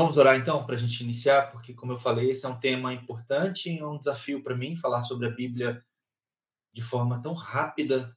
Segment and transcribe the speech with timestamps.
[0.00, 2.90] Vamos orar então para a gente iniciar, porque, como eu falei, esse é um tema
[2.94, 5.84] importante, é um desafio para mim falar sobre a Bíblia
[6.72, 8.16] de forma tão rápida.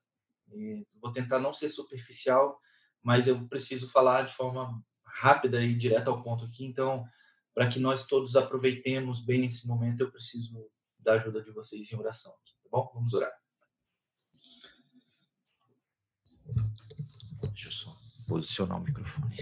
[0.54, 2.58] E vou tentar não ser superficial,
[3.02, 6.64] mas eu preciso falar de forma rápida e direta ao ponto aqui.
[6.64, 7.06] Então,
[7.54, 10.66] para que nós todos aproveitemos bem esse momento, eu preciso
[10.98, 12.32] da ajuda de vocês em oração.
[12.32, 12.90] Tá bom?
[12.94, 13.34] Vamos orar.
[17.42, 17.94] Deixa eu só
[18.26, 19.36] posicionar o microfone.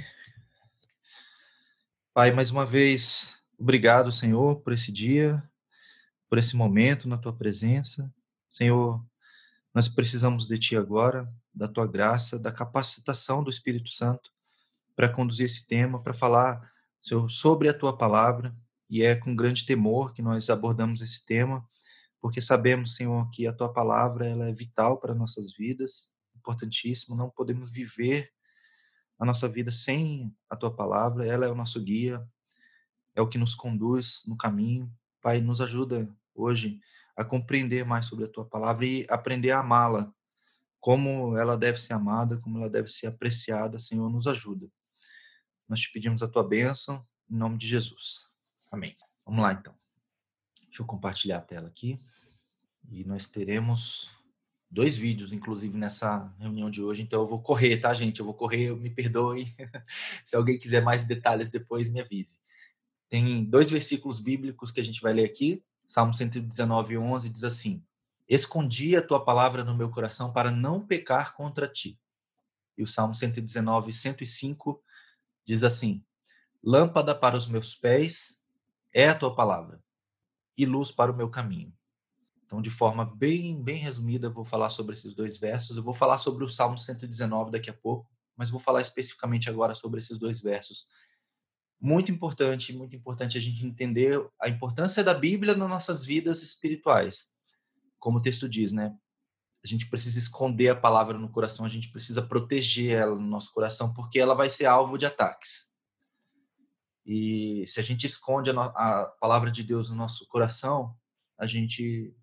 [2.13, 5.41] Pai, mais uma vez, obrigado, Senhor, por esse dia,
[6.29, 8.13] por esse momento na tua presença.
[8.49, 9.01] Senhor,
[9.73, 14.29] nós precisamos de ti agora, da tua graça, da capacitação do Espírito Santo
[14.93, 18.53] para conduzir esse tema, para falar, Senhor, sobre a tua palavra.
[18.89, 21.65] E é com grande temor que nós abordamos esse tema,
[22.19, 27.15] porque sabemos, Senhor, que a tua palavra ela é vital para nossas vidas, importantíssimo.
[27.15, 28.33] Não podemos viver
[29.21, 32.27] a nossa vida sem a tua palavra, ela é o nosso guia,
[33.13, 34.91] é o que nos conduz no caminho.
[35.21, 36.79] Pai, nos ajuda hoje
[37.15, 40.11] a compreender mais sobre a tua palavra e aprender a amá-la,
[40.79, 43.77] como ela deve ser amada, como ela deve ser apreciada.
[43.77, 44.67] Senhor, nos ajuda.
[45.69, 48.25] Nós te pedimos a tua bênção, em nome de Jesus.
[48.71, 48.95] Amém.
[49.23, 49.75] Vamos lá, então.
[50.63, 51.99] Deixa eu compartilhar a tela aqui.
[52.89, 54.09] E nós teremos
[54.71, 57.01] dois vídeos, inclusive, nessa reunião de hoje.
[57.01, 58.19] Então, eu vou correr, tá, gente?
[58.19, 59.53] Eu vou correr, me perdoe.
[60.23, 62.39] Se alguém quiser mais detalhes depois, me avise.
[63.09, 65.61] Tem dois versículos bíblicos que a gente vai ler aqui.
[65.85, 67.83] Salmo 119, 11 diz assim:
[68.29, 71.99] Escondi a tua palavra no meu coração para não pecar contra ti.
[72.77, 74.81] E o Salmo 119, 105
[75.43, 76.01] diz assim:
[76.63, 78.41] Lâmpada para os meus pés
[78.93, 79.83] é a tua palavra,
[80.57, 81.73] e luz para o meu caminho.
[82.51, 85.77] Então, de forma bem, bem resumida, vou falar sobre esses dois versos.
[85.77, 89.73] Eu vou falar sobre o Salmo 119 daqui a pouco, mas vou falar especificamente agora
[89.73, 90.87] sobre esses dois versos
[91.81, 97.31] muito importante, muito importante a gente entender a importância da Bíblia nas nossas vidas espirituais.
[97.97, 98.95] Como o texto diz, né?
[99.63, 103.51] A gente precisa esconder a palavra no coração, a gente precisa proteger ela no nosso
[103.51, 105.71] coração, porque ela vai ser alvo de ataques.
[107.03, 110.95] E se a gente esconde a, a palavra de Deus no nosso coração,
[111.37, 112.15] a gente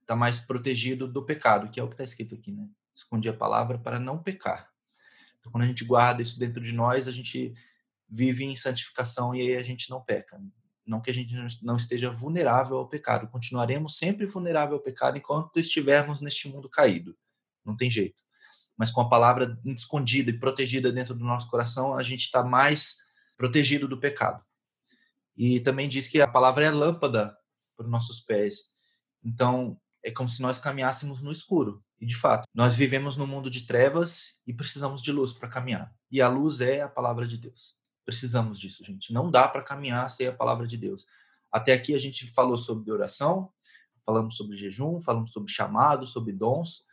[0.00, 2.68] está mais protegido do pecado, que é o que está escrito aqui, né?
[2.94, 4.70] Escondi a palavra para não pecar.
[5.40, 7.54] Então, quando a gente guarda isso dentro de nós, a gente
[8.08, 10.40] vive em santificação e aí a gente não peca.
[10.86, 15.58] Não que a gente não esteja vulnerável ao pecado, continuaremos sempre vulnerável ao pecado enquanto
[15.58, 17.16] estivermos neste mundo caído.
[17.64, 18.22] Não tem jeito.
[18.76, 22.98] Mas com a palavra escondida e protegida dentro do nosso coração, a gente está mais
[23.36, 24.44] protegido do pecado.
[25.36, 27.36] E também diz que a palavra é lâmpada
[27.76, 28.73] para os nossos pés.
[29.24, 31.82] Então, é como se nós caminhássemos no escuro.
[32.00, 35.92] E de fato, nós vivemos no mundo de trevas e precisamos de luz para caminhar.
[36.10, 37.78] E a luz é a palavra de Deus.
[38.04, 39.12] Precisamos disso, gente.
[39.12, 41.06] Não dá para caminhar sem a palavra de Deus.
[41.50, 43.50] Até aqui a gente falou sobre oração,
[44.04, 46.84] falamos sobre jejum, falamos sobre chamado, sobre dons.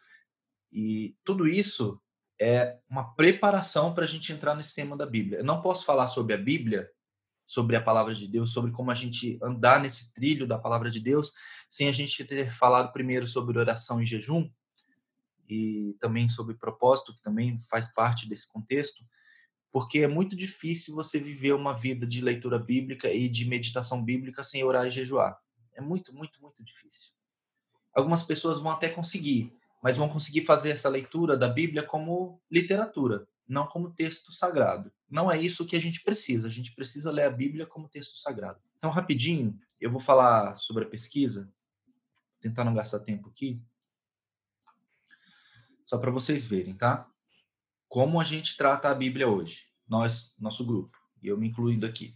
[0.71, 1.99] E tudo isso
[2.39, 5.39] é uma preparação para a gente entrar nesse tema da Bíblia.
[5.39, 6.89] Eu não posso falar sobre a Bíblia,
[7.51, 10.99] sobre a palavra de Deus, sobre como a gente andar nesse trilho da palavra de
[10.99, 11.33] Deus,
[11.69, 14.49] sem a gente ter falado primeiro sobre oração e jejum,
[15.49, 19.03] e também sobre propósito, que também faz parte desse contexto
[19.71, 24.43] porque é muito difícil você viver uma vida de leitura bíblica e de meditação bíblica
[24.43, 25.39] sem orar e jejuar.
[25.73, 27.11] É muito, muito, muito difícil.
[27.93, 33.25] Algumas pessoas vão até conseguir, mas vão conseguir fazer essa leitura da Bíblia como literatura,
[33.51, 34.91] não como texto sagrado.
[35.09, 36.47] Não é isso que a gente precisa.
[36.47, 38.59] A gente precisa ler a Bíblia como texto sagrado.
[38.77, 41.51] Então, rapidinho, eu vou falar sobre a pesquisa,
[42.39, 43.61] tentar não gastar tempo aqui,
[45.85, 47.11] só para vocês verem, tá?
[47.91, 52.15] como a gente trata a Bíblia hoje, nós, nosso grupo, e eu me incluindo aqui.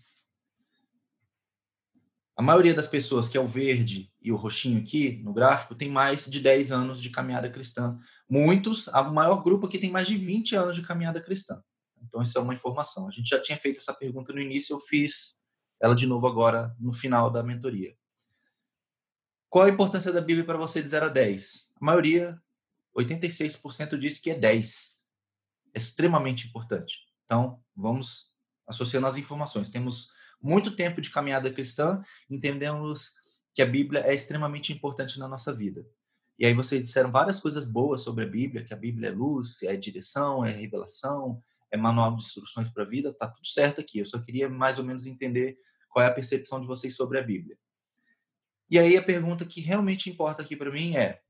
[2.34, 5.88] A maioria das pessoas que é o verde e o roxinho aqui no gráfico tem
[5.88, 7.96] mais de 10 anos de caminhada cristã.
[8.28, 11.62] Muitos, a maior grupo aqui tem mais de 20 anos de caminhada cristã.
[12.02, 13.08] Então, isso é uma informação.
[13.08, 15.36] A gente já tinha feito essa pergunta no início, eu fiz
[15.80, 17.96] ela de novo agora no final da mentoria.
[19.48, 21.70] Qual a importância da Bíblia para você de 0 a 10?
[21.80, 22.36] A maioria,
[22.98, 24.96] 86%, diz que é 10
[25.76, 26.96] extremamente importante.
[27.26, 28.32] Então, vamos
[28.68, 29.70] associando as informações.
[29.70, 30.08] Temos
[30.42, 33.24] muito tempo de caminhada cristã, entendemos
[33.56, 35.88] que a Bíblia é extremamente importante na nossa vida.
[36.38, 39.64] E aí vocês disseram várias coisas boas sobre a Bíblia, que a Bíblia é luz,
[39.64, 41.42] é direção, é revelação,
[41.72, 44.00] é manual de instruções para a vida, tá tudo certo aqui.
[44.00, 45.58] Eu só queria mais ou menos entender
[45.88, 47.58] qual é a percepção de vocês sobre a Bíblia.
[48.70, 51.22] E aí a pergunta que realmente importa aqui para mim é: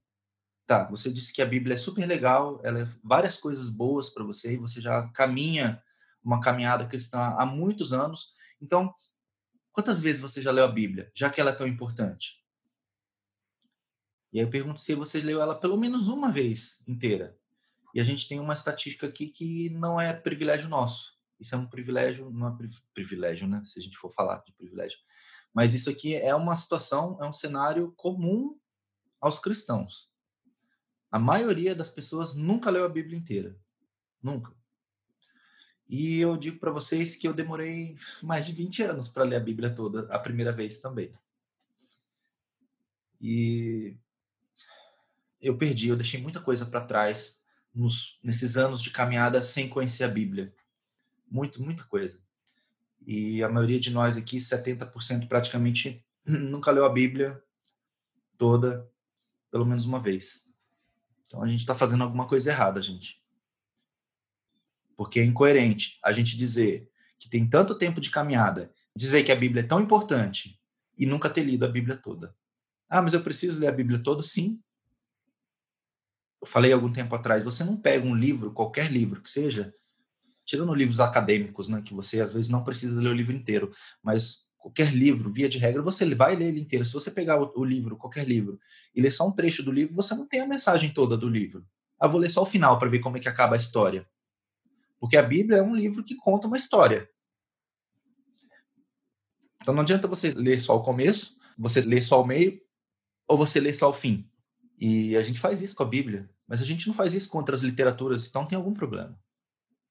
[0.66, 4.24] tá, você disse que a Bíblia é super legal, ela é várias coisas boas para
[4.24, 5.80] você e você já caminha
[6.24, 8.32] uma caminhada cristã há muitos anos.
[8.60, 8.92] Então,
[9.76, 12.42] quantas vezes você já leu a Bíblia, já que ela é tão importante?
[14.32, 17.38] E aí eu pergunto se você leu ela pelo menos uma vez inteira.
[17.94, 21.20] E a gente tem uma estatística aqui que não é privilégio nosso.
[21.38, 22.58] Isso é um privilégio, não é
[22.94, 23.62] privilégio, né?
[23.66, 24.98] Se a gente for falar de privilégio.
[25.54, 28.58] Mas isso aqui é uma situação, é um cenário comum
[29.20, 30.10] aos cristãos.
[31.12, 33.58] A maioria das pessoas nunca leu a Bíblia inteira.
[34.24, 34.56] Nunca.
[35.88, 39.40] E eu digo para vocês que eu demorei mais de 20 anos para ler a
[39.40, 41.12] Bíblia toda, a primeira vez também.
[43.22, 43.96] E
[45.40, 47.40] eu perdi, eu deixei muita coisa para trás
[47.74, 50.54] nos, nesses anos de caminhada sem conhecer a Bíblia.
[51.30, 52.24] Muito, muita coisa.
[53.06, 57.42] E a maioria de nós aqui, 70% praticamente, nunca leu a Bíblia
[58.38, 58.90] toda,
[59.52, 60.48] pelo menos uma vez.
[61.28, 63.24] Então a gente está fazendo alguma coisa errada, gente.
[64.96, 66.90] Porque é incoerente a gente dizer
[67.20, 70.60] que tem tanto tempo de caminhada, dizer que a Bíblia é tão importante
[70.98, 72.36] e nunca ter lido a Bíblia toda.
[72.90, 74.22] Ah, mas eu preciso ler a Bíblia toda?
[74.22, 74.60] Sim.
[76.42, 79.74] Eu falei algum tempo atrás, você não pega um livro, qualquer livro que seja,
[80.46, 84.46] tirando livros acadêmicos, né, que você às vezes não precisa ler o livro inteiro, mas
[84.66, 86.86] qualquer livro, via de regra, você vai ler ele inteiro.
[86.86, 88.60] Se você pegar o, o livro, qualquer livro,
[88.96, 91.66] e ler só um trecho do livro, você não tem a mensagem toda do livro.
[92.00, 94.08] Ah, vou ler só o final para ver como é que acaba a história.
[95.06, 97.08] Porque a Bíblia é um livro que conta uma história.
[99.62, 102.60] Então não adianta você ler só o começo, você ler só o meio,
[103.28, 104.28] ou você ler só o fim.
[104.80, 107.38] E a gente faz isso com a Bíblia, mas a gente não faz isso com
[107.38, 109.16] outras literaturas, então tem algum problema.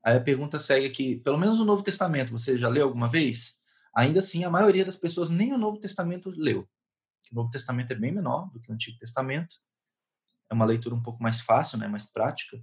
[0.03, 3.61] Aí a pergunta segue aqui, pelo menos o Novo Testamento, você já leu alguma vez?
[3.95, 6.69] Ainda assim, a maioria das pessoas nem o Novo Testamento leu.
[7.31, 9.55] O Novo Testamento é bem menor do que o Antigo Testamento.
[10.51, 12.61] É uma leitura um pouco mais fácil, né, mais prática.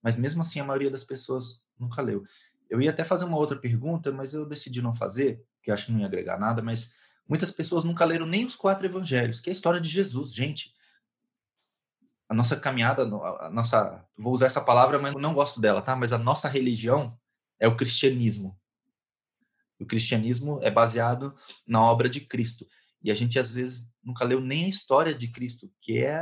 [0.00, 2.24] Mas mesmo assim, a maioria das pessoas nunca leu.
[2.68, 5.92] Eu ia até fazer uma outra pergunta, mas eu decidi não fazer, porque acho que
[5.92, 6.94] não ia agregar nada, mas
[7.28, 10.72] muitas pessoas nunca leram nem os quatro evangelhos, que é a história de Jesus, gente.
[12.28, 15.96] A nossa caminhada, a nossa, vou usar essa palavra, mas não gosto dela, tá?
[15.96, 17.18] Mas a nossa religião
[17.58, 18.56] é o cristianismo.
[19.80, 21.34] O cristianismo é baseado
[21.66, 22.66] na obra de Cristo.
[23.02, 26.20] E a gente às vezes nunca leu nem a história de Cristo, que é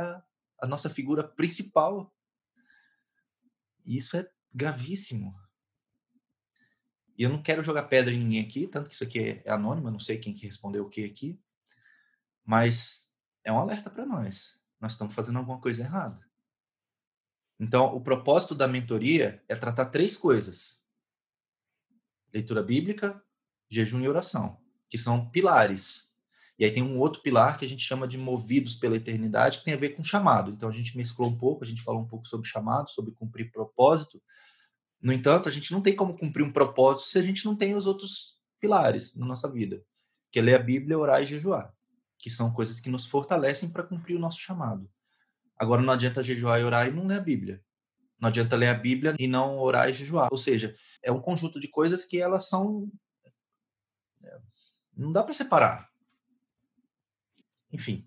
[0.61, 2.13] a nossa figura principal.
[3.85, 5.35] E isso é gravíssimo.
[7.19, 9.51] E eu não quero jogar pedra em ninguém aqui, tanto que isso aqui é, é
[9.51, 11.37] anônimo, eu não sei quem que respondeu o que aqui.
[12.45, 13.13] Mas
[13.43, 14.61] é um alerta para nós.
[14.79, 16.25] Nós estamos fazendo alguma coisa errada.
[17.59, 20.81] Então, o propósito da mentoria é tratar três coisas:
[22.31, 23.21] leitura bíblica,
[23.69, 24.57] jejum e oração,
[24.89, 26.09] que são pilares.
[26.57, 29.65] E aí tem um outro pilar que a gente chama de movidos pela eternidade, que
[29.65, 30.51] tem a ver com chamado.
[30.51, 33.51] Então a gente mesclou um pouco, a gente falou um pouco sobre chamado, sobre cumprir
[33.51, 34.23] propósito,
[35.01, 37.73] no entanto, a gente não tem como cumprir um propósito se a gente não tem
[37.75, 39.81] os outros pilares na nossa vida,
[40.31, 41.73] que é ler a Bíblia, orar e jejuar,
[42.17, 44.89] que são coisas que nos fortalecem para cumprir o nosso chamado.
[45.57, 47.63] Agora, não adianta jejuar e orar e não ler a Bíblia.
[48.19, 50.27] Não adianta ler a Bíblia e não orar e jejuar.
[50.31, 52.91] Ou seja, é um conjunto de coisas que elas são.
[54.21, 54.39] É,
[54.95, 55.89] não dá para separar.
[57.71, 58.05] Enfim.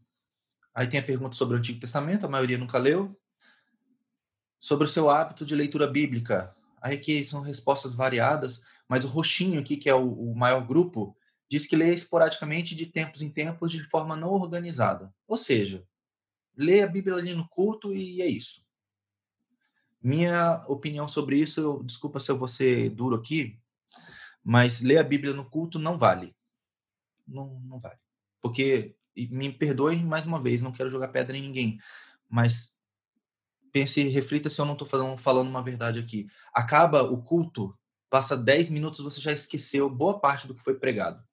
[0.75, 3.19] Aí tem a pergunta sobre o Antigo Testamento, a maioria nunca leu.
[4.61, 6.55] Sobre o seu hábito de leitura bíblica.
[6.83, 11.17] Aí aqui são respostas variadas, mas o roxinho aqui, que é o, o maior grupo,
[11.49, 15.15] diz que lê esporadicamente de tempos em tempos de forma não organizada.
[15.29, 15.87] Ou seja,
[16.57, 18.67] lê a Bíblia ali no culto e é isso.
[20.03, 23.61] Minha opinião sobre isso, eu, desculpa se eu vou ser duro aqui,
[24.43, 26.35] mas ler a Bíblia no culto não vale.
[27.25, 27.99] Não, não vale.
[28.41, 31.79] Porque, me perdoem mais uma vez, não quero jogar pedra em ninguém,
[32.29, 32.72] mas
[33.73, 36.29] pense, reflita se eu não estou falando, falando uma verdade aqui.
[36.53, 37.77] Acaba o culto,
[38.11, 41.25] passa 10 minutos, você já esqueceu boa parte do que foi pregado.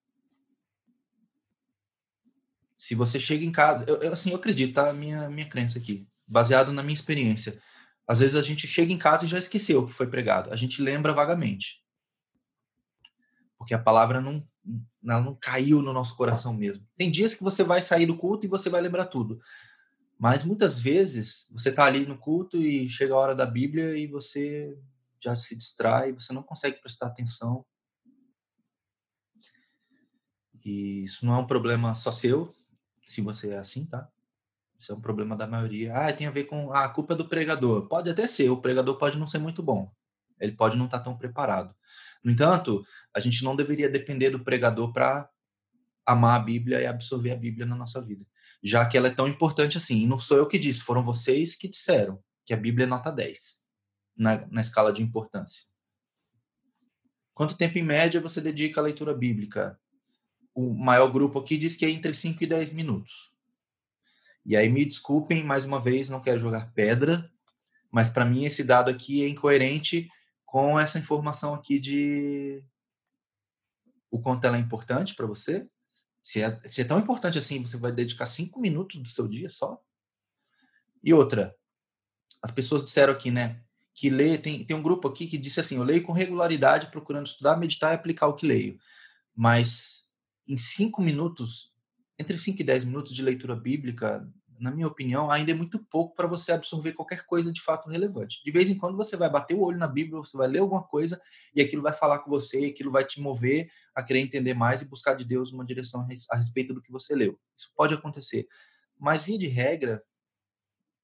[2.78, 4.94] Se você chega em casa, eu, eu assim, eu acredito, tá?
[4.94, 7.62] Minha, minha crença aqui, baseado na minha experiência.
[8.08, 10.50] Às vezes a gente chega em casa e já esqueceu o que foi pregado.
[10.52, 11.84] A gente lembra vagamente.
[13.58, 14.48] Porque a palavra não,
[15.02, 16.88] não caiu no nosso coração mesmo.
[16.98, 19.40] Tem dias que você vai sair do culto e você vai lembrar tudo.
[20.20, 24.06] Mas muitas vezes você está ali no culto e chega a hora da Bíblia e
[24.06, 24.78] você
[25.18, 27.66] já se distrai, você não consegue prestar atenção.
[30.66, 32.54] E isso não é um problema só seu,
[33.06, 34.10] se você é assim, tá?
[34.78, 35.96] Isso é um problema da maioria.
[35.96, 37.88] Ah, tem a ver com ah, a culpa do pregador.
[37.88, 39.90] Pode até ser, o pregador pode não ser muito bom.
[40.38, 41.74] Ele pode não estar tá tão preparado.
[42.22, 42.86] No entanto,
[43.16, 45.30] a gente não deveria depender do pregador para
[46.06, 48.26] amar a Bíblia e absorver a Bíblia na nossa vida
[48.62, 50.02] já que ela é tão importante assim.
[50.02, 53.12] E não sou eu que disse, foram vocês que disseram que a Bíblia é nota
[53.12, 53.64] 10
[54.16, 55.66] na, na escala de importância.
[57.34, 59.80] Quanto tempo em média você dedica à leitura bíblica?
[60.54, 63.34] O maior grupo aqui diz que é entre 5 e 10 minutos.
[64.46, 67.32] E aí me desculpem mais uma vez, não quero jogar pedra,
[67.92, 70.10] mas para mim esse dado aqui é incoerente
[70.46, 72.64] com essa informação aqui de
[74.12, 75.70] o quanto ela é importante para você.
[76.22, 79.50] Se é, se é tão importante assim, você vai dedicar cinco minutos do seu dia
[79.50, 79.82] só?
[81.04, 81.56] E outra,
[82.42, 83.62] as pessoas disseram aqui, né?
[83.94, 87.28] Que lê, tem, tem um grupo aqui que disse assim: eu leio com regularidade, procurando
[87.28, 88.80] estudar, meditar e aplicar o que leio.
[89.36, 90.08] Mas
[90.48, 91.74] em cinco minutos,
[92.18, 94.28] entre cinco e dez minutos de leitura bíblica,
[94.60, 98.42] na minha opinião, ainda é muito pouco para você absorver qualquer coisa de fato relevante.
[98.44, 100.84] De vez em quando você vai bater o olho na Bíblia, você vai ler alguma
[100.84, 101.20] coisa
[101.56, 104.86] e aquilo vai falar com você, aquilo vai te mover a querer entender mais e
[104.86, 107.40] buscar de Deus uma direção a respeito do que você leu.
[107.56, 108.48] Isso pode acontecer.
[109.00, 110.04] Mas, via de regra,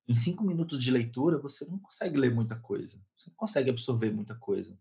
[0.08, 3.02] em cinco minutos de leitura, você não consegue ler muita coisa.
[3.16, 4.78] Você não consegue absorver muita coisa.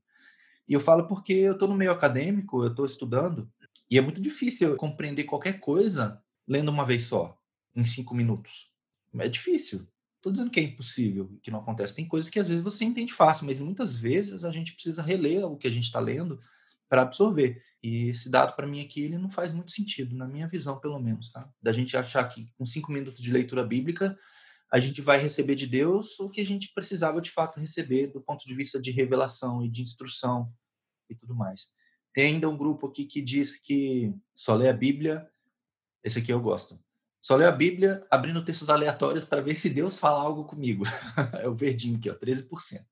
[0.68, 3.48] E eu falo porque eu estou no meio acadêmico, eu estou estudando,
[3.88, 7.38] e é muito difícil compreender qualquer coisa lendo uma vez só
[7.74, 8.70] em cinco minutos.
[9.18, 9.86] É difícil.
[10.16, 11.94] Estou dizendo que é impossível, que não acontece.
[11.94, 15.44] Tem coisas que às vezes você entende fácil, mas muitas vezes a gente precisa reler
[15.44, 16.40] o que a gente está lendo
[16.88, 17.62] para absorver.
[17.82, 20.98] E esse dado para mim aqui ele não faz muito sentido, na minha visão pelo
[20.98, 21.46] menos, tá?
[21.60, 24.16] Da gente achar que com cinco minutos de leitura bíblica
[24.72, 28.20] a gente vai receber de Deus o que a gente precisava de fato receber do
[28.20, 30.50] ponto de vista de revelação e de instrução
[31.08, 31.72] e tudo mais.
[32.14, 35.28] Tem ainda um grupo aqui que diz que só lê a Bíblia.
[36.02, 36.80] Esse aqui eu gosto.
[37.24, 40.84] Só leio a Bíblia abrindo textos aleatórios para ver se Deus fala algo comigo.
[41.40, 42.84] é o verdinho aqui, ó, 13%.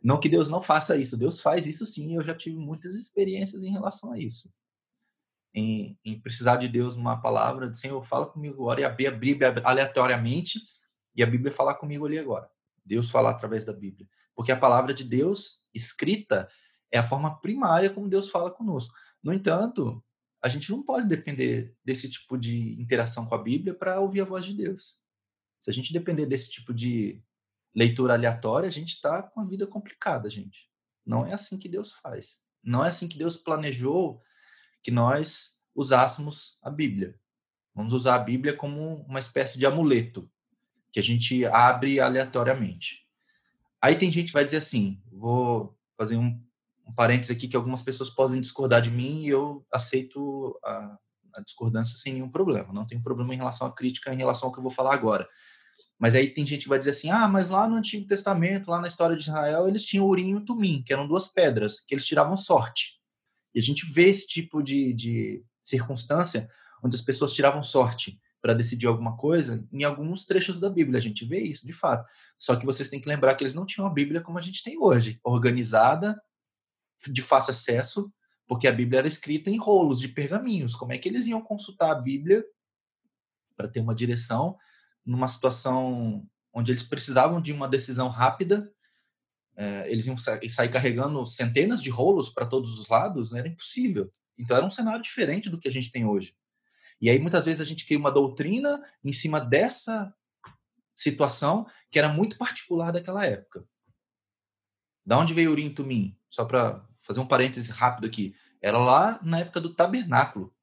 [0.00, 3.60] Não que Deus não faça isso, Deus faz isso sim, eu já tive muitas experiências
[3.64, 4.54] em relação a isso.
[5.52, 9.10] Em, em precisar de Deus numa palavra, de Senhor, fala comigo agora e abrir a
[9.10, 10.60] Bíblia aleatoriamente
[11.12, 12.48] e a Bíblia falar comigo ali agora.
[12.86, 14.08] Deus falar através da Bíblia.
[14.36, 16.48] Porque a palavra de Deus escrita
[16.92, 18.94] é a forma primária como Deus fala conosco.
[19.20, 20.00] No entanto,
[20.42, 24.24] a gente não pode depender desse tipo de interação com a Bíblia para ouvir a
[24.24, 25.00] voz de Deus.
[25.60, 27.22] Se a gente depender desse tipo de
[27.72, 30.68] leitura aleatória, a gente está com a vida complicada, gente.
[31.06, 32.42] Não é assim que Deus faz.
[32.62, 34.20] Não é assim que Deus planejou
[34.82, 37.18] que nós usássemos a Bíblia.
[37.72, 40.28] Vamos usar a Bíblia como uma espécie de amuleto
[40.90, 43.06] que a gente abre aleatoriamente.
[43.80, 46.40] Aí tem gente que vai dizer assim, vou fazer um
[46.92, 50.98] um parênteses aqui que algumas pessoas podem discordar de mim e eu aceito a,
[51.34, 52.72] a discordância sem nenhum problema.
[52.72, 55.26] Não tenho problema em relação à crítica, em relação ao que eu vou falar agora.
[55.98, 58.80] Mas aí tem gente que vai dizer assim: ah, mas lá no Antigo Testamento, lá
[58.80, 62.06] na história de Israel, eles tinham Urim e Tumim, que eram duas pedras, que eles
[62.06, 63.00] tiravam sorte.
[63.54, 66.48] E a gente vê esse tipo de, de circunstância
[66.82, 70.98] onde as pessoas tiravam sorte para decidir alguma coisa em alguns trechos da Bíblia.
[70.98, 72.04] A gente vê isso, de fato.
[72.36, 74.64] Só que vocês têm que lembrar que eles não tinham a Bíblia como a gente
[74.64, 76.20] tem hoje, organizada,
[77.08, 78.12] de fácil acesso,
[78.46, 80.74] porque a Bíblia era escrita em rolos de pergaminhos.
[80.74, 82.44] Como é que eles iam consultar a Bíblia
[83.56, 84.56] para ter uma direção
[85.04, 88.70] numa situação onde eles precisavam de uma decisão rápida?
[89.56, 93.32] É, eles iam sair carregando centenas de rolos para todos os lados?
[93.32, 94.12] Era impossível.
[94.38, 96.36] Então era um cenário diferente do que a gente tem hoje.
[97.00, 100.14] E aí muitas vezes a gente cria uma doutrina em cima dessa
[100.94, 103.64] situação que era muito particular daquela época.
[105.04, 106.16] Da onde veio Urim Tumim?
[106.30, 110.54] Só para fazer um parêntese rápido aqui, era lá na época do tabernáculo.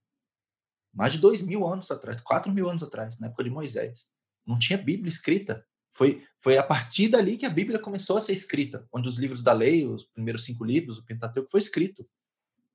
[0.94, 4.08] Mais de dois mil anos atrás, quatro mil anos atrás, na época de Moisés.
[4.46, 5.66] Não tinha Bíblia escrita.
[5.92, 9.42] Foi, foi a partir dali que a Bíblia começou a ser escrita, onde os livros
[9.42, 12.08] da lei, os primeiros cinco livros, o Pentateuco, foi escrito.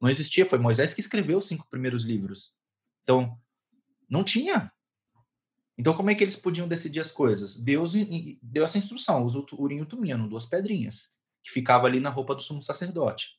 [0.01, 2.57] Não existia, foi Moisés que escreveu os cinco primeiros livros.
[3.03, 3.39] Então,
[4.09, 4.71] não tinha.
[5.79, 7.57] Então, como é que eles podiam decidir as coisas?
[7.57, 7.95] Deus
[8.43, 11.11] deu essa instrução, os Urim e o Tumino, duas pedrinhas,
[11.43, 13.39] que ficava ali na roupa do sumo sacerdote.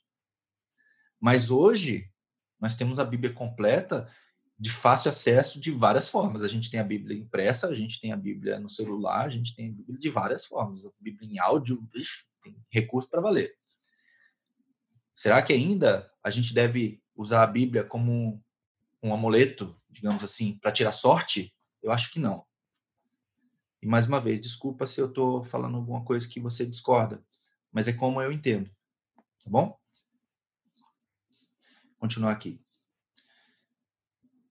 [1.25, 2.07] Mas hoje,
[2.59, 4.07] nós temos a Bíblia completa
[4.59, 6.43] de fácil acesso de várias formas.
[6.43, 9.55] A gente tem a Bíblia impressa, a gente tem a Bíblia no celular, a gente
[9.55, 10.85] tem a Bíblia de várias formas.
[10.85, 11.83] A Bíblia em áudio,
[12.43, 13.57] tem recurso para valer.
[15.15, 18.39] Será que ainda a gente deve usar a Bíblia como
[19.01, 21.51] um amuleto, digamos assim, para tirar sorte?
[21.81, 22.45] Eu acho que não.
[23.81, 27.25] E mais uma vez, desculpa se eu estou falando alguma coisa que você discorda,
[27.71, 28.69] mas é como eu entendo.
[29.43, 29.75] Tá bom?
[32.05, 32.61] Continuar aqui.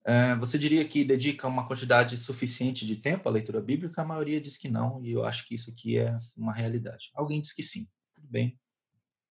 [0.07, 4.03] Uh, você diria que dedica uma quantidade suficiente de tempo à leitura bíblica?
[4.03, 7.11] A maioria diz que não, e eu acho que isso aqui é uma realidade.
[7.15, 7.89] Alguém diz que sim.
[8.13, 8.59] Tudo bem,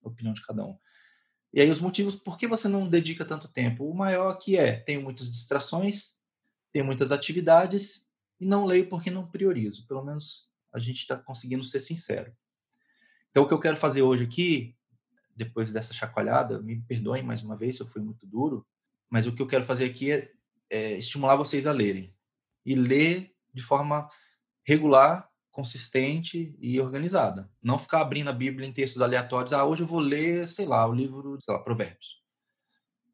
[0.01, 0.77] opinião de cada um.
[1.53, 3.87] E aí os motivos por que você não dedica tanto tempo?
[3.87, 6.13] O maior aqui é, tenho muitas distrações,
[6.71, 8.07] tenho muitas atividades
[8.39, 9.85] e não leio porque não priorizo.
[9.85, 12.33] Pelo menos a gente está conseguindo ser sincero.
[13.29, 14.75] Então o que eu quero fazer hoje aqui
[15.35, 16.61] depois dessa chacoalhada.
[16.61, 18.65] Me perdoem mais uma vez se eu fui muito duro,
[19.09, 20.31] mas o que eu quero fazer aqui é,
[20.69, 22.13] é estimular vocês a lerem
[22.65, 24.09] e ler de forma
[24.65, 27.49] regular, consistente e organizada.
[27.61, 29.53] Não ficar abrindo a Bíblia em textos aleatórios.
[29.53, 32.23] Ah, hoje eu vou ler, sei lá, o livro, sei lá, Provérbios.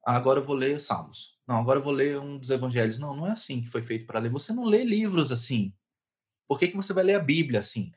[0.05, 1.37] Ah, agora eu vou ler Salmos.
[1.45, 2.97] Não, agora eu vou ler um dos evangelhos.
[2.97, 4.31] Não, não é assim que foi feito para ler.
[4.31, 5.73] Você não lê livros assim.
[6.47, 7.91] Por que, que você vai ler a Bíblia assim?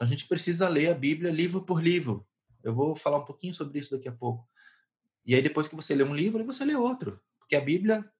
[0.00, 2.26] A gente precisa ler a Bíblia livro por livro.
[2.62, 4.48] Eu vou falar um pouquinho sobre isso daqui a pouco.
[5.24, 7.20] E aí, depois que você lê um livro, você lê outro.
[7.38, 8.10] Porque a Bíblia,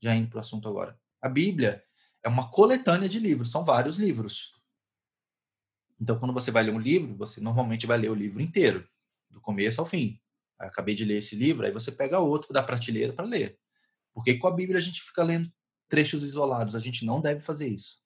[0.00, 1.82] já indo para o assunto agora, a Bíblia
[2.22, 4.54] é uma coletânea de livros, são vários livros.
[6.00, 8.86] Então, quando você vai ler um livro, você normalmente vai ler o livro inteiro,
[9.30, 10.20] do começo ao fim.
[10.60, 13.58] Eu acabei de ler esse livro, aí você pega outro da prateleira para ler.
[14.12, 15.52] Porque com a Bíblia a gente fica lendo
[15.88, 18.00] trechos isolados, a gente não deve fazer isso.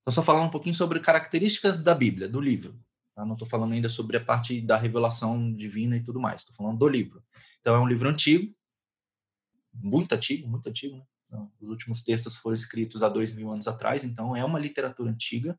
[0.00, 2.78] Então, só falando um pouquinho sobre características da Bíblia, do livro.
[3.14, 3.24] Tá?
[3.24, 6.40] Não estou falando ainda sobre a parte da revelação divina e tudo mais.
[6.40, 7.22] Estou falando do livro.
[7.60, 8.54] Então, é um livro antigo,
[9.72, 10.96] muito antigo, muito antigo.
[10.96, 11.04] Né?
[11.26, 15.10] Então, os últimos textos foram escritos há dois mil anos atrás, então é uma literatura
[15.10, 15.58] antiga.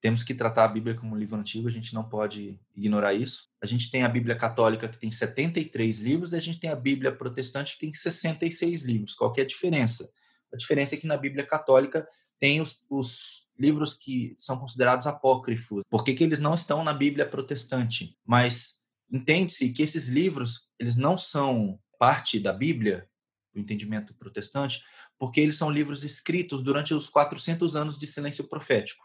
[0.00, 3.48] Temos que tratar a Bíblia como um livro antigo, a gente não pode ignorar isso.
[3.62, 6.76] A gente tem a Bíblia católica, que tem 73 livros, e a gente tem a
[6.76, 9.14] Bíblia protestante, que tem 66 livros.
[9.14, 10.10] Qual é a diferença?
[10.52, 12.06] A diferença é que na Bíblia católica
[12.38, 15.82] tem os, os livros que são considerados apócrifos.
[15.88, 18.16] Por que, que eles não estão na Bíblia protestante?
[18.24, 23.08] Mas entende-se que esses livros eles não são parte da Bíblia,
[23.52, 24.82] do entendimento protestante,
[25.18, 29.04] porque eles são livros escritos durante os 400 anos de silêncio profético.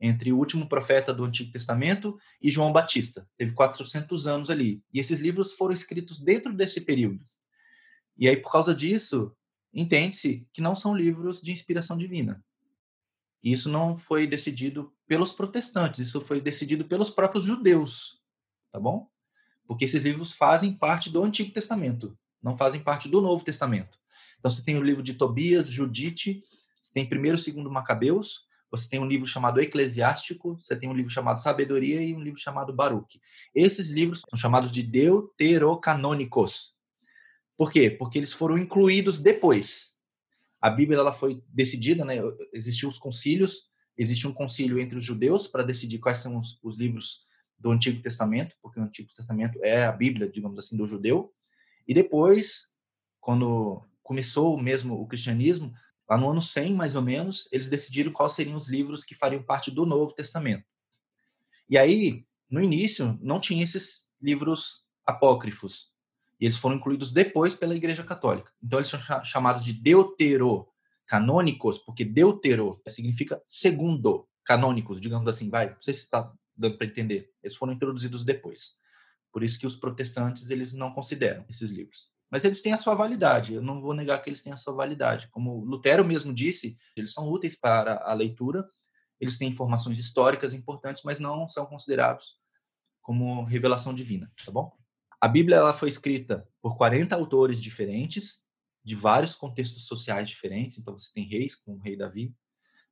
[0.00, 3.28] Entre o último profeta do Antigo Testamento e João Batista.
[3.36, 4.82] Teve 400 anos ali.
[4.92, 7.24] E esses livros foram escritos dentro desse período.
[8.16, 9.34] E aí, por causa disso,
[9.72, 12.44] entende-se que não são livros de inspiração divina.
[13.42, 18.20] Isso não foi decidido pelos protestantes, isso foi decidido pelos próprios judeus,
[18.72, 19.08] tá bom?
[19.66, 23.98] Porque esses livros fazem parte do Antigo Testamento, não fazem parte do Novo Testamento.
[24.38, 26.42] Então você tem o livro de Tobias, Judite,
[26.80, 30.94] você tem primeiro e segundo Macabeus, você tem um livro chamado Eclesiástico, você tem um
[30.94, 33.20] livro chamado Sabedoria e um livro chamado Baruch.
[33.54, 36.76] Esses livros são chamados de deuterocanônicos.
[37.56, 37.90] Por quê?
[37.90, 39.97] Porque eles foram incluídos depois.
[40.60, 42.16] A Bíblia ela foi decidida, né?
[42.52, 46.76] Existiam os concílios, existe um concílio entre os judeus para decidir quais são os, os,
[46.76, 47.26] livros
[47.58, 51.32] do Antigo Testamento, porque o Antigo Testamento é a Bíblia, digamos assim, do judeu.
[51.86, 52.74] E depois,
[53.20, 55.72] quando começou mesmo o cristianismo,
[56.08, 59.42] lá no ano 100 mais ou menos, eles decidiram quais seriam os livros que fariam
[59.42, 60.64] parte do Novo Testamento.
[61.68, 65.92] E aí, no início, não tinha esses livros apócrifos.
[66.40, 68.52] E eles foram incluídos depois pela Igreja Católica.
[68.62, 75.70] Então eles são chamados de deuterocanônicos, porque deutero significa segundo, canônicos, digamos assim, vai.
[75.70, 77.30] Não sei se está dando para entender.
[77.42, 78.78] Eles foram introduzidos depois.
[79.32, 82.08] Por isso que os protestantes eles não consideram esses livros.
[82.30, 83.54] Mas eles têm a sua validade.
[83.54, 85.28] Eu não vou negar que eles têm a sua validade.
[85.28, 88.68] Como Lutero mesmo disse, eles são úteis para a leitura.
[89.20, 92.36] Eles têm informações históricas importantes, mas não são considerados
[93.00, 94.76] como revelação divina, tá bom?
[95.20, 98.46] A Bíblia ela foi escrita por 40 autores diferentes,
[98.84, 100.78] de vários contextos sociais diferentes.
[100.78, 102.34] Então, você tem reis, como o rei Davi,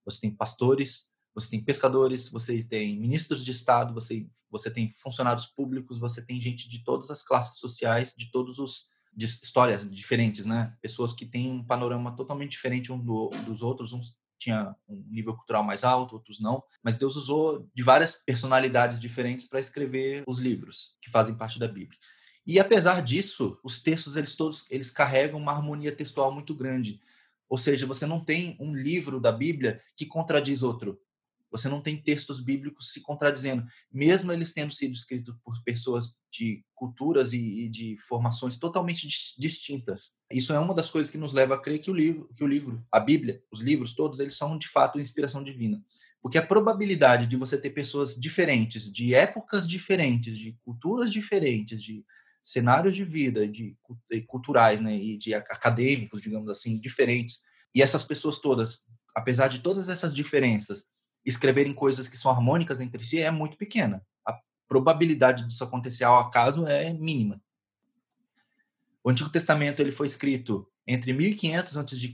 [0.04, 5.46] você tem pastores, você tem pescadores, você tem ministros de Estado, você, você tem funcionários
[5.46, 10.44] públicos, você tem gente de todas as classes sociais, de todos os de histórias diferentes,
[10.44, 10.76] né?
[10.82, 15.34] Pessoas que têm um panorama totalmente diferente uns do, dos outros, uns tinha um nível
[15.34, 20.38] cultural mais alto, outros não, mas Deus usou de várias personalidades diferentes para escrever os
[20.38, 21.98] livros que fazem parte da Bíblia.
[22.46, 27.00] E apesar disso, os textos eles todos eles carregam uma harmonia textual muito grande.
[27.48, 31.00] Ou seja, você não tem um livro da Bíblia que contradiz outro.
[31.50, 36.64] Você não tem textos bíblicos se contradizendo, mesmo eles tendo sido escritos por pessoas de
[36.74, 40.16] culturas e, de formações totalmente distintas.
[40.30, 42.46] Isso é uma das coisas que nos leva a crer que o livro, que o
[42.46, 45.82] livro, a Bíblia, os livros todos, eles são de fato inspiração divina.
[46.20, 52.04] Porque a probabilidade de você ter pessoas diferentes, de épocas diferentes, de culturas diferentes, de
[52.46, 53.76] cenários de vida, de
[54.28, 57.42] culturais, né, e de acadêmicos, digamos assim, diferentes.
[57.74, 60.86] E essas pessoas todas, apesar de todas essas diferenças,
[61.24, 64.00] escreverem coisas que são harmônicas entre si é muito pequena.
[64.24, 67.42] A probabilidade disso acontecer ao acaso é mínima.
[69.02, 72.12] O Antigo Testamento ele foi escrito entre 1500 a.C.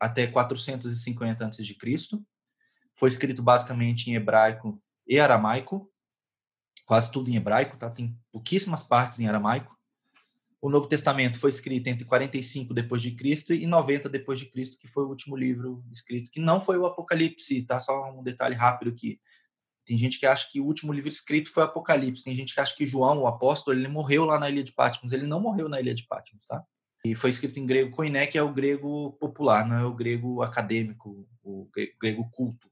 [0.00, 1.62] até 450 a.C.
[2.94, 5.92] Foi escrito basicamente em hebraico e aramaico
[6.84, 7.90] quase tudo em hebraico, tá?
[7.90, 9.74] Tem pouquíssimas partes em aramaico.
[10.60, 14.78] O Novo Testamento foi escrito entre 45 depois de Cristo e 90 depois de Cristo,
[14.78, 17.78] que foi o último livro escrito, que não foi o Apocalipse, tá?
[17.78, 19.20] Só um detalhe rápido aqui.
[19.84, 22.24] Tem gente que acha que o último livro escrito foi Apocalipse.
[22.24, 25.12] Tem gente que acha que João, o apóstolo, ele morreu lá na ilha de Patmos.
[25.12, 26.64] Ele não morreu na ilha de Patmos, tá?
[27.04, 30.40] E foi escrito em grego koiné, que é o grego popular, não é o grego
[30.40, 31.68] acadêmico, o
[32.00, 32.70] grego culto.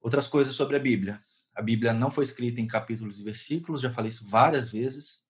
[0.00, 1.20] Outras coisas sobre a Bíblia.
[1.54, 5.26] A Bíblia não foi escrita em capítulos e versículos, já falei isso várias vezes.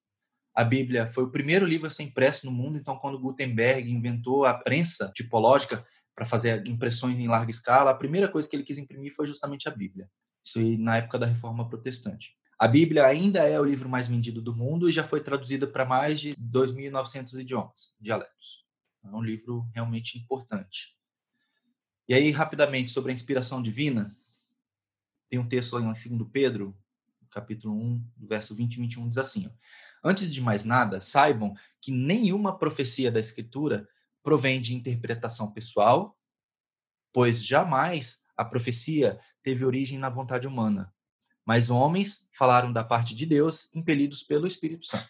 [0.55, 4.45] A Bíblia foi o primeiro livro a ser impresso no mundo, então quando Gutenberg inventou
[4.45, 8.79] a prensa tipológica para fazer impressões em larga escala, a primeira coisa que ele quis
[8.79, 10.09] imprimir foi justamente a Bíblia.
[10.45, 12.37] Isso na época da Reforma Protestante.
[12.59, 15.85] A Bíblia ainda é o livro mais vendido do mundo e já foi traduzida para
[15.85, 18.65] mais de 2.900 idiomas, dialetos.
[19.05, 20.97] É um livro realmente importante.
[22.09, 24.17] E aí, rapidamente, sobre a inspiração divina,
[25.33, 26.77] tem um texto lá em 2 Pedro,
[27.31, 29.51] capítulo 1, verso 20 e 21, diz assim: ó,
[30.05, 33.89] Antes de mais nada, saibam que nenhuma profecia da Escritura
[34.23, 36.21] provém de interpretação pessoal,
[37.15, 40.95] pois jamais a profecia teve origem na vontade humana,
[41.47, 45.09] mas homens falaram da parte de Deus, impelidos pelo Espírito Santo.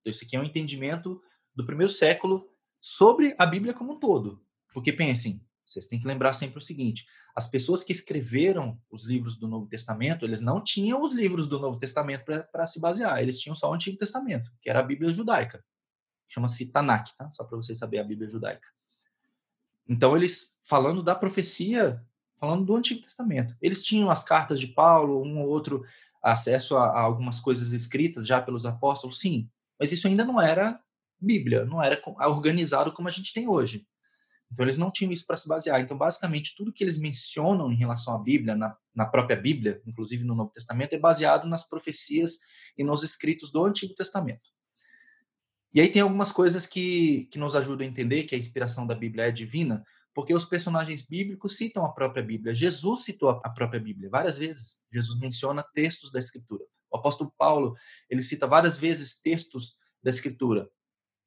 [0.00, 1.20] Então, esse aqui é um entendimento
[1.52, 2.48] do primeiro século
[2.80, 4.40] sobre a Bíblia como um todo.
[4.72, 9.36] Porque pensem, vocês têm que lembrar sempre o seguinte: as pessoas que escreveram os livros
[9.36, 13.38] do Novo Testamento, eles não tinham os livros do Novo Testamento para se basear, eles
[13.38, 15.62] tinham só o Antigo Testamento, que era a Bíblia judaica.
[16.26, 17.30] Chama-se Tanakh, tá?
[17.30, 18.66] Só para vocês saberem a Bíblia judaica.
[19.88, 22.02] Então, eles, falando da profecia,
[22.38, 25.82] falando do Antigo Testamento, eles tinham as cartas de Paulo, um ou outro
[26.22, 30.80] acesso a, a algumas coisas escritas já pelos apóstolos, sim, mas isso ainda não era
[31.20, 33.86] Bíblia, não era organizado como a gente tem hoje.
[34.50, 35.80] Então, eles não tinham isso para se basear.
[35.80, 40.24] Então, basicamente, tudo que eles mencionam em relação à Bíblia, na, na própria Bíblia, inclusive
[40.24, 42.38] no Novo Testamento, é baseado nas profecias
[42.76, 44.48] e nos escritos do Antigo Testamento.
[45.72, 48.94] E aí tem algumas coisas que, que nos ajudam a entender que a inspiração da
[48.94, 49.84] Bíblia é divina,
[50.14, 52.54] porque os personagens bíblicos citam a própria Bíblia.
[52.54, 54.82] Jesus citou a própria Bíblia várias vezes.
[54.90, 56.64] Jesus menciona textos da Escritura.
[56.90, 57.74] O apóstolo Paulo,
[58.08, 60.68] ele cita várias vezes textos da Escritura.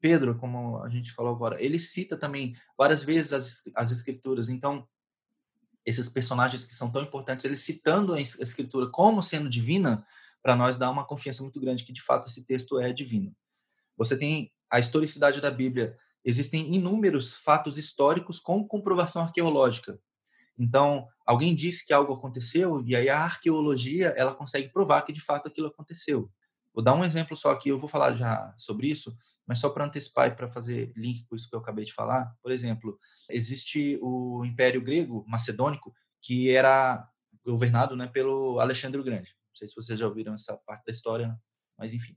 [0.02, 4.50] Pedro, como a gente falou agora, ele cita também várias vezes as, as escrituras.
[4.50, 4.88] Então,
[5.86, 10.06] esses personagens que são tão importantes, eles citando a escritura como sendo divina,
[10.42, 13.36] para nós dá uma confiança muito grande que de fato esse texto é divino.
[13.96, 20.00] Você tem a historicidade da Bíblia, existem inúmeros fatos históricos com comprovação arqueológica.
[20.58, 25.22] Então, alguém disse que algo aconteceu e aí a arqueologia, ela consegue provar que de
[25.22, 26.32] fato aquilo aconteceu.
[26.74, 29.16] Vou dar um exemplo só aqui, eu vou falar já sobre isso,
[29.48, 32.34] mas só para antecipar e para fazer link com isso que eu acabei de falar,
[32.42, 32.98] por exemplo,
[33.30, 37.08] existe o Império Grego Macedônico, que era
[37.46, 39.36] governado né, pelo Alexandre o Grande.
[39.50, 41.36] Não sei se vocês já ouviram essa parte da história,
[41.78, 42.16] mas enfim.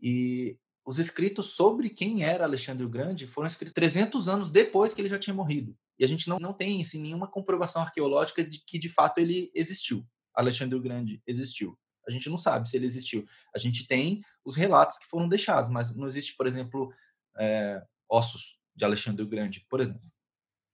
[0.00, 5.00] E os escritos sobre quem era Alexandre o Grande foram escritos 300 anos depois que
[5.00, 5.76] ele já tinha morrido.
[5.98, 9.50] E a gente não, não tem assim, nenhuma comprovação arqueológica de que de fato ele
[9.54, 10.04] existiu.
[10.34, 11.78] Alexandre o Grande existiu.
[12.06, 13.26] A gente não sabe se ele existiu.
[13.54, 16.92] A gente tem os relatos que foram deixados, mas não existe, por exemplo,
[17.38, 20.10] é, ossos de Alexandre o Grande, por exemplo.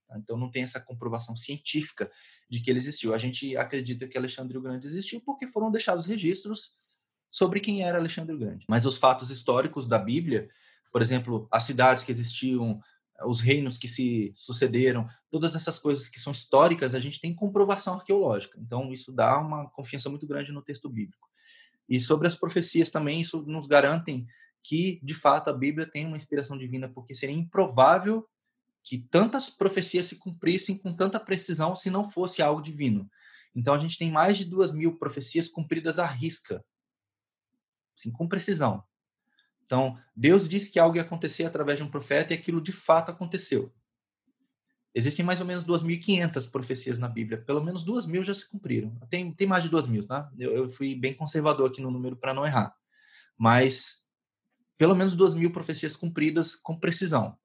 [0.08, 0.18] Tá?
[0.18, 2.10] Então não tem essa comprovação científica
[2.48, 3.14] de que ele existiu.
[3.14, 6.72] A gente acredita que Alexandre o Grande existiu porque foram deixados registros
[7.30, 8.66] sobre quem era Alexandre o Grande.
[8.68, 10.48] Mas os fatos históricos da Bíblia,
[10.90, 12.80] por exemplo, as cidades que existiam,
[13.24, 17.94] os reinos que se sucederam, todas essas coisas que são históricas, a gente tem comprovação
[17.94, 18.58] arqueológica.
[18.60, 21.28] Então, isso dá uma confiança muito grande no texto bíblico.
[21.88, 24.26] E sobre as profecias também, isso nos garantem
[24.62, 28.28] que, de fato, a Bíblia tem uma inspiração divina, porque seria improvável
[28.84, 33.10] que tantas profecias se cumprissem com tanta precisão se não fosse algo divino.
[33.54, 36.64] Então, a gente tem mais de duas mil profecias cumpridas à risca,
[37.96, 38.84] assim, com precisão.
[39.68, 43.10] Então, Deus disse que algo ia acontecer através de um profeta e aquilo de fato
[43.10, 43.70] aconteceu.
[44.94, 47.44] Existem mais ou menos 2.500 profecias na Bíblia.
[47.44, 48.98] Pelo menos 2.000 já se cumpriram.
[49.10, 50.32] Tem, tem mais de 2.000, tá?
[50.38, 52.74] Eu, eu fui bem conservador aqui no número para não errar.
[53.36, 54.06] Mas
[54.78, 57.36] pelo menos 2.000 profecias cumpridas com precisão.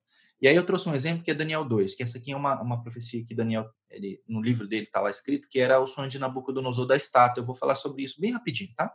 [0.42, 2.62] E aí eu trouxe um exemplo que é Daniel 2, que essa aqui é uma,
[2.62, 6.08] uma profecia que Daniel, ele, no livro dele está lá escrito, que era o sonho
[6.08, 7.42] de Nabucodonosor da estátua.
[7.42, 8.94] Eu vou falar sobre isso bem rapidinho, tá?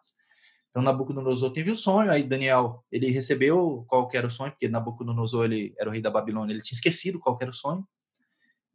[0.70, 5.46] Então Nabucodonosor teve o sonho, aí Daniel, ele recebeu qual era o sonho, porque Nabucodonosor,
[5.46, 7.86] ele era o rei da Babilônia, ele tinha esquecido qual era o sonho.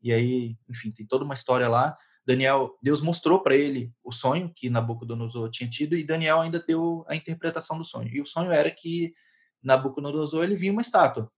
[0.01, 1.95] E aí, enfim, tem toda uma história lá.
[2.25, 7.05] Daniel, Deus mostrou para ele o sonho que Nabucodonosor tinha tido e Daniel ainda deu
[7.07, 8.09] a interpretação do sonho.
[8.09, 9.13] E o sonho era que
[9.61, 11.31] Nabucodonosor ele via uma estátua.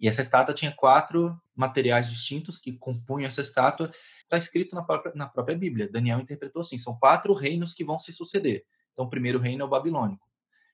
[0.00, 3.90] E essa estátua tinha quatro materiais distintos que compunham essa estátua.
[4.22, 5.90] Está escrito na própria, na própria Bíblia.
[5.90, 8.64] Daniel interpretou assim: são quatro reinos que vão se suceder.
[9.00, 10.28] Então, primeiro reino é o babilônico.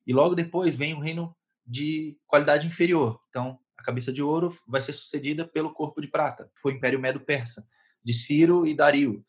[0.04, 1.32] E logo depois vem o reino
[1.64, 3.20] de qualidade inferior.
[3.28, 6.76] Então, a cabeça de ouro vai ser sucedida pelo corpo de prata, que foi o
[6.76, 7.64] Império Medo-Persa,
[8.02, 9.24] de Ciro e Dario.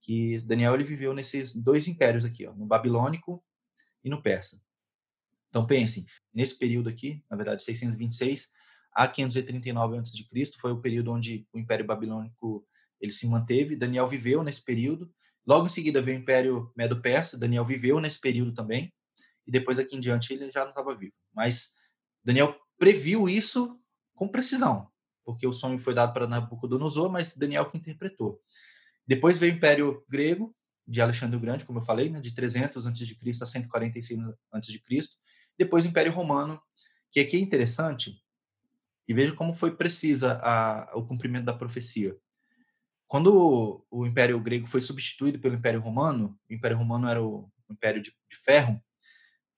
[0.00, 3.44] que Daniel ele viveu nesses dois impérios aqui, ó, no babilônico
[4.02, 4.62] e no persa.
[5.50, 8.48] Então pensem, nesse período aqui, na verdade 626
[8.94, 12.66] a 539 a.C., foi o período onde o Império Babilônico
[12.98, 13.76] ele se manteve.
[13.76, 15.12] Daniel viveu nesse período.
[15.48, 17.38] Logo em seguida veio o Império Medo-Persa.
[17.38, 18.92] Daniel viveu nesse período também.
[19.46, 21.14] E depois aqui em diante ele já não estava vivo.
[21.34, 21.76] Mas
[22.22, 23.80] Daniel previu isso
[24.14, 24.90] com precisão,
[25.24, 28.38] porque o sonho foi dado para Nabucodonosor, mas Daniel que interpretou.
[29.06, 30.54] Depois veio o Império Grego,
[30.86, 33.16] de Alexandre o Grande, como eu falei, né, de 300 a.C.
[33.42, 34.20] a 146
[34.52, 34.82] a.C.
[35.56, 36.60] Depois o Império Romano,
[37.10, 38.22] que aqui é interessante,
[39.06, 42.14] e veja como foi precisa a, o cumprimento da profecia.
[43.08, 47.72] Quando o, Império Grego foi substituído pelo Império Romano, o Império Romano era o, o
[47.72, 48.80] Império de, de, ferro,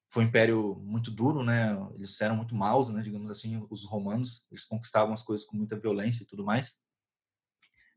[0.08, 1.76] foi um império muito duro, né?
[1.94, 3.02] Eles eram muito maus, né?
[3.02, 6.78] Digamos assim, os romanos, eles conquistavam as coisas com muita violência e tudo mais.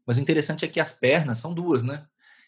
[0.06, 2.08] Mas o interessante é que as pernas são duas, né?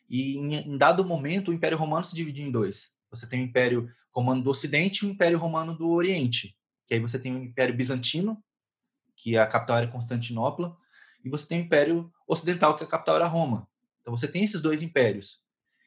[0.10, 2.96] E em, em dado momento o Império Romano se dividiu em dois.
[3.10, 6.56] Você tem o Império Romano do Ocidente e o Império Romano do Oriente.
[6.88, 8.44] Que aí você tem o Império Bizantino,
[9.16, 10.78] que a capital era Constantinopla,
[11.24, 13.68] e você tem o Império Ocidental, que a capital era Roma.
[14.02, 15.44] Então você tem esses dois impérios.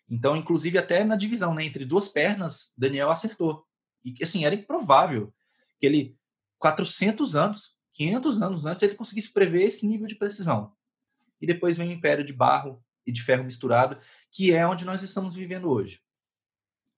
[0.09, 3.67] Então, inclusive, até na divisão né, entre duas pernas, Daniel acertou.
[4.05, 5.33] E assim, era improvável
[5.79, 6.17] que ele,
[6.59, 10.73] 400 anos, 500 anos antes, ele conseguisse prever esse nível de precisão.
[11.41, 13.99] E depois vem o Império de Barro e de Ferro misturado,
[14.31, 16.01] que é onde nós estamos vivendo hoje.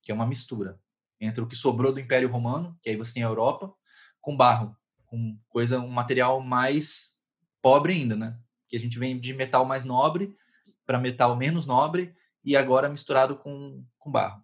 [0.03, 0.81] Que é uma mistura
[1.21, 3.73] entre o que sobrou do Império Romano, que aí você tem a Europa,
[4.21, 4.75] com barro,
[5.05, 7.19] com coisa, um material mais
[7.61, 8.39] pobre ainda, né?
[8.71, 10.35] Que a gente vem de metal mais nobre
[10.87, 14.43] para metal menos nobre e agora misturado com, com barro.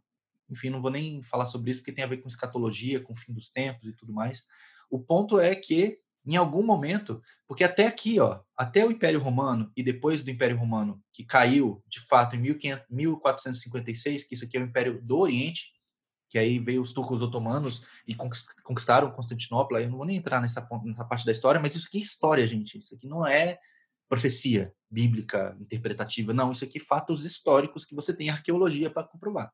[0.51, 3.17] Enfim, não vou nem falar sobre isso porque tem a ver com escatologia, com o
[3.17, 4.45] fim dos tempos e tudo mais.
[4.91, 9.71] O ponto é que em algum momento, porque até aqui, ó, até o Império Romano
[9.77, 14.57] e depois do Império Romano, que caiu de fato em 1500, 1456, que isso aqui
[14.57, 15.73] é o Império do Oriente,
[16.29, 18.15] que aí veio os turcos otomanos e
[18.65, 19.81] conquistaram Constantinopla.
[19.81, 22.47] Eu não vou nem entrar nessa, nessa parte da história, mas isso aqui é história,
[22.47, 22.79] gente.
[22.79, 23.61] Isso aqui não é
[24.09, 26.53] profecia bíblica interpretativa, não.
[26.53, 29.53] Isso aqui é fatos históricos que você tem arqueologia para comprovar.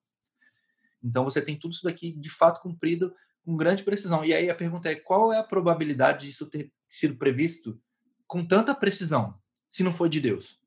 [1.03, 3.13] Então você tem tudo isso daqui de fato cumprido
[3.45, 4.25] com grande precisão.
[4.25, 7.81] E aí a pergunta é: qual é a probabilidade disso ter sido previsto
[8.27, 9.39] com tanta precisão,
[9.69, 10.61] se não foi de Deus?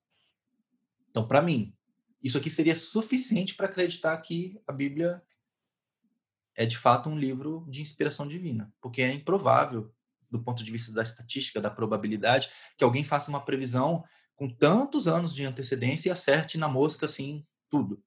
[1.10, 1.74] Então, para mim,
[2.22, 5.24] isso aqui seria suficiente para acreditar que a Bíblia
[6.56, 9.94] é de fato um livro de inspiração divina, porque é improvável,
[10.38, 14.04] do ponto de vista da estatística, da probabilidade, que alguém faça uma previsão
[14.36, 18.04] com tantos anos de antecedência e acerte na mosca assim tudo.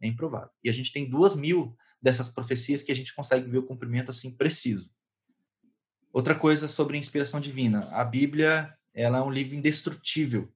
[0.00, 0.50] É improvável.
[0.62, 4.10] E a gente tem duas mil dessas profecias que a gente consegue ver o cumprimento
[4.10, 4.90] assim preciso.
[6.12, 10.50] Outra coisa sobre a inspiração divina, a Bíblia ela é um livro indestrutível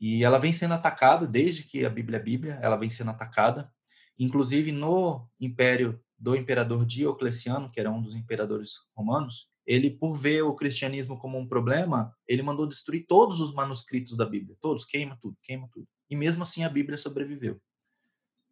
[0.00, 3.70] e ela vem sendo atacada desde que a Bíblia é Bíblia, ela vem sendo atacada
[4.18, 10.40] Inclusive, no império do imperador Diocleciano, que era um dos imperadores romanos, ele, por ver
[10.40, 14.56] o cristianismo como um problema, ele mandou destruir todos os manuscritos da Bíblia.
[14.62, 15.86] Todos, queima tudo, queima tudo.
[16.08, 17.60] E mesmo assim a Bíblia sobreviveu.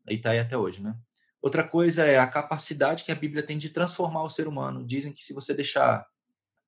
[0.06, 0.94] E está aí até hoje, né?
[1.40, 4.84] Outra coisa é a capacidade que a Bíblia tem de transformar o ser humano.
[4.84, 6.06] Dizem que se você deixar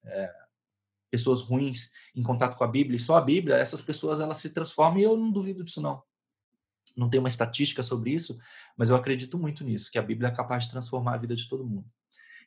[0.06, 0.32] é,
[1.10, 4.48] pessoas ruins em contato com a Bíblia e só a Bíblia, essas pessoas elas se
[4.48, 6.02] transformam e eu não duvido disso não
[6.96, 8.36] não tem uma estatística sobre isso,
[8.76, 11.48] mas eu acredito muito nisso, que a Bíblia é capaz de transformar a vida de
[11.48, 11.88] todo mundo.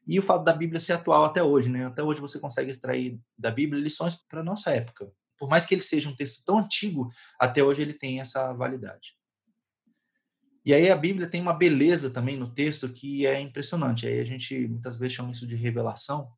[0.08, 1.86] E o fato da Bíblia ser atual até hoje, né?
[1.86, 5.12] Até hoje você consegue extrair da Bíblia lições para nossa época.
[5.38, 7.10] Por mais que ele seja um texto tão antigo,
[7.40, 9.16] até hoje ele tem essa validade.
[10.64, 14.06] E aí a Bíblia tem uma beleza também no texto que é impressionante.
[14.06, 16.32] Aí a gente muitas vezes chama isso de revelação,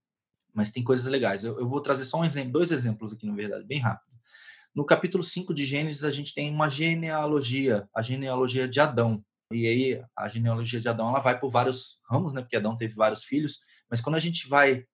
[0.54, 1.44] mas tem coisas legais.
[1.44, 4.14] Eu, eu vou trazer só um exemplo, dois exemplos aqui, na verdade, bem rápido.
[4.74, 9.24] No capítulo 5 de Gênesis, a gente tem uma genealogia, a genealogia de Adão.
[9.54, 12.42] E aí, a genealogia de Adão, ela vai por vários ramos, né?
[12.42, 13.60] Porque Adão teve vários filhos.
[13.90, 14.86] Mas quando a gente vai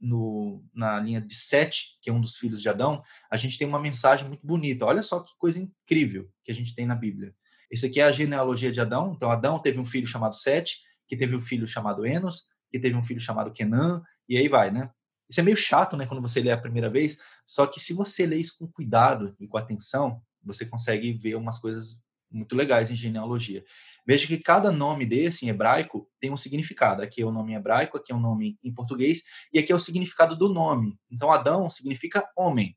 [0.00, 3.66] no, na linha de Sete, que é um dos filhos de Adão, a gente tem
[3.66, 4.86] uma mensagem muito bonita.
[4.86, 7.34] Olha só que coisa incrível que a gente tem na Bíblia.
[7.70, 9.12] Esse aqui é a genealogia de Adão.
[9.14, 12.96] Então, Adão teve um filho chamado Sete, que teve um filho chamado Enos, que teve
[12.96, 14.90] um filho chamado Kenan, e aí vai, né?
[15.28, 18.24] Isso é meio chato, né, quando você lê a primeira vez, só que se você
[18.24, 22.96] lê isso com cuidado e com atenção, você consegue ver umas coisas muito legais em
[22.96, 23.64] genealogia.
[24.06, 27.02] Veja que cada nome desse em hebraico tem um significado.
[27.02, 29.74] Aqui é o nome em hebraico, aqui é o nome em português, e aqui é
[29.74, 30.98] o significado do nome.
[31.10, 32.76] Então, Adão significa homem.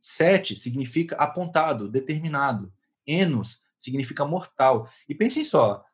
[0.00, 2.72] Sete significa apontado, determinado.
[3.06, 4.88] Enos significa mortal.
[5.08, 5.84] E pensem só,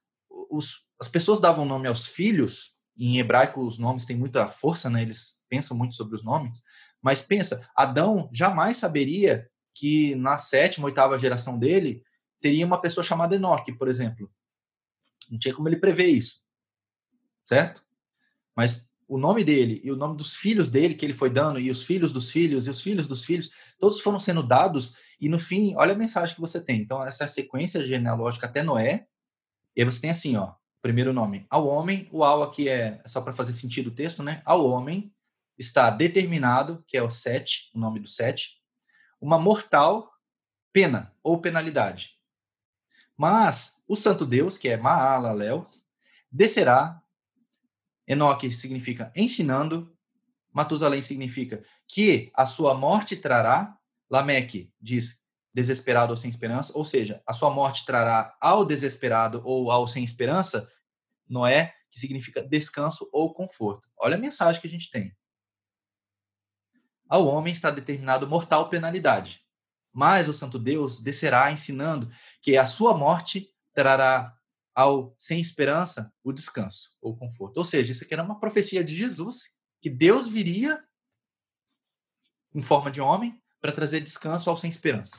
[0.50, 5.02] os, as pessoas davam nome aos filhos, em hebraico os nomes têm muita força, né?
[5.02, 6.62] Eles pensam muito sobre os nomes,
[7.00, 12.02] mas pensa, Adão jamais saberia que na sétima, oitava geração dele
[12.40, 14.30] teria uma pessoa chamada Enoque, por exemplo.
[15.30, 16.40] Não tinha como ele prever isso.
[17.44, 17.84] Certo?
[18.56, 21.70] Mas o nome dele e o nome dos filhos dele que ele foi dando, e
[21.70, 25.38] os filhos dos filhos, e os filhos dos filhos, todos foram sendo dados, e no
[25.38, 26.80] fim, olha a mensagem que você tem.
[26.82, 29.06] Então, essa é sequência genealógica até Noé,
[29.74, 33.08] e aí você tem assim, ó, primeiro nome, ao homem, o ao aqui é, é
[33.08, 34.42] só para fazer sentido o texto, né?
[34.44, 35.12] Ao homem
[35.56, 38.60] está determinado, que é o sete, o nome do sete,
[39.20, 40.10] uma mortal
[40.72, 42.17] pena ou penalidade.
[43.18, 45.68] Mas o santo Deus, que é Maalalel,
[46.30, 47.02] descerá.
[48.06, 49.92] Enoque significa ensinando.
[50.52, 53.76] Matusalém significa que a sua morte trará.
[54.08, 59.70] Lameque diz desesperado ou sem esperança, ou seja, a sua morte trará ao desesperado ou
[59.70, 60.70] ao sem esperança.
[61.28, 63.88] Noé, que significa descanso ou conforto.
[63.98, 65.14] Olha a mensagem que a gente tem.
[67.08, 69.42] Ao homem está determinado mortal penalidade.
[69.98, 72.08] Mas o Santo Deus descerá ensinando
[72.40, 74.32] que a sua morte trará
[74.72, 77.58] ao sem esperança o descanso ou conforto.
[77.58, 80.80] Ou seja, isso aqui era uma profecia de Jesus, que Deus viria
[82.54, 85.16] em forma de homem para trazer descanso ao sem esperança.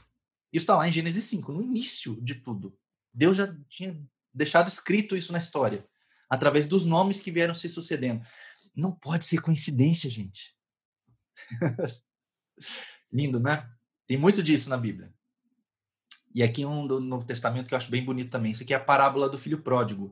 [0.53, 2.73] Isso está lá em Gênesis 5, no início de tudo.
[3.13, 4.01] Deus já tinha
[4.33, 5.85] deixado escrito isso na história,
[6.29, 8.25] através dos nomes que vieram se sucedendo.
[8.73, 10.55] Não pode ser coincidência, gente.
[13.11, 13.69] Lindo, né?
[14.09, 15.13] Tem muito disso na Bíblia.
[16.33, 18.51] E aqui um do Novo Testamento que eu acho bem bonito também.
[18.51, 20.11] Isso aqui é a parábola do filho pródigo.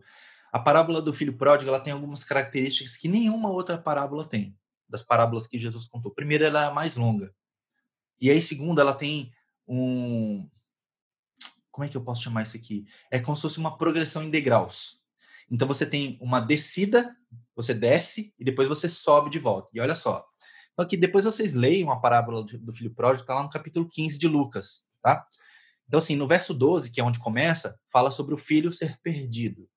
[0.53, 4.55] A parábola do filho pródigo ela tem algumas características que nenhuma outra parábola tem,
[4.87, 6.11] das parábolas que Jesus contou.
[6.11, 7.33] Primeiro, ela é a mais longa.
[8.21, 9.33] E aí, segundo, ela tem
[9.67, 10.47] um.
[11.71, 12.85] Como é que eu posso chamar isso aqui?
[13.09, 15.01] É como se fosse uma progressão em degraus.
[15.49, 17.17] Então, você tem uma descida,
[17.55, 19.69] você desce e depois você sobe de volta.
[19.73, 20.23] E olha só,
[20.77, 24.19] então, aqui, depois vocês leiam a parábola do filho pródigo, está lá no capítulo 15
[24.19, 25.25] de Lucas, tá?
[25.87, 29.67] Então, assim, no verso 12, que é onde começa, fala sobre o filho ser perdido.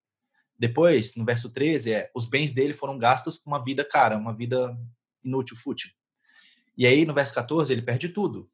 [0.58, 4.36] Depois, no verso 13, é os bens dele foram gastos com uma vida cara, uma
[4.36, 4.78] vida
[5.24, 5.90] inútil, fútil.
[6.76, 8.50] E aí, no verso 14, ele perde tudo.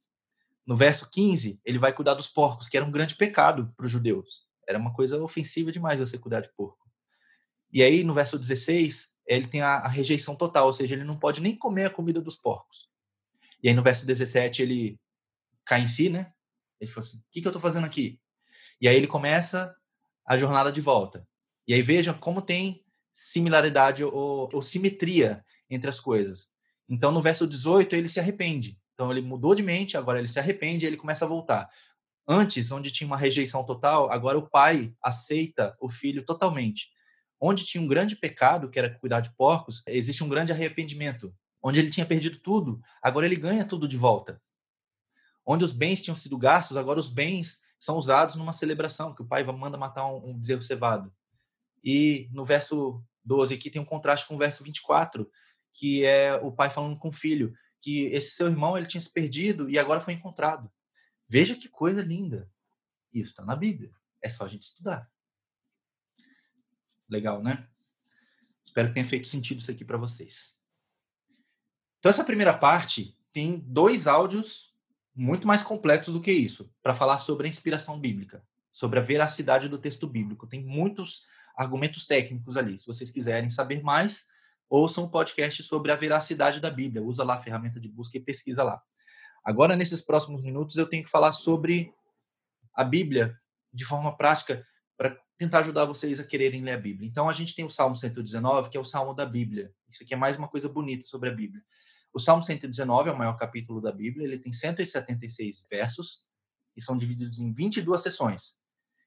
[0.64, 3.90] No verso 15, ele vai cuidar dos porcos, que era um grande pecado para os
[3.90, 4.46] judeus.
[4.68, 6.88] Era uma coisa ofensiva demais você cuidar de porco.
[7.72, 11.18] E aí, no verso 16, ele tem a, a, rejeição total, ou seja, ele não
[11.18, 12.88] pode nem comer a comida dos porcos.
[13.62, 15.00] E aí no verso 17 ele
[15.64, 16.32] cai em si, né?
[16.80, 18.20] Ele fala assim: o que, que eu estou fazendo aqui?
[18.80, 19.74] E aí ele começa
[20.24, 21.26] a jornada de volta.
[21.66, 22.84] E aí vejam como tem
[23.14, 26.50] similaridade ou, ou simetria entre as coisas.
[26.88, 28.78] Então no verso 18 ele se arrepende.
[28.94, 31.68] Então ele mudou de mente, agora ele se arrepende e ele começa a voltar.
[32.28, 36.88] Antes, onde tinha uma rejeição total, agora o pai aceita o filho totalmente.
[37.40, 41.34] Onde tinha um grande pecado, que era cuidar de porcos, existe um grande arrependimento.
[41.62, 44.40] Onde ele tinha perdido tudo, agora ele ganha tudo de volta.
[45.44, 49.26] Onde os bens tinham sido gastos, agora os bens são usados numa celebração, que o
[49.26, 51.12] pai manda matar um, bezerro cevado.
[51.84, 55.30] E no verso 12 aqui tem um contraste com o verso 24,
[55.72, 59.12] que é o pai falando com o filho, que esse seu irmão ele tinha se
[59.12, 60.70] perdido e agora foi encontrado.
[61.28, 62.50] Veja que coisa linda.
[63.12, 63.92] Isso está na Bíblia.
[64.22, 65.08] É só a gente estudar.
[67.08, 67.66] Legal, né?
[68.64, 70.54] Espero que tenha feito sentido isso aqui para vocês.
[71.98, 74.74] Então, essa primeira parte tem dois áudios
[75.14, 79.68] muito mais completos do que isso, para falar sobre a inspiração bíblica, sobre a veracidade
[79.68, 80.46] do texto bíblico.
[80.46, 82.76] Tem muitos argumentos técnicos ali.
[82.76, 84.26] Se vocês quiserem saber mais,
[84.68, 87.02] ouçam o podcast sobre a veracidade da Bíblia.
[87.02, 88.82] Usa lá a ferramenta de busca e pesquisa lá.
[89.42, 91.90] Agora, nesses próximos minutos, eu tenho que falar sobre
[92.74, 93.40] a Bíblia
[93.72, 94.66] de forma prática
[95.38, 97.08] tentar ajudar vocês a quererem ler a Bíblia.
[97.08, 99.72] Então a gente tem o Salmo 119, que é o Salmo da Bíblia.
[99.88, 101.62] Isso aqui é mais uma coisa bonita sobre a Bíblia.
[102.12, 106.24] O Salmo 119 é o maior capítulo da Bíblia, ele tem 176 versos
[106.74, 108.58] e são divididos em 22 sessões.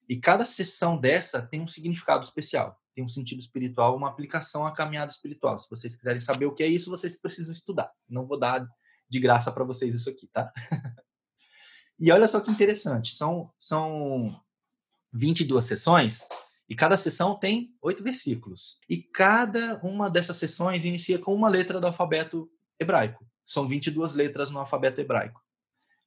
[0.07, 4.71] E cada sessão dessa tem um significado especial, tem um sentido espiritual, uma aplicação à
[4.71, 5.57] caminhada espiritual.
[5.57, 7.91] Se vocês quiserem saber o que é isso, vocês precisam estudar.
[8.07, 8.67] Não vou dar
[9.07, 10.51] de graça para vocês isso aqui, tá?
[11.99, 14.39] e olha só que interessante, são são
[15.12, 16.26] 22 sessões,
[16.70, 18.80] e cada sessão tem oito versículos.
[18.88, 22.49] E cada uma dessas sessões inicia com uma letra do alfabeto
[22.80, 23.26] hebraico.
[23.43, 25.43] São 22 letras no alfabeto hebraico.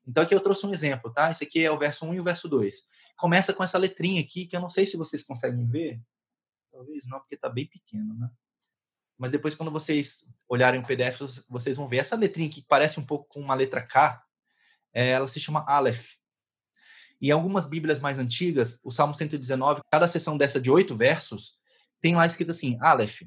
[0.06, 1.30] Então aqui eu trouxe um exemplo, tá?
[1.30, 2.86] Esse aqui é o verso 1 e o verso 2.
[3.16, 6.00] Começa com essa letrinha aqui, que eu não sei se vocês conseguem ver.
[6.70, 8.30] Talvez não, porque está bem pequeno, né?
[9.18, 11.98] Mas depois, quando vocês olharem o PDF, vocês vão ver.
[11.98, 14.20] Essa letrinha que parece um pouco com uma letra K,
[14.92, 16.14] é, ela se chama Aleph.
[17.22, 21.56] Em algumas Bíblias mais antigas, o Salmo 119, cada sessão dessa de oito versos,
[22.00, 23.22] tem lá escrito assim, Aleph.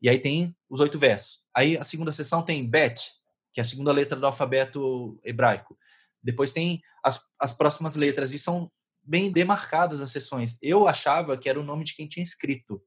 [0.00, 1.42] E aí tem os oito versos.
[1.54, 3.12] Aí a segunda sessão tem Bet,
[3.52, 5.78] que é a segunda letra do alfabeto hebraico.
[6.22, 8.72] Depois tem as, as próximas letras, e são
[9.02, 10.56] bem demarcadas as sessões.
[10.62, 12.82] Eu achava que era o nome de quem tinha escrito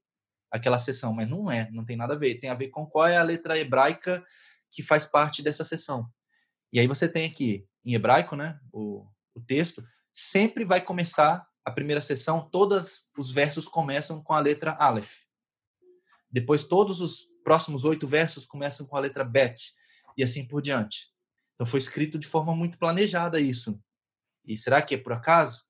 [0.49, 2.39] aquela sessão, mas não é, não tem nada a ver.
[2.39, 4.24] Tem a ver com qual é a letra hebraica
[4.72, 6.10] que faz parte dessa sessão.
[6.74, 9.06] E aí você tem aqui, em hebraico, né, o,
[9.36, 14.72] o texto, sempre vai começar a primeira sessão, todos os versos começam com a letra
[14.72, 15.20] Aleph.
[16.30, 19.74] Depois, todos os próximos oito versos começam com a letra Bet,
[20.18, 21.12] e assim por diante.
[21.56, 23.80] Então, foi escrito de forma muito planejada isso.
[24.46, 25.64] E será que é por acaso?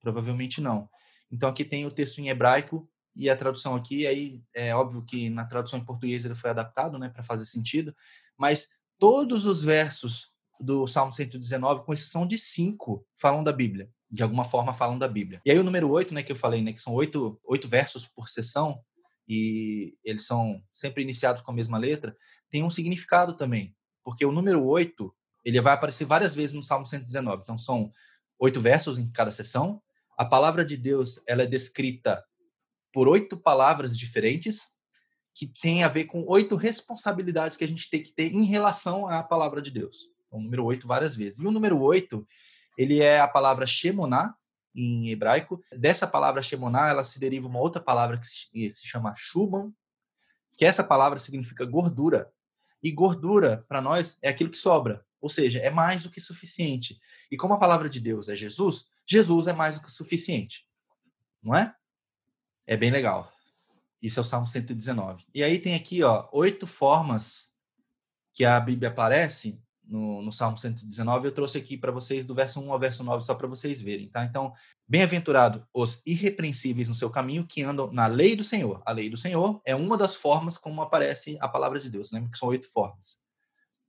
[0.00, 0.88] Provavelmente não.
[1.30, 5.30] Então, aqui tem o texto em hebraico e a tradução aqui, aí é óbvio que
[5.30, 7.94] na tradução em português ele foi adaptado, né, para fazer sentido,
[8.36, 10.29] mas todos os versos
[10.60, 13.90] do Salmo 119, com exceção de cinco, falam da Bíblia.
[14.10, 15.40] De alguma forma falam da Bíblia.
[15.44, 18.08] E aí o número oito, né, que eu falei, né, que são oito, oito versos
[18.08, 18.82] por sessão,
[19.28, 22.16] e eles são sempre iniciados com a mesma letra,
[22.50, 23.76] tem um significado também.
[24.02, 27.42] Porque o número oito, ele vai aparecer várias vezes no Salmo 119.
[27.42, 27.92] Então são
[28.40, 29.80] oito versos em cada sessão.
[30.18, 32.24] A palavra de Deus, ela é descrita
[32.92, 34.70] por oito palavras diferentes,
[35.32, 39.08] que tem a ver com oito responsabilidades que a gente tem que ter em relação
[39.08, 40.08] à palavra de Deus.
[40.30, 41.38] O número oito várias vezes.
[41.38, 42.26] E o número oito,
[42.76, 44.34] ele é a palavra Shemoná,
[44.74, 45.62] em hebraico.
[45.72, 49.72] Dessa palavra Shemoná, ela se deriva uma outra palavra que se, chama Shuban,
[50.56, 52.32] que essa palavra significa gordura.
[52.82, 55.04] E gordura, para nós, é aquilo que sobra.
[55.20, 56.98] Ou seja, é mais do que suficiente.
[57.30, 60.66] E como a palavra de Deus é Jesus, Jesus é mais do que suficiente.
[61.42, 61.74] Não é?
[62.66, 63.30] É bem legal.
[64.00, 65.26] Isso é o Salmo 119.
[65.34, 67.54] E aí tem aqui, ó, oito formas
[68.32, 69.60] que a Bíblia aparece
[69.90, 71.26] no, no Salmo 119.
[71.26, 74.08] Eu trouxe aqui para vocês do verso 1 ao verso 9, só para vocês verem,
[74.08, 74.24] tá?
[74.24, 74.52] Então,
[74.88, 78.80] bem-aventurado os irrepreensíveis no seu caminho, que andam na lei do Senhor.
[78.86, 82.30] A lei do Senhor é uma das formas como aparece a palavra de Deus, lembra
[82.30, 83.22] que são oito formas.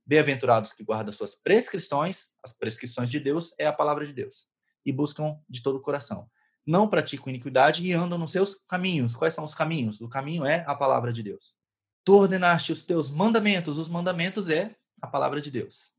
[0.04, 4.48] Bem-aventurados que guardam suas prescrições, as prescrições de Deus é a palavra de Deus,
[4.84, 6.28] e buscam de todo o coração
[6.64, 9.16] não praticam iniquidade e andam nos seus caminhos.
[9.16, 10.00] Quais são os caminhos?
[10.00, 11.56] O caminho é a palavra de Deus.
[12.04, 15.92] Tu ordenaste os teus mandamentos, os mandamentos é a palavra de Deus,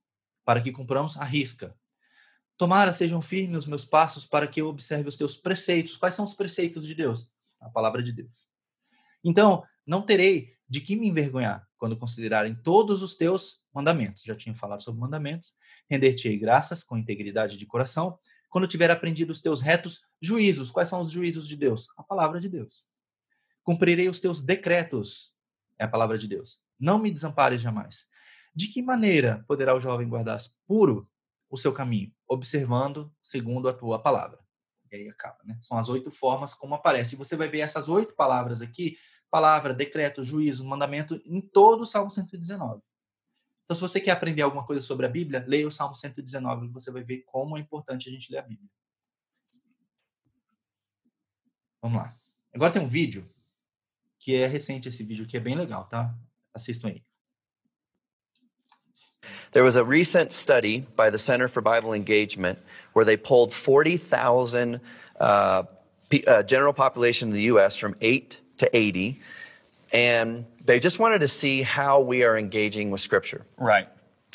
[0.46, 1.76] para que cumpramos a risca.
[2.58, 5.98] Tomara sejam firmes os meus passos para que eu observe os teus preceitos.
[5.98, 7.30] Quais são os preceitos de Deus?
[7.60, 8.48] A palavra de Deus.
[9.24, 14.24] Então, não terei de que me envergonhar quando considerarem todos os teus mandamentos.
[14.24, 15.56] Já tinha falado sobre mandamentos.
[15.90, 18.18] Render-te-ei graças com integridade de coração
[18.50, 20.72] quando tiver aprendido os teus retos juízos.
[20.72, 21.88] Quais são os juízos de Deus?
[21.98, 22.88] A palavra de Deus.
[23.64, 25.34] Cumprirei os teus decretos.
[25.78, 26.62] É a palavra de Deus.
[26.80, 28.08] Não me desampares jamais.
[28.56, 31.10] De que maneira poderá o jovem guardar puro
[31.50, 32.14] o seu caminho?
[32.28, 34.40] Observando segundo a tua palavra.
[34.92, 35.58] E aí acaba, né?
[35.60, 37.16] São as oito formas como aparece.
[37.16, 38.98] E você vai ver essas oito palavras aqui:
[39.30, 42.82] palavra, decreto, juízo, mandamento, em todo o Salmo 119.
[43.66, 46.70] Então, se você quer aprender alguma coisa sobre a Bíblia, leia o Salmo 119 e
[46.70, 48.70] você vai ver como é importante a gente ler a Bíblia.
[51.82, 52.16] Vamos lá.
[52.54, 53.30] Agora tem um vídeo
[54.20, 56.16] que é recente esse vídeo, que é bem legal, tá?
[56.54, 57.04] Assistam aí.
[59.52, 62.60] There was a recent study by the Center for Bible Engagement
[62.94, 64.80] where they polled 40,000
[65.20, 65.64] uh,
[66.28, 67.76] uh, general population in the U.S.
[67.76, 69.22] from 8 to 80
[69.94, 73.46] and they just wanted to see how we are engaging with Scripture.
[73.58, 73.88] Right.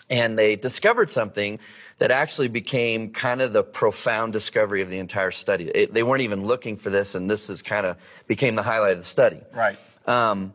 [0.09, 1.59] And they discovered something
[1.99, 5.65] that actually became kind of the profound discovery of the entire study.
[5.65, 7.97] It, they weren't even looking for this, and this is kind of
[8.29, 9.41] became the highlight of the study.
[9.53, 9.77] Right.
[10.07, 10.55] Um,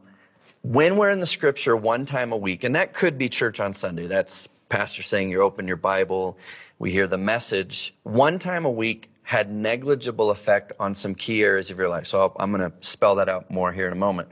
[0.63, 3.73] when we're in the Scripture one time a week, and that could be church on
[3.73, 4.07] Sunday.
[4.07, 6.37] That's pastor saying you open your Bible,
[6.79, 7.93] we hear the message.
[8.03, 12.07] One time a week had negligible effect on some key areas of your life.
[12.07, 14.29] So i am going to spell that out more here in a moment.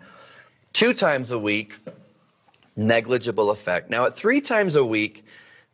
[0.74, 1.78] Two times a week,
[2.76, 3.90] negligible effect.
[3.90, 5.26] Now, at three times a week,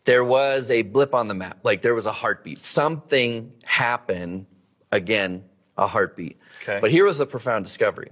[0.05, 2.59] there was a blip on the map, like there was a heartbeat.
[2.59, 4.47] Something happened,
[4.91, 5.43] again,
[5.77, 6.37] a heartbeat.
[6.63, 6.79] Okay.
[6.81, 8.09] But here was the profound discovery.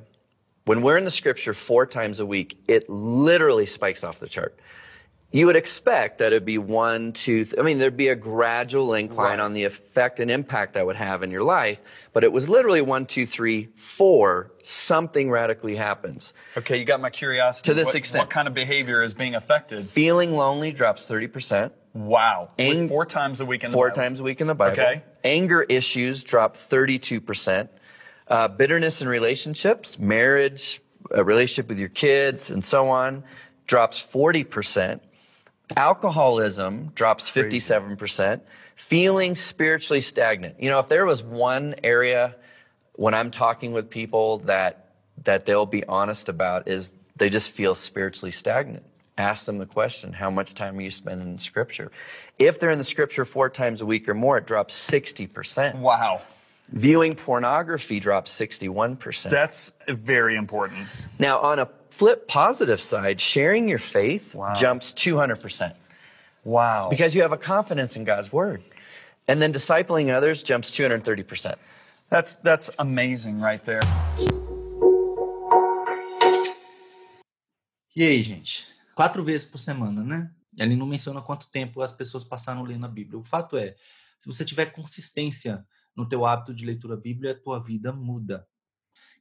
[0.66, 4.60] When we're in the scripture four times a week, it literally spikes off the chart
[5.36, 8.94] you would expect that it'd be one, two, th- I mean, there'd be a gradual
[8.94, 9.40] incline right.
[9.42, 11.82] on the effect and impact that would have in your life,
[12.14, 16.34] but it was literally one, two, three, four, something radically happens.
[16.56, 17.68] Okay, you got my curiosity.
[17.68, 18.22] To this what, extent.
[18.22, 19.86] What kind of behavior is being affected?
[19.86, 21.72] Feeling lonely drops 30%.
[21.94, 22.48] Wow.
[22.58, 23.96] Ang- four times a week in the four Bible.
[23.96, 24.72] times a week in the Bible.
[24.72, 25.04] Okay.
[25.26, 27.68] Anger issues drop 32%.
[28.28, 33.24] Uh, bitterness in relationships, marriage, a relationship with your kids, and so on,
[33.68, 35.00] drops 40%.
[35.78, 38.42] Alcoholism drops 57%.
[38.76, 40.62] Feeling spiritually stagnant.
[40.62, 42.36] You know, if there was one area
[42.98, 44.82] when I'm talking with people that
[45.24, 48.84] that they'll be honest about is they just feel spiritually stagnant.
[49.18, 51.90] Ask them the question, how much time are you spending in scripture?
[52.38, 55.80] If they're in the scripture four times a week or more, it drops 60%.
[55.80, 56.22] Wow.
[56.74, 59.30] Viewing pornography drops 61%.
[59.30, 60.88] That's very important.
[61.20, 64.54] Now, on a flip positive side, sharing your faith Wow.
[64.56, 65.74] jumps 200%
[66.44, 66.90] Wow.
[66.90, 68.64] because you have a confidence in God's word.
[69.28, 71.56] And then discipling others jumps 230%.
[72.10, 73.82] That's that's amazing right there.
[77.96, 78.66] E aí, gente?
[78.96, 80.30] Quatro vezes por semana, né?
[80.58, 83.20] Ele não menciona quanto tempo as pessoas passaram lendo a Bíblia.
[83.20, 83.76] O fato é,
[84.20, 85.66] se você tiver consistência
[85.96, 88.48] no teu hábito de leitura bíblia, a tua vida muda.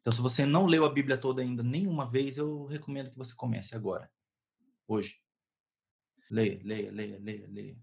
[0.00, 3.34] Então, se você não leu a Bíblia toda ainda nenhuma vez, eu recomendo que você
[3.34, 4.10] comece agora,
[4.86, 5.18] hoje.
[6.30, 7.78] Leia, leia, leia, leia, leia.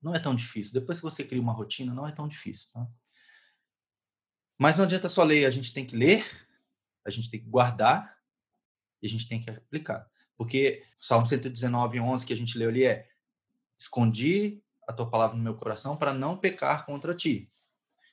[0.00, 0.74] Não é tão difícil.
[0.74, 2.86] Depois que você cria uma rotina, não é tão difícil, tá?
[4.58, 6.24] Mas não adianta só ler, a gente tem que ler,
[7.06, 8.18] a gente tem que guardar
[9.00, 10.06] e a gente tem que aplicar.
[10.36, 13.08] Porque o Salmo 119, 11 que a gente leu ali é:
[13.78, 17.50] Escondi a tua palavra no meu coração para não pecar contra ti.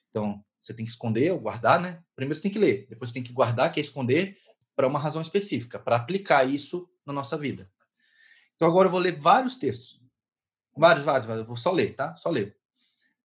[0.09, 2.03] Então, você tem que esconder ou guardar, né?
[2.15, 4.37] Primeiro você tem que ler, depois você tem que guardar, que é esconder,
[4.75, 7.69] para uma razão específica, para aplicar isso na nossa vida.
[8.55, 10.01] Então, agora eu vou ler vários textos.
[10.75, 11.41] Vários, vários, vários.
[11.43, 12.15] Eu vou só ler, tá?
[12.15, 12.57] Só ler.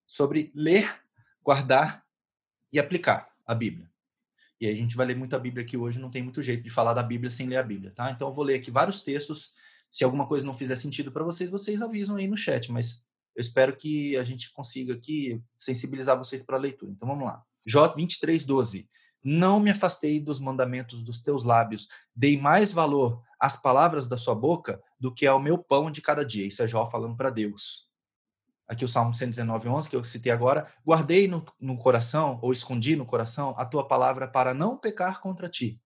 [0.07, 1.01] Sobre ler,
[1.43, 2.05] guardar
[2.72, 3.89] e aplicar a Bíblia.
[4.61, 6.70] E a gente vai ler muito a Bíblia aqui hoje, não tem muito jeito de
[6.70, 8.11] falar da Bíblia sem ler a Bíblia, tá?
[8.11, 9.53] Então eu vou ler aqui vários textos.
[9.91, 13.41] Se alguma coisa não fizer sentido para vocês, vocês avisam aí no chat, mas eu
[13.41, 16.93] espero que a gente consiga aqui sensibilizar vocês para a leitura.
[16.93, 17.43] Então vamos lá.
[17.66, 18.89] Jó 23, 12.
[19.22, 24.35] Não me afastei dos mandamentos dos teus lábios, dei mais valor às palavras da sua
[24.35, 26.47] boca do que ao meu pão de cada dia.
[26.47, 27.91] Isso é Jó falando para Deus.
[28.68, 30.66] Aqui o Salmo 119, 11, que eu citei agora.
[30.87, 35.49] Guardei no, no coração, ou escondi no coração, a tua palavra para não pecar contra
[35.49, 35.80] ti.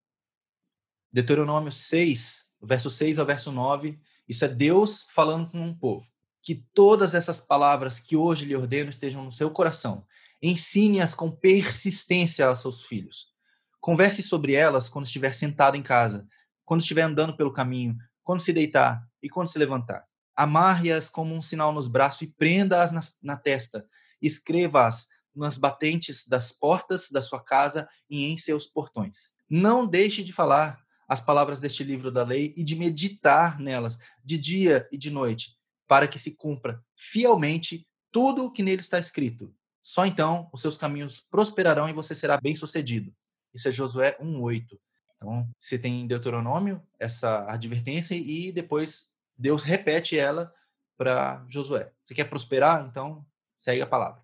[1.13, 4.01] Deuteronômio 6, verso 6 ao verso 9.
[4.29, 6.09] Isso é Deus falando com um povo.
[6.43, 10.07] Que todas essas palavras que hoje lhe ordeno estejam no seu coração.
[10.43, 13.33] Ensine-as com persistência aos seus filhos.
[13.81, 16.27] Converse sobre elas quando estiver sentado em casa,
[16.65, 20.05] quando estiver andando pelo caminho, quando se deitar e quando se levantar.
[20.37, 23.87] Amarre-as como um sinal nos braços e prenda-as na, na testa.
[24.21, 29.35] Escreva-as nas batentes das portas da sua casa e em seus portões.
[29.49, 30.79] Não deixe de falar
[31.09, 35.58] as palavras deste livro da lei e de meditar nelas de dia e de noite,
[35.89, 39.53] para que se cumpra fielmente tudo o que nele está escrito.
[39.83, 43.13] Só então os seus caminhos prosperarão e você será bem-sucedido.
[43.55, 44.79] Isso é Josué 1:8.
[45.17, 50.55] Então, você tem em Deuteronômio essa advertência e depois Deus repete ela
[50.97, 51.91] para Josué.
[52.03, 52.87] Você quer prosperar?
[52.87, 53.27] Então,
[53.57, 54.23] segue a palavra.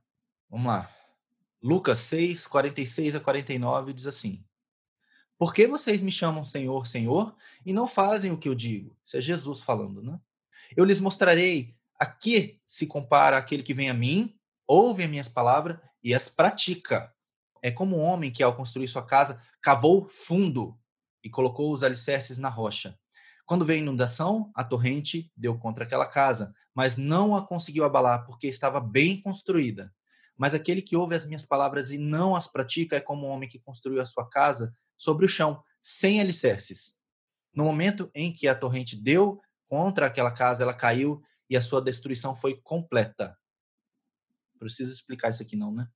[0.48, 0.88] Vamos lá.
[1.62, 4.44] Lucas 6, 46 a 49 diz assim:
[5.38, 7.34] Por que vocês me chamam Senhor, Senhor,
[7.64, 8.96] e não fazem o que eu digo?
[9.04, 10.20] Isso é Jesus falando, né?
[10.76, 14.34] Eu lhes mostrarei a que se compara aquele que vem a mim,
[14.66, 17.12] ouve as minhas palavras e as pratica.
[17.62, 20.78] É como um homem que, ao construir sua casa, cavou fundo
[21.22, 22.98] e colocou os alicerces na rocha.
[23.46, 28.24] Quando veio a inundação, a torrente deu contra aquela casa, mas não a conseguiu abalar,
[28.26, 29.92] porque estava bem construída.
[30.36, 33.48] Mas aquele que ouve as minhas palavras e não as pratica é como um homem
[33.48, 36.94] que construiu a sua casa sobre o chão, sem alicerces.
[37.54, 39.40] No momento em que a torrente deu
[39.74, 41.20] contra aquela casa, ela caiu
[41.50, 43.36] e a sua destruição foi completa.
[44.56, 45.88] Preciso explicar isso aqui, não, né?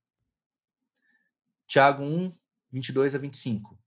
[1.65, 2.37] Tiago 1,
[2.73, 3.79] 22 a 25.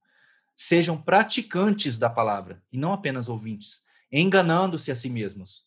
[0.56, 5.66] Sejam praticantes da palavra e não apenas ouvintes, enganando-se a si mesmos.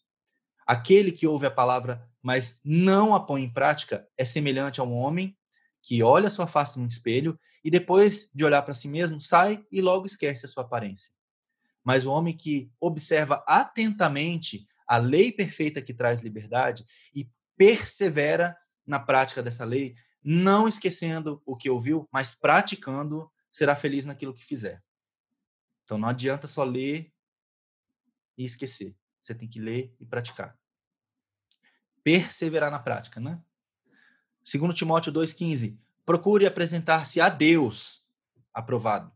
[0.66, 4.96] Aquele que ouve a palavra, mas não a põe em prática, é semelhante a um
[4.96, 5.38] homem
[5.84, 9.82] que olha sua face no espelho e depois de olhar para si mesmo, sai e
[9.82, 11.14] logo esquece a sua aparência.
[11.86, 16.84] Mas o homem que observa atentamente a lei perfeita que traz liberdade
[17.14, 24.06] e persevera na prática dessa lei, não esquecendo o que ouviu, mas praticando, será feliz
[24.06, 24.84] naquilo que fizer.
[25.84, 27.14] Então não adianta só ler
[28.38, 28.98] e esquecer.
[29.22, 30.58] Você tem que ler e praticar.
[32.04, 33.42] Perseverar na prática, né?
[34.44, 38.06] Segundo Timóteo 2:15, procure apresentar-se a Deus
[38.54, 39.12] aprovado,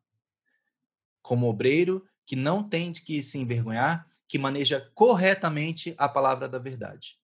[1.22, 7.20] como obreiro que não tem que se envergonhar, que maneja corretamente a palavra da verdade.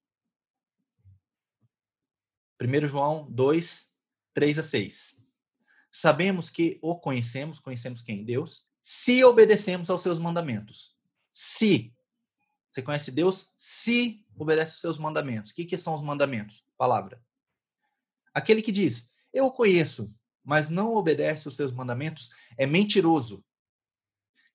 [2.59, 3.93] 1 João 2,
[4.33, 5.21] 3 a 6.
[5.91, 8.25] Sabemos que o conhecemos, conhecemos quem?
[8.25, 10.97] Deus, se obedecemos aos seus mandamentos.
[11.29, 11.93] Se.
[12.71, 15.51] Você conhece Deus se obedece aos seus mandamentos.
[15.51, 16.65] O que, que são os mandamentos?
[16.75, 17.23] Palavra.
[18.33, 20.11] Aquele que diz, eu o conheço,
[20.43, 23.45] mas não obedece aos seus mandamentos, é mentiroso.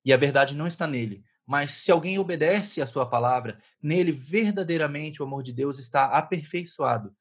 [0.04, 1.24] E a verdade não está nele.
[1.46, 7.16] Mas se alguém obedece à sua palavra, nele verdadeiramente o amor de Deus está aperfeiçoado.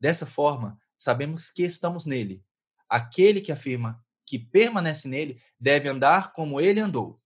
[0.00, 2.42] Dessa forma, sabemos que estamos nele.
[2.88, 7.20] Aquele que afirma que permanece nele deve andar como ele andou.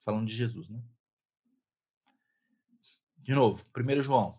[0.00, 0.82] Falando de Jesus, né?
[3.18, 4.38] De novo, 1 João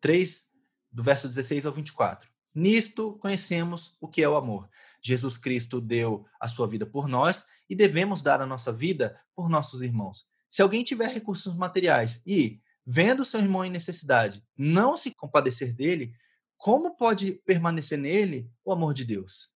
[0.00, 0.48] 3,
[0.92, 2.30] do verso 16 ao 24.
[2.54, 4.68] Nisto conhecemos o que é o amor.
[5.02, 9.48] Jesus Cristo deu a sua vida por nós e devemos dar a nossa vida por
[9.48, 10.26] nossos irmãos.
[10.48, 16.12] Se alguém tiver recursos materiais e, vendo seu irmão em necessidade, não se compadecer dele,
[16.56, 19.52] como pode permanecer nele o amor de Deus?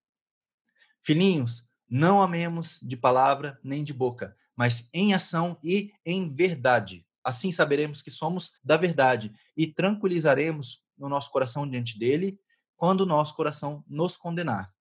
[1.03, 7.07] Filhinhos, não amemos de palavra nem de boca, mas em ação e em verdade.
[7.22, 12.38] Assim saberemos que somos da verdade e tranquilizaremos no nosso coração diante dele
[12.76, 14.72] quando o nosso coração nos condenar.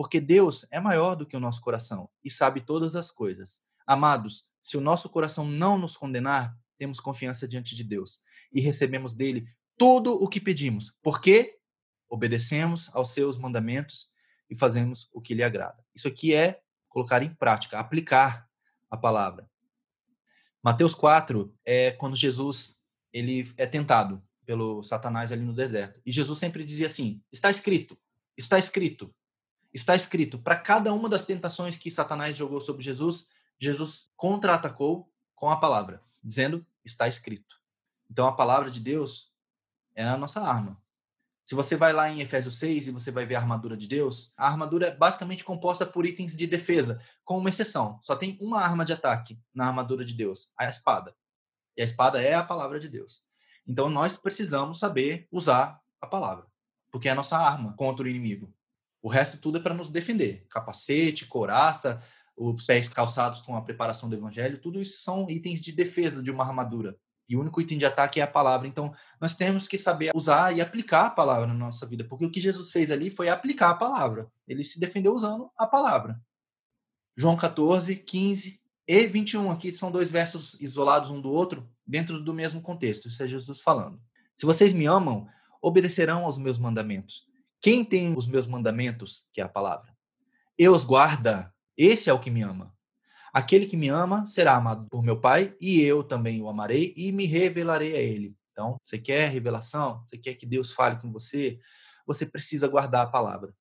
[0.00, 3.62] Porque Deus é maior do que o nosso coração e sabe todas as coisas.
[3.86, 9.14] Amados, se o nosso coração não nos condenar, temos confiança diante de Deus e recebemos
[9.14, 9.46] dele
[9.76, 11.58] tudo o que pedimos, porque
[12.08, 14.10] obedecemos aos seus mandamentos
[14.48, 15.84] e fazemos o que lhe agrada.
[15.94, 18.48] Isso aqui é colocar em prática, aplicar
[18.90, 19.50] a palavra.
[20.62, 22.80] Mateus 4 é quando Jesus
[23.12, 26.00] ele é tentado pelo Satanás ali no deserto.
[26.06, 27.98] E Jesus sempre dizia assim: está escrito,
[28.34, 29.14] está escrito,
[29.72, 30.38] está escrito.
[30.38, 36.02] Para cada uma das tentações que Satanás jogou sobre Jesus, Jesus contra-atacou com a palavra,
[36.22, 37.60] dizendo: está escrito.
[38.10, 39.32] Então a palavra de Deus
[39.94, 40.80] é a nossa arma.
[41.44, 44.32] Se você vai lá em Efésios 6 e você vai ver a armadura de Deus,
[44.36, 47.98] a armadura é basicamente composta por itens de defesa, com uma exceção.
[48.02, 51.12] Só tem uma arma de ataque na armadura de Deus, a espada.
[51.76, 53.24] E a espada é a palavra de Deus.
[53.66, 56.46] Então nós precisamos saber usar a palavra,
[56.90, 58.54] porque é a nossa arma contra o inimigo.
[59.02, 60.46] O resto tudo é para nos defender.
[60.50, 62.02] Capacete, coraça,
[62.36, 66.30] os pés calçados com a preparação do evangelho, tudo isso são itens de defesa de
[66.30, 66.96] uma armadura.
[67.28, 68.66] E o único item de ataque é a palavra.
[68.66, 72.30] Então, nós temos que saber usar e aplicar a palavra na nossa vida, porque o
[72.30, 74.28] que Jesus fez ali foi aplicar a palavra.
[74.48, 76.20] Ele se defendeu usando a palavra.
[77.16, 82.34] João 14, 15 e 21, aqui são dois versos isolados um do outro, dentro do
[82.34, 83.06] mesmo contexto.
[83.06, 84.00] Isso é Jesus falando.
[84.34, 85.28] Se vocês me amam,
[85.62, 87.29] obedecerão aos meus mandamentos.
[87.60, 89.94] Quem tem os meus mandamentos, que é a palavra,
[90.58, 92.74] e os guarda, esse é o que me ama.
[93.32, 97.12] Aquele que me ama será amado por meu Pai, e eu também o amarei e
[97.12, 98.34] me revelarei a ele.
[98.50, 100.04] Então, você quer revelação?
[100.04, 101.58] Você quer que Deus fale com você?
[102.06, 103.54] Você precisa guardar a palavra.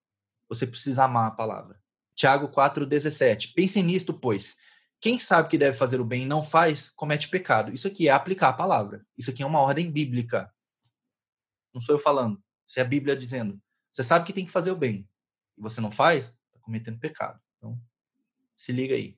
[0.50, 1.80] Você precisa amar a palavra.
[2.16, 3.54] Tiago 4,17.
[3.54, 4.58] Pensem nisto, pois.
[5.00, 7.72] Quem sabe que deve fazer o bem e não faz, comete pecado.
[7.72, 9.06] Isso aqui é aplicar a palavra.
[9.18, 10.52] Isso aqui é uma ordem bíblica.
[11.74, 12.41] Não sou eu falando.
[12.68, 13.62] Isso é a Bíblia dizendo.
[13.92, 15.08] Você sabe que tem que fazer o bem
[15.58, 17.40] e você não faz, está cometendo pecado.
[17.58, 17.80] Então,
[18.56, 19.18] se liga aí.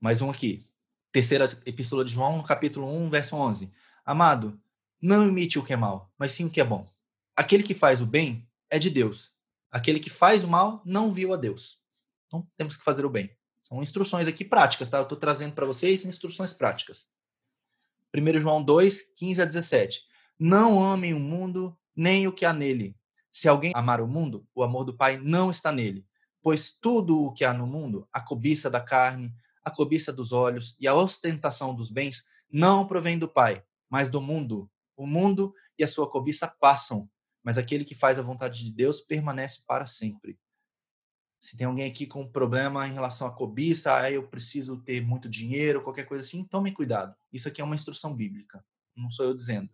[0.00, 0.68] Mais um aqui.
[1.12, 3.72] Terceira epístola de João, capítulo 1, verso 11.
[4.04, 4.60] Amado,
[5.00, 6.90] não imite o que é mal, mas sim o que é bom.
[7.36, 9.32] Aquele que faz o bem é de Deus.
[9.70, 11.80] Aquele que faz o mal não viu a Deus.
[12.26, 13.36] Então, temos que fazer o bem.
[13.62, 14.98] São instruções aqui práticas, tá?
[14.98, 17.10] Eu estou trazendo para vocês instruções práticas.
[18.14, 20.02] 1 João 2, 15 a 17.
[20.38, 22.96] Não amem o mundo, nem o que há nele.
[23.34, 26.06] Se alguém amar o mundo, o amor do Pai não está nele.
[26.40, 30.76] Pois tudo o que há no mundo, a cobiça da carne, a cobiça dos olhos
[30.78, 34.70] e a ostentação dos bens, não provém do Pai, mas do mundo.
[34.96, 37.10] O mundo e a sua cobiça passam,
[37.42, 40.38] mas aquele que faz a vontade de Deus permanece para sempre.
[41.40, 45.04] Se tem alguém aqui com um problema em relação à cobiça, ah, eu preciso ter
[45.04, 47.12] muito dinheiro, qualquer coisa assim, tome cuidado.
[47.32, 48.64] Isso aqui é uma instrução bíblica,
[48.96, 49.68] não sou eu dizendo.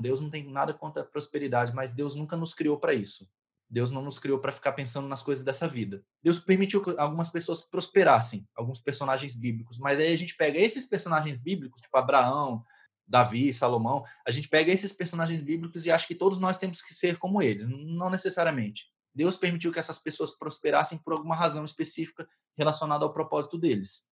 [0.00, 3.28] Deus não tem nada contra a prosperidade, mas Deus nunca nos criou para isso.
[3.68, 6.04] Deus não nos criou para ficar pensando nas coisas dessa vida.
[6.22, 10.84] Deus permitiu que algumas pessoas prosperassem, alguns personagens bíblicos, mas aí a gente pega esses
[10.84, 12.64] personagens bíblicos, tipo Abraão,
[13.06, 16.94] Davi, Salomão, a gente pega esses personagens bíblicos e acha que todos nós temos que
[16.94, 17.66] ser como eles.
[17.68, 18.86] Não necessariamente.
[19.14, 24.04] Deus permitiu que essas pessoas prosperassem por alguma razão específica relacionada ao propósito deles.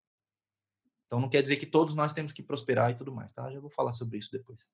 [1.07, 3.51] Então não quer dizer que todos nós temos que prosperar e tudo mais, tá?
[3.51, 4.71] Já vou falar sobre isso depois.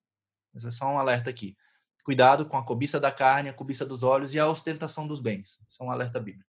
[0.55, 1.57] Mas é só um alerta aqui.
[2.05, 5.59] Cuidado com a cobiça da carne, a cobiça dos olhos e a ostentação dos bens.
[5.69, 6.49] Isso é um alerta bíblico.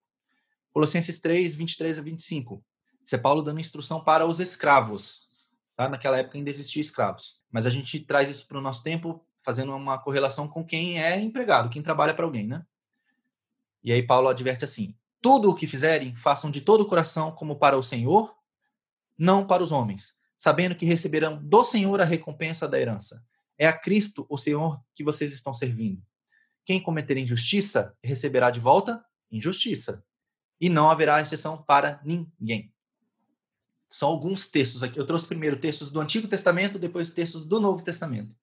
[0.73, 2.63] Colossenses 3, 23 a 25.
[3.05, 5.29] Isso é Paulo dando instrução para os escravos.
[5.77, 5.89] Tá?
[5.89, 7.41] Naquela época ainda existiam escravos.
[7.51, 11.19] Mas a gente traz isso para o nosso tempo, fazendo uma correlação com quem é
[11.21, 12.65] empregado, quem trabalha para alguém, né?
[13.83, 17.57] E aí Paulo adverte assim: tudo o que fizerem, façam de todo o coração como
[17.57, 18.35] para o Senhor,
[19.17, 23.25] não para os homens, sabendo que receberão do Senhor a recompensa da herança.
[23.59, 26.03] É a Cristo, o Senhor, que vocês estão servindo.
[26.65, 30.05] Quem cometer injustiça receberá de volta injustiça.
[30.61, 32.73] E não haverá exceção para ninguém.
[33.89, 34.99] São alguns textos aqui.
[34.99, 38.35] Eu trouxe primeiro textos do Antigo Testamento, depois textos do Novo Testamento,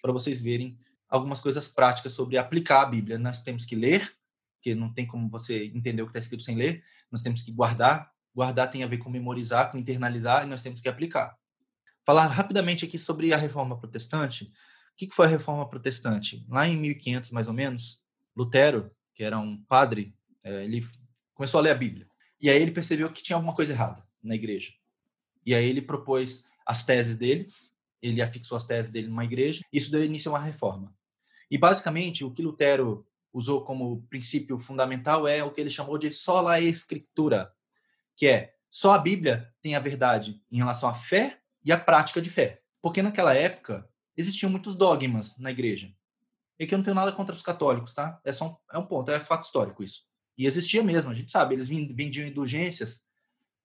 [0.00, 0.74] para vocês verem
[1.08, 3.18] algumas coisas práticas sobre aplicar a Bíblia.
[3.18, 4.16] Nós temos que ler,
[4.54, 6.82] porque não tem como você entender o que está escrito sem ler.
[7.10, 8.10] Nós temos que guardar.
[8.34, 11.36] Guardar tem a ver com memorizar, com internalizar, e nós temos que aplicar.
[12.06, 14.44] Falar rapidamente aqui sobre a reforma protestante.
[14.44, 16.46] O que foi a reforma protestante?
[16.48, 18.00] Lá em 1500, mais ou menos,
[18.36, 20.86] Lutero, que era um padre, é, ele
[21.34, 22.06] começou a ler a Bíblia.
[22.40, 24.72] E aí ele percebeu que tinha alguma coisa errada na igreja.
[25.44, 27.48] E aí ele propôs as teses dele,
[28.00, 30.94] ele afixou as teses dele numa igreja, isso deu início a uma reforma.
[31.50, 36.12] E basicamente o que Lutero usou como princípio fundamental é o que ele chamou de
[36.12, 37.52] sola escritura,
[38.14, 42.22] que é só a Bíblia tem a verdade em relação à fé e à prática
[42.22, 42.62] de fé.
[42.80, 43.86] Porque naquela época
[44.16, 45.92] existiam muitos dogmas na igreja.
[46.58, 48.18] E que eu não tenho nada contra os católicos, tá?
[48.24, 50.04] É só um, é um ponto, é fato histórico isso.
[50.38, 53.02] E existia mesmo, a gente sabe, eles vendiam indulgências.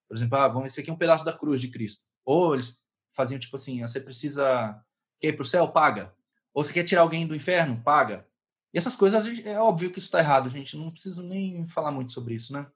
[0.08, 2.02] Por exemplo, ah, vamos, esse aqui é um pedaço da cruz de Cristo.
[2.24, 2.82] Ou eles
[3.14, 4.82] faziam tipo assim, você precisa
[5.20, 5.68] quer ir para o céu?
[5.68, 6.12] Paga.
[6.52, 7.80] Ou você quer tirar alguém do inferno?
[7.82, 8.26] Paga.
[8.74, 10.76] E essas coisas, é óbvio que isso está errado, gente.
[10.76, 12.66] Não preciso nem falar muito sobre isso, né?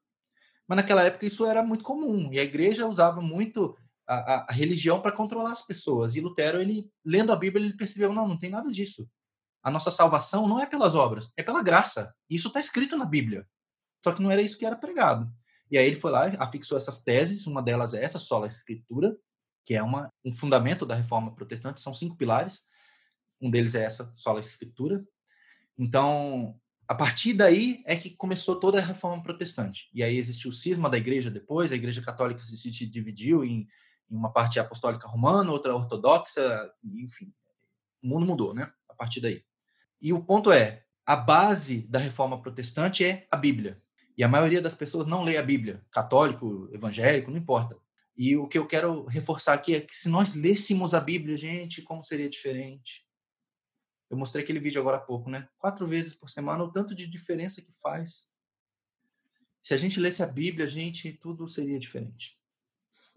[0.67, 2.29] Mas naquela época isso era muito comum.
[2.31, 6.15] E a igreja usava muito a, a, religião para controlar as pessoas.
[6.15, 9.09] E Lutero, ele lendo a Bíblia, ele percebeu: não, não tem nada disso.
[9.61, 12.15] A nossa salvação não é pelas obras, é pela graça.
[12.29, 13.45] Isso está escrito na Bíblia.
[14.03, 15.29] Só que não era isso que era pregado.
[15.69, 19.17] E aí ele foi lá, afixou essas teses, uma delas é essa, sola escritura,
[19.65, 22.67] que é uma, um fundamento da reforma protestante, são cinco pilares.
[23.41, 25.05] Um deles é essa, sola escritura.
[25.77, 29.89] Então, a partir daí é que começou toda a reforma protestante.
[29.93, 33.67] E aí existiu o cisma da igreja depois, a igreja católica se dividiu em
[34.09, 37.33] uma parte apostólica romana, outra ortodoxa, enfim.
[38.01, 38.71] O mundo mudou, né?
[38.87, 39.43] A partir daí.
[40.01, 43.81] E o ponto é, a base da reforma protestante é a Bíblia.
[44.17, 47.77] E a maioria das pessoas não lê a Bíblia, católico, evangélico, não importa.
[48.15, 51.83] E o que eu quero reforçar aqui é que se nós lêssemos a Bíblia, gente,
[51.83, 53.05] como seria diferente?
[54.09, 55.47] Eu mostrei aquele vídeo agora há pouco, né?
[55.59, 58.31] Quatro vezes por semana, o tanto de diferença que faz.
[59.61, 62.39] Se a gente lesse a Bíblia, gente, tudo seria diferente.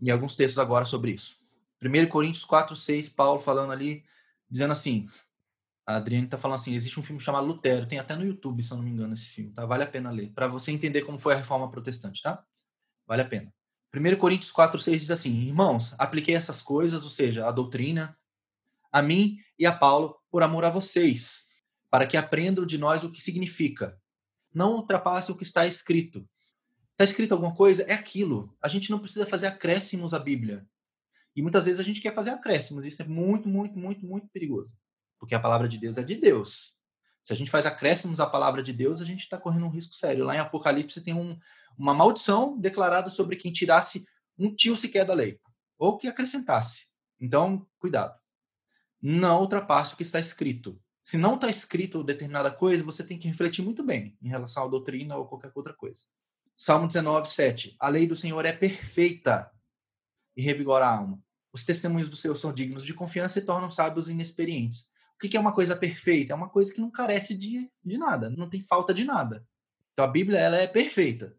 [0.01, 1.37] E alguns textos agora sobre isso.
[1.83, 4.05] 1 Coríntios 4, 6, Paulo falando ali,
[4.49, 5.09] dizendo assim:
[5.87, 8.71] a Adriane está falando assim: existe um filme chamado Lutero, tem até no YouTube, se
[8.71, 9.65] eu não me engano, esse filme, tá?
[9.67, 12.45] Vale a pena ler, para você entender como foi a reforma protestante, tá?
[13.07, 13.53] Vale a pena.
[13.95, 18.17] 1 Coríntios 4, 6 diz assim: Irmãos, apliquei essas coisas, ou seja, a doutrina,
[18.93, 21.47] a mim e a Paulo, por amor a vocês,
[21.91, 23.99] para que aprendam de nós o que significa.
[24.55, 26.29] Não ultrapasse o que está escrito.
[27.01, 27.83] Está escrito alguma coisa?
[27.85, 28.55] É aquilo.
[28.61, 30.69] A gente não precisa fazer acréscimos à Bíblia.
[31.35, 32.85] E muitas vezes a gente quer fazer acréscimos.
[32.85, 34.77] Isso é muito, muito, muito, muito perigoso.
[35.19, 36.77] Porque a palavra de Deus é de Deus.
[37.23, 39.95] Se a gente faz acréscimos à palavra de Deus, a gente está correndo um risco
[39.95, 40.27] sério.
[40.27, 41.39] Lá em Apocalipse tem um,
[41.79, 44.05] uma maldição declarada sobre quem tirasse
[44.39, 45.41] um tio sequer da lei,
[45.79, 46.89] ou que acrescentasse.
[47.19, 48.15] Então, cuidado.
[49.01, 50.79] Não ultrapasse o que está escrito.
[51.03, 54.69] Se não está escrito determinada coisa, você tem que refletir muito bem em relação à
[54.69, 56.03] doutrina ou qualquer outra coisa.
[56.63, 57.75] Salmo 19, 7.
[57.81, 59.51] A lei do Senhor é perfeita
[60.37, 61.19] e revigora a alma.
[61.51, 64.91] Os testemunhos do Senhor são dignos de confiança e tornam sábios inexperientes.
[65.15, 66.35] O que é uma coisa perfeita?
[66.35, 69.43] É uma coisa que não carece de, de nada, não tem falta de nada.
[69.95, 71.35] Então a Bíblia ela é perfeita.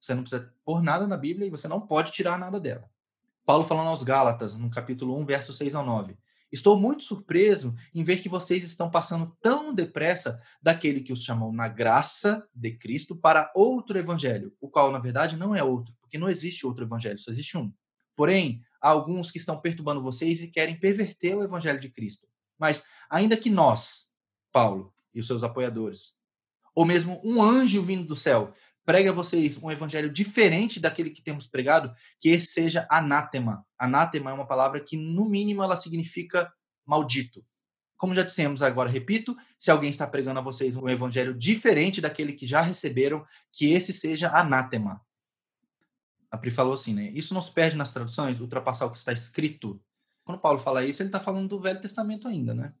[0.00, 2.90] Você não precisa pôr nada na Bíblia e você não pode tirar nada dela.
[3.46, 6.18] Paulo falando aos Gálatas, no capítulo 1, versos 6 ao 9.
[6.54, 11.52] Estou muito surpreso em ver que vocês estão passando tão depressa daquele que os chamou
[11.52, 16.16] na graça de Cristo para outro evangelho, o qual, na verdade, não é outro, porque
[16.16, 17.74] não existe outro evangelho, só existe um.
[18.14, 22.28] Porém, há alguns que estão perturbando vocês e querem perverter o evangelho de Cristo.
[22.56, 24.12] Mas, ainda que nós,
[24.52, 26.14] Paulo e os seus apoiadores,
[26.72, 28.54] ou mesmo um anjo vindo do céu,
[28.84, 33.64] pregue a vocês um evangelho diferente daquele que temos pregado, que esse seja anátema.
[33.78, 36.52] Anátema é uma palavra que, no mínimo, ela significa
[36.86, 37.44] maldito.
[37.96, 42.32] Como já dissemos, agora repito, se alguém está pregando a vocês um evangelho diferente daquele
[42.32, 45.00] que já receberam, que esse seja anátema.
[46.30, 47.10] A Pri falou assim, né?
[47.14, 49.80] Isso não se perde nas traduções, ultrapassar o que está escrito.
[50.24, 52.74] Quando Paulo fala isso, ele está falando do Velho Testamento ainda, né?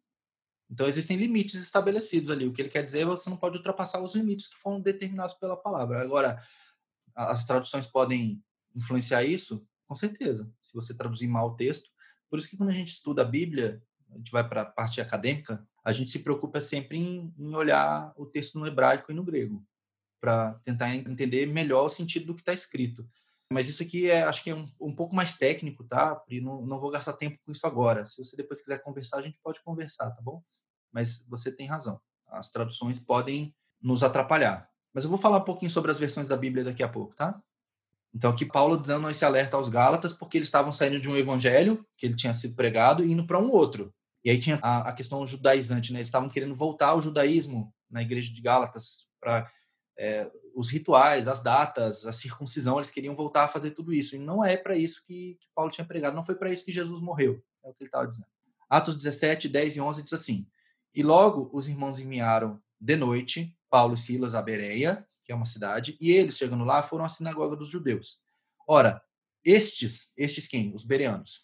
[0.70, 2.46] Então existem limites estabelecidos ali.
[2.46, 4.80] O que ele quer dizer é que você não pode ultrapassar os limites que foram
[4.80, 6.00] determinados pela palavra.
[6.00, 6.38] Agora,
[7.14, 8.42] as traduções podem
[8.74, 9.66] influenciar isso?
[9.86, 10.50] Com certeza.
[10.62, 11.90] Se você traduzir mal o texto.
[12.28, 15.00] Por isso que quando a gente estuda a Bíblia, a gente vai para a parte
[15.00, 19.22] acadêmica, a gente se preocupa sempre em, em olhar o texto no hebraico e no
[19.22, 19.64] grego,
[20.20, 23.08] para tentar entender melhor o sentido do que está escrito.
[23.54, 26.20] Mas isso aqui é, acho que é um, um pouco mais técnico, tá?
[26.28, 28.04] E não, não vou gastar tempo com isso agora.
[28.04, 30.42] Se você depois quiser conversar, a gente pode conversar, tá bom?
[30.92, 32.00] Mas você tem razão.
[32.26, 34.68] As traduções podem nos atrapalhar.
[34.92, 37.40] Mas eu vou falar um pouquinho sobre as versões da Bíblia daqui a pouco, tá?
[38.12, 41.86] Então, aqui Paulo dando esse alerta aos Gálatas, porque eles estavam saindo de um evangelho
[41.96, 43.94] que ele tinha sido pregado e indo para um outro.
[44.24, 46.00] E aí tinha a, a questão judaizante, né?
[46.00, 49.48] Eles estavam querendo voltar ao judaísmo na igreja de Gálatas para
[49.96, 54.16] é, os rituais, as datas, a circuncisão, eles queriam voltar a fazer tudo isso.
[54.16, 56.72] E não é para isso que, que, Paulo tinha pregado, não foi para isso que
[56.72, 58.28] Jesus morreu, é o que ele estava dizendo.
[58.68, 60.46] Atos 17, 10 e 11 diz assim:
[60.94, 65.46] E logo os irmãos enviaram de noite Paulo e Silas a Bereia, que é uma
[65.46, 68.20] cidade, e eles, chegando lá, foram à sinagoga dos judeus.
[68.66, 69.02] Ora,
[69.44, 70.74] estes, estes quem?
[70.74, 71.42] Os bereanos,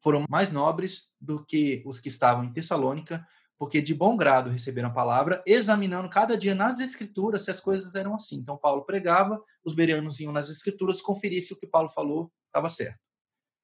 [0.00, 3.26] foram mais nobres do que os que estavam em Tessalônica,
[3.64, 7.94] porque de bom grado receberam a palavra, examinando cada dia nas escrituras se as coisas
[7.94, 8.36] eram assim.
[8.36, 12.68] Então Paulo pregava, os bereanos iam nas escrituras conferir se o que Paulo falou estava
[12.68, 13.00] certo.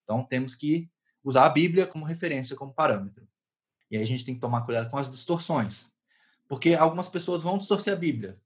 [0.03, 0.91] Então temos que
[1.23, 3.29] usar a Bíblia como referência, como parâmetro.
[3.91, 5.93] E aí a gente tem que tomar cuidado com as distorções.
[6.49, 8.41] Porque algumas pessoas vão distorcer a Bíblia.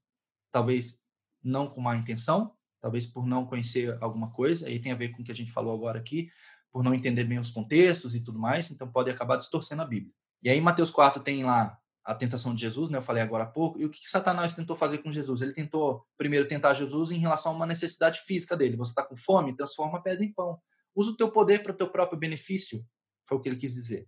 [0.51, 0.99] Talvez
[1.41, 5.21] não com má intenção, talvez por não conhecer alguma coisa, aí tem a ver com
[5.21, 6.29] o que a gente falou agora aqui,
[6.69, 10.13] por não entender bem os contextos e tudo mais, então pode acabar distorcendo a Bíblia.
[10.43, 12.99] E aí, Mateus 4 tem lá a tentação de Jesus, né?
[12.99, 13.79] Eu falei agora há pouco.
[13.79, 15.41] E o que Satanás tentou fazer com Jesus?
[15.41, 18.77] Ele tentou, primeiro, tentar Jesus em relação a uma necessidade física dele.
[18.77, 19.55] Você está com fome?
[19.55, 20.59] Transforma a pedra em pão.
[20.95, 22.85] Usa o teu poder para o teu próprio benefício.
[23.27, 24.07] Foi o que ele quis dizer.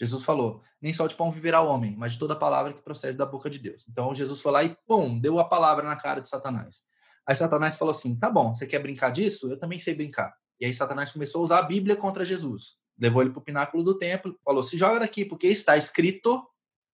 [0.00, 3.18] Jesus falou: nem só de pão viverá o homem, mas de toda palavra que procede
[3.18, 3.86] da boca de Deus.
[3.88, 6.82] Então, Jesus foi lá e, pum, deu a palavra na cara de Satanás.
[7.26, 9.50] Aí Satanás falou assim: tá bom, você quer brincar disso?
[9.50, 10.32] Eu também sei brincar.
[10.60, 12.81] E aí Satanás começou a usar a Bíblia contra Jesus.
[13.02, 16.48] Levou ele para o pináculo do templo, falou: se joga daqui, porque está escrito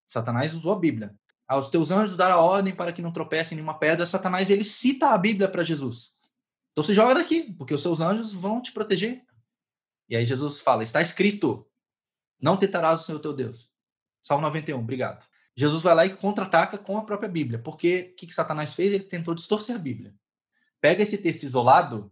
[0.09, 1.15] Satanás usou a Bíblia.
[1.47, 4.07] Aos teus anjos dar a ordem para que não tropecem em nenhuma pedra.
[4.07, 6.13] Satanás ele cita a Bíblia para Jesus.
[6.73, 9.23] Então se joga daqui, porque os seus anjos vão te proteger.
[10.09, 11.69] E aí Jesus fala: está escrito:
[12.41, 13.71] não tentarás o Senhor teu Deus.
[14.23, 15.25] Salmo 91, obrigado.
[15.55, 18.95] Jesus vai lá e contra-ataca com a própria Bíblia, porque o que, que Satanás fez?
[18.95, 20.15] Ele tentou distorcer a Bíblia.
[20.81, 22.11] Pega esse texto isolado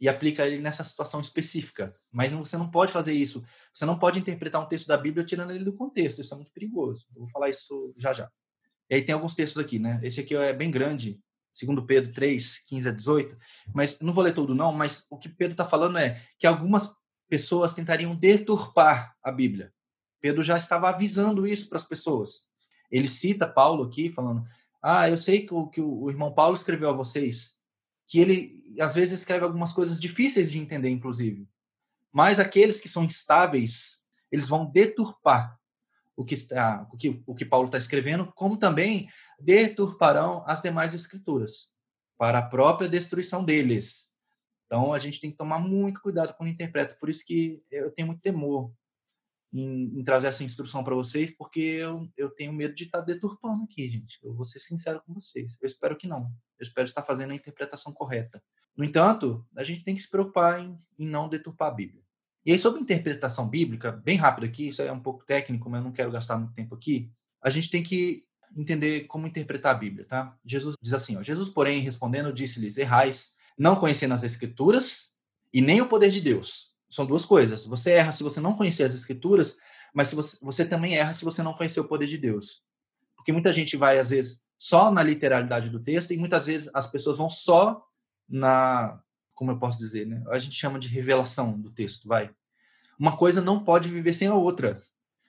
[0.00, 1.94] e aplica ele nessa situação específica.
[2.12, 3.44] Mas você não pode fazer isso.
[3.72, 6.20] Você não pode interpretar um texto da Bíblia tirando ele do contexto.
[6.20, 7.06] Isso é muito perigoso.
[7.14, 8.30] Eu vou falar isso já já.
[8.88, 10.00] E aí tem alguns textos aqui, né?
[10.02, 11.20] Esse aqui é bem grande,
[11.52, 13.36] segundo Pedro 3, 15 a 18.
[13.74, 16.94] Mas não vou ler tudo não, mas o que Pedro está falando é que algumas
[17.28, 19.72] pessoas tentariam deturpar a Bíblia.
[20.20, 22.48] Pedro já estava avisando isso para as pessoas.
[22.90, 24.44] Ele cita Paulo aqui, falando:
[24.82, 27.57] Ah, eu sei que o, que o irmão Paulo escreveu a vocês
[28.08, 31.46] que ele às vezes escreve algumas coisas difíceis de entender, inclusive.
[32.10, 35.58] Mas aqueles que são instáveis, eles vão deturpar
[36.16, 40.94] o que, está, o que, o que Paulo está escrevendo, como também deturparão as demais
[40.94, 41.72] escrituras
[42.16, 44.08] para a própria destruição deles.
[44.66, 46.96] Então a gente tem que tomar muito cuidado quando interpreta.
[46.98, 48.72] Por isso que eu tenho muito temor
[49.52, 53.04] em, em trazer essa instrução para vocês, porque eu, eu tenho medo de estar tá
[53.04, 54.18] deturpando aqui, gente.
[54.22, 55.56] Eu vou ser sincero com vocês.
[55.60, 56.32] Eu espero que não.
[56.58, 58.42] Eu espero estar fazendo a interpretação correta.
[58.76, 62.02] No entanto, a gente tem que se preocupar em, em não deturpar a Bíblia.
[62.46, 65.84] E aí, sobre interpretação bíblica, bem rápido aqui, isso é um pouco técnico, mas eu
[65.84, 67.10] não quero gastar muito tempo aqui.
[67.42, 68.24] A gente tem que
[68.56, 70.36] entender como interpretar a Bíblia, tá?
[70.44, 75.16] Jesus diz assim, ó, Jesus, porém, respondendo, disse-lhes, errais, não conhecendo as Escrituras
[75.52, 76.74] e nem o poder de Deus.
[76.90, 77.66] São duas coisas.
[77.66, 79.58] Você erra se você não conhecer as Escrituras,
[79.92, 82.62] mas se você, você também erra se você não conhecer o poder de Deus.
[83.16, 86.86] Porque muita gente vai, às vezes, só na literalidade do texto e muitas vezes as
[86.86, 87.82] pessoas vão só
[88.28, 89.00] na,
[89.34, 90.22] como eu posso dizer, né?
[90.28, 92.30] A gente chama de revelação do texto, vai.
[92.98, 94.82] Uma coisa não pode viver sem a outra.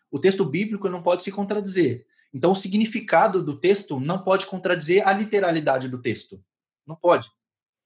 [0.09, 2.07] O texto bíblico não pode se contradizer.
[2.33, 6.43] Então, o significado do texto não pode contradizer a literalidade do texto.
[6.85, 7.29] Não pode.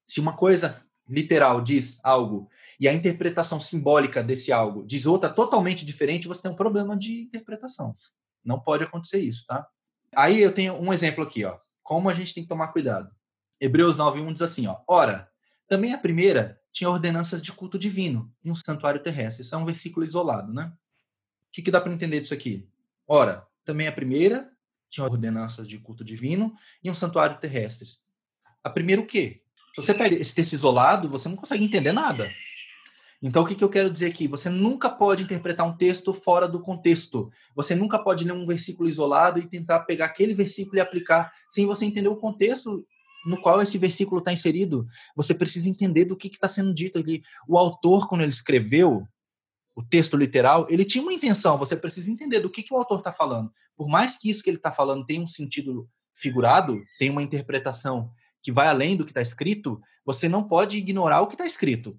[0.06, 2.48] Se uma coisa literal diz algo
[2.80, 7.22] e a interpretação simbólica desse algo diz outra totalmente diferente, você tem um problema de
[7.22, 7.94] interpretação.
[8.42, 9.66] Não pode acontecer isso, tá?
[10.16, 11.58] Aí eu tenho um exemplo aqui, ó.
[11.82, 13.14] Como a gente tem que tomar cuidado.
[13.60, 15.30] Hebreus 9:1 diz assim, ó: Ora,
[15.68, 19.42] também a primeira tinha ordenanças de culto divino em um santuário terrestre.
[19.42, 20.72] Isso é um versículo isolado, né?
[21.48, 22.68] O que, que dá para entender disso aqui?
[23.06, 24.50] Ora, também a primeira
[24.90, 27.88] tinha ordenanças de culto divino em um santuário terrestre.
[28.62, 29.42] A primeira o quê?
[29.74, 32.30] Se você pega esse texto isolado, você não consegue entender nada.
[33.22, 34.28] Então, o que, que eu quero dizer aqui?
[34.28, 37.30] Você nunca pode interpretar um texto fora do contexto.
[37.54, 41.66] Você nunca pode ler um versículo isolado e tentar pegar aquele versículo e aplicar sem
[41.66, 42.84] você entender o contexto
[43.24, 44.86] no qual esse versículo está inserido.
[45.16, 47.22] Você precisa entender do que está sendo dito ali.
[47.48, 49.06] O autor, quando ele escreveu
[49.74, 51.58] o texto literal, ele tinha uma intenção.
[51.58, 53.50] Você precisa entender do que, que o autor está falando.
[53.76, 58.10] Por mais que isso que ele está falando tenha um sentido figurado, tenha uma interpretação
[58.42, 61.98] que vai além do que está escrito, você não pode ignorar o que está escrito.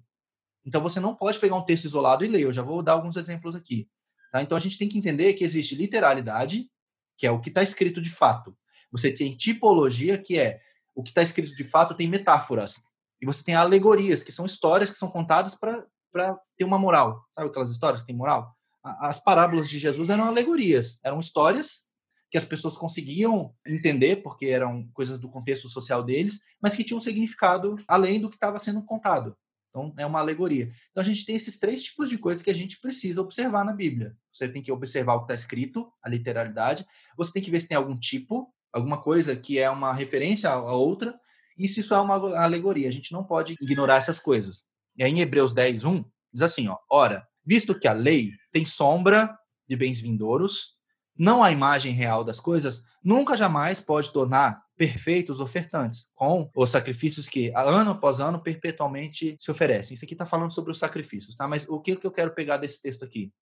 [0.66, 2.42] Então você não pode pegar um texto isolado e ler.
[2.42, 3.88] Eu já vou dar alguns exemplos aqui.
[4.32, 4.42] Tá?
[4.42, 6.68] Então a gente tem que entender que existe literalidade,
[7.16, 8.56] que é o que está escrito de fato.
[8.90, 10.60] Você tem tipologia, que é
[10.94, 12.82] o que está escrito de fato tem metáforas.
[13.20, 17.24] E você tem alegorias, que são histórias que são contadas para ter uma moral.
[17.32, 18.54] Sabe aquelas histórias que têm moral?
[18.82, 21.86] As parábolas de Jesus eram alegorias, eram histórias
[22.30, 26.98] que as pessoas conseguiam entender, porque eram coisas do contexto social deles, mas que tinham
[26.98, 29.36] um significado além do que estava sendo contado.
[29.76, 30.72] Então, é uma alegoria.
[30.90, 33.74] Então, a gente tem esses três tipos de coisas que a gente precisa observar na
[33.74, 34.16] Bíblia.
[34.32, 36.86] Você tem que observar o que está escrito, a literalidade.
[37.16, 40.72] Você tem que ver se tem algum tipo, alguma coisa que é uma referência a
[40.72, 41.14] outra,
[41.58, 42.88] e se isso é uma alegoria.
[42.88, 44.64] A gente não pode ignorar essas coisas.
[44.96, 48.64] E aí, em Hebreus 10, 1, diz assim, ó, Ora, visto que a lei tem
[48.64, 50.75] sombra de bens vindouros,
[51.18, 57.28] não a imagem real das coisas, nunca jamais pode tornar perfeitos ofertantes, com os sacrifícios
[57.28, 59.94] que ano após ano perpetualmente se oferecem.
[59.94, 61.48] Isso aqui está falando sobre os sacrifícios, tá?
[61.48, 63.32] Mas o que, que eu quero pegar desse texto aqui?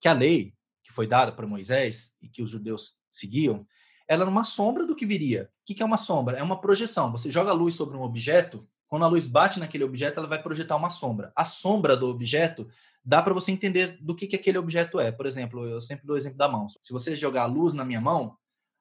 [0.00, 3.66] Que a lei que foi dada para Moisés e que os judeus seguiam,
[4.08, 5.44] ela era uma sombra do que viria.
[5.44, 6.36] O que, que é uma sombra?
[6.36, 7.10] É uma projeção.
[7.12, 10.76] Você joga luz sobre um objeto, quando a luz bate naquele objeto, ela vai projetar
[10.76, 11.32] uma sombra.
[11.34, 12.68] A sombra do objeto
[13.02, 15.10] dá para você entender do que, que aquele objeto é.
[15.10, 16.68] Por exemplo, eu sempre dou o exemplo da mão.
[16.68, 18.36] Se você jogar a luz na minha mão,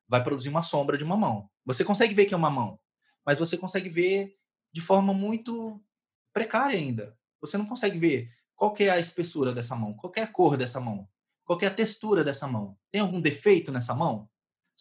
[0.09, 1.49] vai produzir uma sombra de uma mão.
[1.65, 2.77] Você consegue ver que é uma mão,
[3.25, 4.35] mas você consegue ver
[4.73, 5.81] de forma muito
[6.33, 7.17] precária ainda.
[7.39, 10.81] Você não consegue ver qual é a espessura dessa mão, qual é a cor dessa
[10.81, 11.07] mão,
[11.45, 12.77] qual é a textura dessa mão.
[12.91, 14.29] Tem algum defeito nessa mão?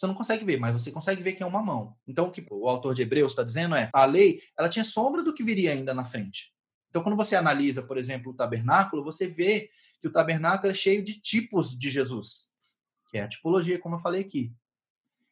[0.00, 1.94] Você não consegue ver, mas você consegue ver que é uma mão.
[2.08, 5.22] Então, o que o autor de Hebreus está dizendo é: a lei ela tinha sombra
[5.22, 6.54] do que viria ainda na frente.
[6.88, 9.70] Então, quando você analisa, por exemplo, o tabernáculo, você vê
[10.00, 12.48] que o tabernáculo é cheio de tipos de Jesus,
[13.10, 14.50] que é a tipologia, como eu falei aqui.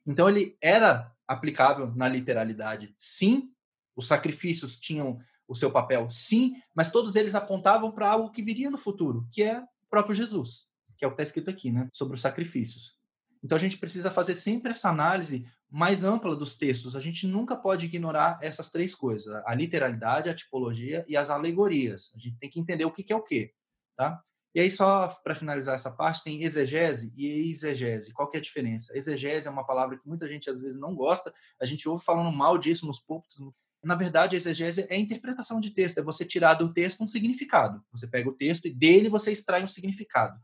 [0.07, 3.51] Então, ele era aplicável na literalidade, sim.
[3.97, 8.71] Os sacrifícios tinham o seu papel, sim, mas todos eles apontavam para algo que viria
[8.71, 11.89] no futuro, que é o próprio Jesus, que é o que está escrito aqui, né,
[11.91, 12.98] sobre os sacrifícios.
[13.43, 16.97] Então, a gente precisa fazer sempre essa análise mais ampla dos textos.
[16.97, 22.13] A gente nunca pode ignorar essas três coisas: a literalidade, a tipologia e as alegorias.
[22.17, 23.53] A gente tem que entender o que é o quê,
[23.97, 24.23] tá?
[24.55, 28.13] E aí, só para finalizar essa parte, tem exegese e exegese.
[28.13, 28.97] Qual que é a diferença?
[28.97, 32.35] Exegese é uma palavra que muita gente às vezes não gosta, a gente ouve falando
[32.35, 33.39] mal disso nos púlpitos.
[33.85, 37.81] Na verdade, exegese é a interpretação de texto, é você tirar do texto um significado.
[37.93, 40.41] Você pega o texto e dele você extrai um significado.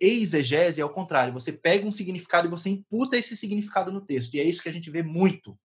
[0.00, 4.34] Exegese é o contrário, você pega um significado e você imputa esse significado no texto.
[4.34, 5.58] E é isso que a gente vê muito.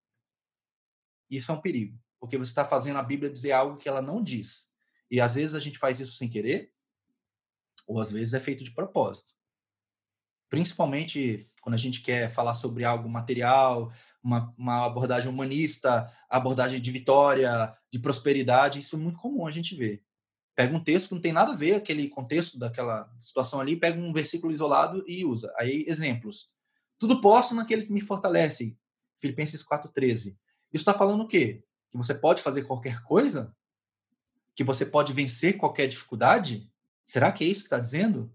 [1.30, 4.22] Isso é um perigo, porque você está fazendo a Bíblia dizer algo que ela não
[4.22, 4.70] diz.
[5.10, 6.72] E às vezes a gente faz isso sem querer,
[7.86, 9.34] ou às vezes é feito de propósito.
[10.48, 16.90] Principalmente quando a gente quer falar sobre algo material, uma, uma abordagem humanista, abordagem de
[16.90, 20.04] vitória, de prosperidade, isso é muito comum a gente ver
[20.62, 23.98] pega um texto que não tem nada a ver aquele contexto daquela situação ali, pega
[23.98, 25.52] um versículo isolado e usa.
[25.58, 26.52] Aí exemplos.
[26.98, 28.78] Tudo posso naquele que me fortalece.
[29.18, 30.36] Filipenses 4:13.
[30.72, 31.64] Isso está falando o quê?
[31.90, 33.52] Que você pode fazer qualquer coisa?
[34.54, 36.70] Que você pode vencer qualquer dificuldade?
[37.04, 38.32] Será que é isso que está dizendo?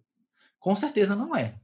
[0.60, 1.58] Com certeza não é.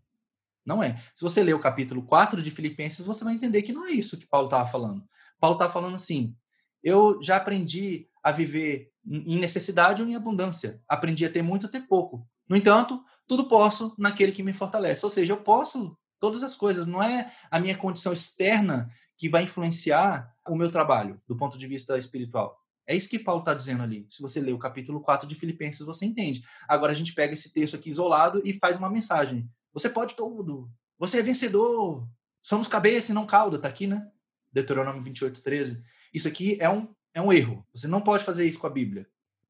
[0.66, 0.96] Não é.
[1.14, 4.18] Se você ler o capítulo 4 de Filipenses, você vai entender que não é isso
[4.18, 5.06] que Paulo estava falando.
[5.42, 6.34] Paulo estava falando assim:
[6.82, 10.82] eu já aprendi a viver em necessidade ou em abundância.
[10.88, 12.26] Aprendi a ter muito, a ter pouco.
[12.48, 15.06] No entanto, tudo posso naquele que me fortalece.
[15.06, 16.88] Ou seja, eu posso todas as coisas.
[16.88, 21.68] Não é a minha condição externa que vai influenciar o meu trabalho do ponto de
[21.68, 22.58] vista espiritual.
[22.86, 24.06] É isso que Paulo está dizendo ali.
[24.10, 26.44] Se você ler o capítulo 4 de Filipenses, você entende.
[26.68, 29.50] Agora a gente pega esse texto aqui isolado e faz uma mensagem.
[29.74, 30.70] Você pode tudo.
[31.00, 32.08] Você é vencedor.
[32.42, 33.56] Somos cabeça e não cauda.
[33.56, 34.06] Está aqui, né?
[34.52, 35.82] Deuteronômio 28, 13.
[36.14, 37.66] Isso aqui é um é um erro.
[37.74, 39.08] Você não pode fazer isso com a Bíblia.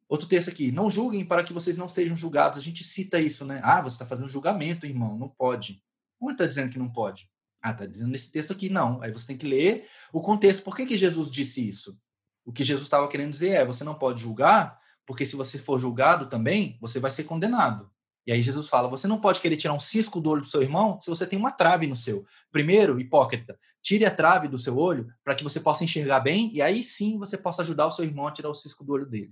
[0.07, 2.59] Outro texto aqui, não julguem para que vocês não sejam julgados.
[2.59, 3.61] A gente cita isso, né?
[3.63, 5.81] Ah, você está fazendo julgamento, irmão, não pode.
[6.19, 7.29] Onde está dizendo que não pode?
[7.61, 9.01] Ah, está dizendo nesse texto aqui, não.
[9.01, 10.63] Aí você tem que ler o contexto.
[10.63, 11.97] Por que, que Jesus disse isso?
[12.45, 15.79] O que Jesus estava querendo dizer é: você não pode julgar, porque se você for
[15.79, 17.89] julgado também, você vai ser condenado.
[18.25, 20.61] E aí Jesus fala: você não pode querer tirar um cisco do olho do seu
[20.61, 22.25] irmão se você tem uma trave no seu.
[22.51, 26.61] Primeiro, hipócrita, tire a trave do seu olho para que você possa enxergar bem e
[26.61, 29.31] aí sim você possa ajudar o seu irmão a tirar o cisco do olho dele.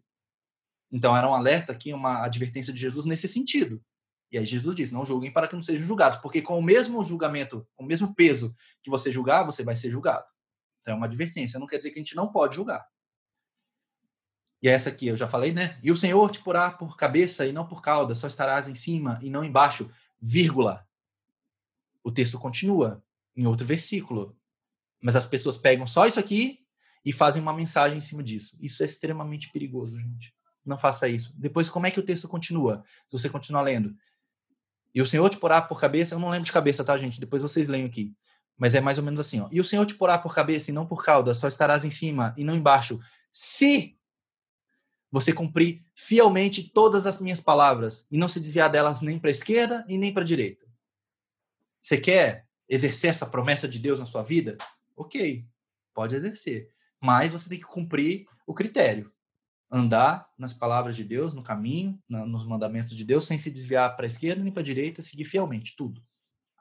[0.92, 3.82] Então era um alerta aqui, uma advertência de Jesus nesse sentido.
[4.32, 7.04] E aí Jesus diz: não julguem para que não sejam julgados, porque com o mesmo
[7.04, 10.26] julgamento, com o mesmo peso que você julgar, você vai ser julgado.
[10.82, 12.86] Então é uma advertência, não quer dizer que a gente não pode julgar.
[14.62, 15.80] E essa aqui eu já falei, né?
[15.82, 19.20] E o Senhor te porá por cabeça e não por cauda, só estarás em cima
[19.22, 19.90] e não embaixo,
[20.22, 20.86] vírgula.
[22.04, 23.04] O texto continua
[23.36, 24.38] em outro versículo.
[25.02, 26.60] Mas as pessoas pegam só isso aqui
[27.04, 28.56] e fazem uma mensagem em cima disso.
[28.62, 30.34] Isso é extremamente perigoso, gente.
[30.64, 31.34] Não faça isso.
[31.36, 32.84] Depois, como é que o texto continua?
[33.08, 33.96] Se você continuar lendo.
[34.94, 37.20] E o Senhor te porá por cabeça, eu não lembro de cabeça, tá, gente?
[37.20, 38.14] Depois vocês leiam aqui.
[38.58, 39.48] Mas é mais ou menos assim, ó.
[39.52, 42.36] E o Senhor te porá por cabeça e não por cauda, só estarás em cima
[42.38, 43.00] e não embaixo.
[43.32, 43.98] Se
[45.12, 49.32] você cumprir fielmente todas as minhas palavras e não se desviar delas nem para a
[49.32, 50.66] esquerda e nem para a direita.
[51.82, 54.58] Você quer exercer essa promessa de Deus na sua vida?
[54.96, 55.46] Ok,
[55.94, 56.72] pode exercer.
[57.00, 59.12] Mas você tem que cumprir o critério.
[59.70, 63.96] Andar nas palavras de Deus, no caminho, na, nos mandamentos de Deus, sem se desviar
[63.96, 66.02] para a esquerda nem para a direita, seguir fielmente tudo.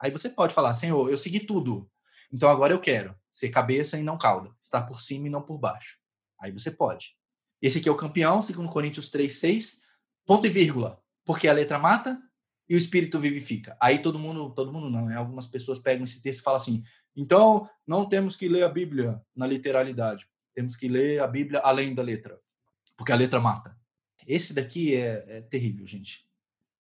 [0.01, 1.91] Aí você pode falar, Senhor, eu segui tudo.
[2.33, 5.59] Então agora eu quero ser cabeça e não cauda, estar por cima e não por
[5.59, 5.99] baixo.
[6.41, 7.20] Aí você pode.
[7.61, 9.81] Esse aqui é o campeão, segundo Coríntios 3, 6,
[10.25, 11.01] ponto e vírgula.
[11.25, 12.21] Porque a letra mata
[12.69, 13.77] e o espírito vivifica.
[13.81, 15.17] Aí todo mundo, todo mundo não, né?
[15.17, 16.85] Algumas pessoas pegam esse texto e falam assim:
[17.17, 21.95] então não temos que ler a Bíblia na literalidade, temos que ler a Bíblia além
[21.95, 22.41] da letra,
[22.97, 23.77] porque a letra mata.
[24.27, 26.25] Esse daqui é, é terrível, gente.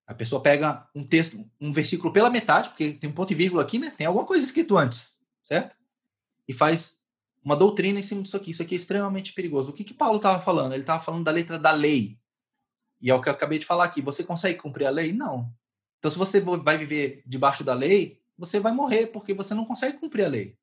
[0.06, 3.62] A pessoa pega um texto, um versículo pela metade, porque tem um ponto e vírgula
[3.62, 3.92] aqui, né?
[3.96, 5.76] Tem alguma coisa escrito antes, certo?
[6.46, 6.99] E faz
[7.44, 8.50] uma doutrina em cima disso aqui.
[8.50, 9.70] Isso aqui é extremamente perigoso.
[9.70, 10.72] O que, que Paulo estava falando?
[10.72, 12.18] Ele estava falando da letra da lei.
[13.00, 14.02] E é o que eu acabei de falar aqui.
[14.02, 15.12] Você consegue cumprir a lei?
[15.12, 15.50] Não.
[15.98, 19.98] Então, se você vai viver debaixo da lei, você vai morrer, porque você não consegue
[19.98, 20.56] cumprir a lei.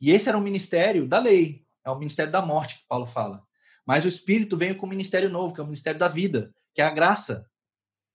[0.00, 1.64] E esse era o ministério da lei.
[1.84, 3.44] É o ministério da morte que Paulo fala.
[3.86, 6.82] Mas o Espírito veio com o ministério novo, que é o ministério da vida, que
[6.82, 7.48] é a graça.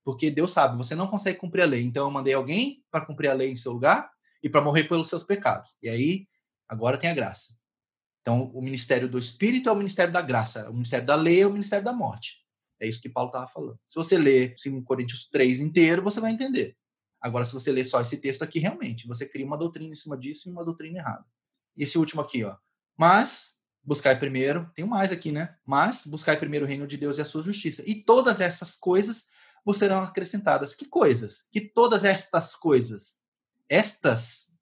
[0.03, 1.83] Porque Deus sabe, você não consegue cumprir a lei.
[1.83, 4.11] Então, eu mandei alguém para cumprir a lei em seu lugar
[4.41, 5.69] e para morrer pelos seus pecados.
[5.81, 6.27] E aí,
[6.67, 7.62] agora tem a graça.
[8.23, 11.45] Então, o ministério do Espírito é o ministério da graça, o ministério da lei é
[11.45, 12.41] o ministério da morte.
[12.79, 13.77] É isso que Paulo estava falando.
[13.85, 16.77] Se você ler 5 Coríntios 3 inteiro, você vai entender.
[17.21, 20.17] Agora, se você ler só esse texto aqui, realmente, você cria uma doutrina em cima
[20.17, 21.25] disso e uma doutrina errada.
[21.75, 22.55] E esse último aqui, ó.
[22.97, 25.57] Mas, buscai primeiro, tem mais aqui, né?
[25.65, 27.83] Mas, buscai primeiro o reino de Deus e a sua justiça.
[27.85, 29.27] E todas essas coisas
[29.65, 30.73] vos serão acrescentadas.
[30.73, 31.47] Que coisas?
[31.51, 33.19] Que todas estas coisas?
[33.69, 34.53] Estas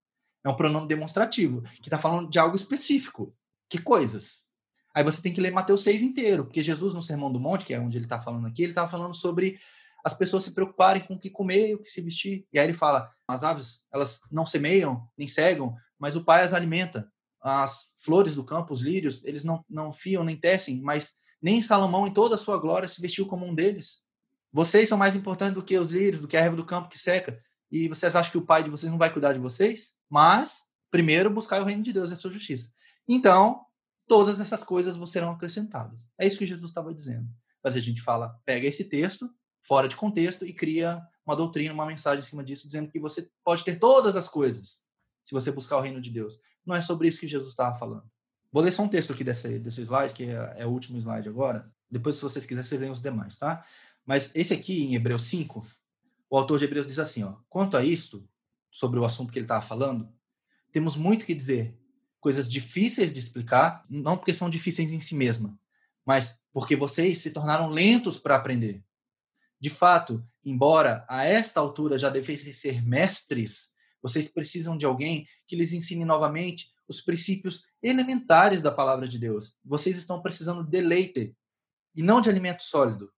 [0.43, 3.35] é um pronome demonstrativo, que está falando de algo específico.
[3.71, 4.49] Que coisas?
[4.93, 7.73] Aí você tem que ler Mateus 6 inteiro, porque Jesus, no Sermão do Monte, que
[7.73, 9.57] é onde ele está falando aqui, ele estava falando sobre
[10.03, 12.45] as pessoas se preocuparem com o que comer e o que se vestir.
[12.51, 16.53] E aí ele fala: as aves, elas não semeiam, nem cegam, mas o Pai as
[16.53, 17.09] alimenta.
[17.41, 22.05] As flores do campo, os lírios, eles não, não fiam nem tecem, mas nem Salomão,
[22.05, 24.03] em toda a sua glória, se vestiu como um deles.
[24.51, 26.99] Vocês são mais importantes do que os lírios, do que a erva do campo que
[26.99, 27.41] seca.
[27.71, 29.93] E vocês acham que o Pai de vocês não vai cuidar de vocês?
[30.09, 32.69] Mas, primeiro, buscar o reino de Deus e a sua justiça.
[33.07, 33.65] Então,
[34.07, 36.09] todas essas coisas serão acrescentadas.
[36.17, 37.27] É isso que Jesus estava dizendo.
[37.63, 39.29] Mas a gente fala, pega esse texto,
[39.63, 43.29] fora de contexto, e cria uma doutrina, uma mensagem em cima disso, dizendo que você
[43.43, 44.83] pode ter todas as coisas
[45.23, 46.39] se você buscar o reino de Deus.
[46.65, 48.09] Não é sobre isso que Jesus estava falando.
[48.51, 51.29] Vou ler só um texto aqui desse, desse slide, que é, é o último slide
[51.29, 51.71] agora.
[51.89, 53.63] Depois, se vocês quiserem, vocês leem os demais, tá?
[54.05, 55.65] Mas esse aqui, em Hebreus 5,
[56.29, 58.27] o autor de Hebreus diz assim, ó, quanto a isto,
[58.69, 60.11] sobre o assunto que ele estava falando,
[60.71, 61.77] temos muito que dizer,
[62.21, 65.59] coisas difíceis de explicar, não porque são difíceis em si mesma,
[66.05, 68.81] mas porque vocês se tornaram lentos para aprender.
[69.59, 75.55] De fato, embora a esta altura já devessem ser mestres, vocês precisam de alguém que
[75.55, 79.55] lhes ensine novamente os princípios elementares da palavra de Deus.
[79.63, 81.35] Vocês estão precisando de leite
[81.95, 83.11] e não de alimento sólido.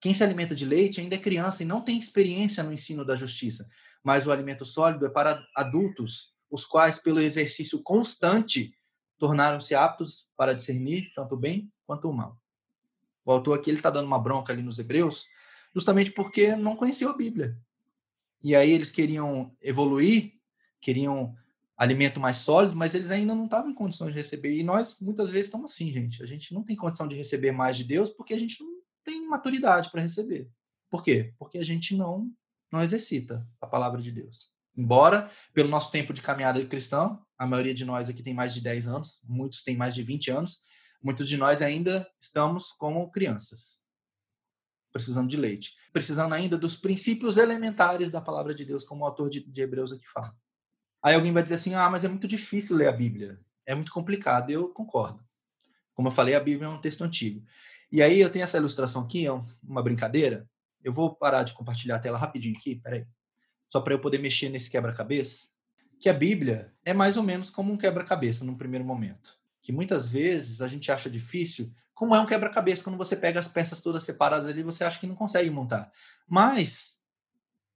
[0.00, 3.16] Quem se alimenta de leite ainda é criança e não tem experiência no ensino da
[3.16, 3.68] justiça,
[4.04, 8.76] mas o alimento sólido é para adultos os quais, pelo exercício constante,
[9.18, 12.38] tornaram-se aptos para discernir tanto o bem quanto o mal.
[13.24, 15.26] O autor aqui está dando uma bronca ali nos Hebreus,
[15.74, 17.58] justamente porque não conheciam a Bíblia.
[18.42, 20.34] E aí eles queriam evoluir,
[20.80, 21.34] queriam
[21.76, 24.56] alimento mais sólido, mas eles ainda não estavam em condições de receber.
[24.56, 26.22] E nós, muitas vezes, estamos assim, gente.
[26.22, 29.26] A gente não tem condição de receber mais de Deus porque a gente não tem
[29.28, 30.48] maturidade para receber.
[30.88, 31.34] Por quê?
[31.38, 32.30] Porque a gente não,
[32.72, 34.50] não exercita a palavra de Deus.
[34.76, 38.60] Embora, pelo nosso tempo de caminhada cristã, a maioria de nós aqui tem mais de
[38.60, 40.58] 10 anos, muitos têm mais de 20 anos,
[41.02, 43.78] muitos de nós ainda estamos como crianças,
[44.92, 49.30] precisando de leite, precisando ainda dos princípios elementares da palavra de Deus, como o autor
[49.30, 50.36] de, de Hebreus aqui fala.
[51.02, 53.92] Aí alguém vai dizer assim: ah, mas é muito difícil ler a Bíblia, é muito
[53.92, 54.50] complicado.
[54.50, 55.24] Eu concordo.
[55.94, 57.42] Como eu falei, a Bíblia é um texto antigo.
[57.90, 59.32] E aí eu tenho essa ilustração aqui, é
[59.62, 60.46] uma brincadeira.
[60.84, 63.06] Eu vou parar de compartilhar a tela rapidinho aqui, peraí
[63.68, 65.48] só para eu poder mexer nesse quebra-cabeça,
[65.98, 69.38] que a Bíblia é mais ou menos como um quebra-cabeça num primeiro momento.
[69.62, 73.48] Que muitas vezes a gente acha difícil, como é um quebra-cabeça, quando você pega as
[73.48, 75.90] peças todas separadas ali, você acha que não consegue montar.
[76.28, 77.00] Mas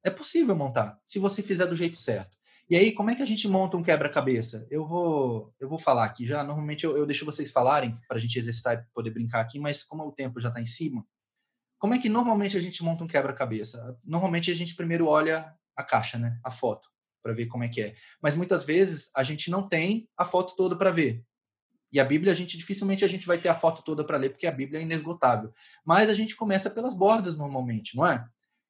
[0.05, 2.39] é possível montar, se você fizer do jeito certo.
[2.69, 4.65] E aí, como é que a gente monta um quebra-cabeça?
[4.71, 6.45] Eu vou, eu vou falar aqui já.
[6.45, 9.83] Normalmente eu, eu deixo vocês falarem para a gente exercitar e poder brincar aqui, mas
[9.83, 11.05] como o tempo já está em cima,
[11.81, 13.99] como é que normalmente a gente monta um quebra-cabeça?
[14.05, 16.39] Normalmente a gente primeiro olha a caixa, né?
[16.45, 16.89] A foto,
[17.23, 17.95] para ver como é que é.
[18.23, 21.25] Mas muitas vezes a gente não tem a foto toda para ver.
[21.93, 24.31] E a Bíblia, a gente dificilmente a gente vai ter a foto toda para ler,
[24.31, 25.53] porque a Bíblia é inesgotável.
[25.85, 28.25] Mas a gente começa pelas bordas normalmente, não é?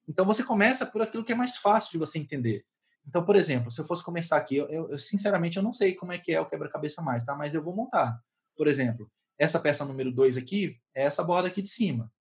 [0.09, 2.65] Então você começa por aquilo que é mais fácil de você entender.
[3.07, 6.12] Então, por exemplo, se eu fosse começar aqui, eu, eu, sinceramente eu não sei como
[6.12, 7.35] é que é o quebra-cabeça mais, tá?
[7.35, 8.19] Mas eu vou montar.
[8.57, 12.12] Por exemplo, essa peça número 2 aqui é essa borda aqui de cima.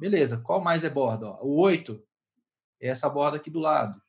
[0.00, 1.28] Beleza, qual mais é borda?
[1.28, 2.02] Ó, o 8
[2.80, 4.00] é essa borda aqui do lado.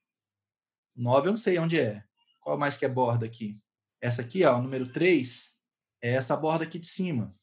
[0.95, 2.03] O 9 eu não sei onde é.
[2.39, 3.61] Qual mais que é borda aqui?
[3.99, 5.57] Essa aqui, ó, o número 3,
[6.01, 7.35] é essa borda aqui de cima.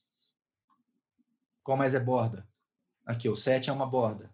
[1.62, 2.48] Qual mais é borda?
[3.04, 4.32] Aqui, o 7 é uma borda.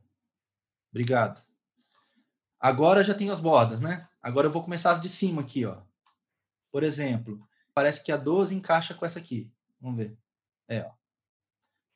[0.90, 1.42] Obrigado.
[2.60, 4.08] Agora já tenho as bordas, né?
[4.20, 5.82] Agora eu vou começar as de cima aqui, ó.
[6.70, 7.38] Por exemplo,
[7.72, 9.50] parece que a 12 encaixa com essa aqui.
[9.80, 10.18] Vamos ver.
[10.66, 10.92] É, ó.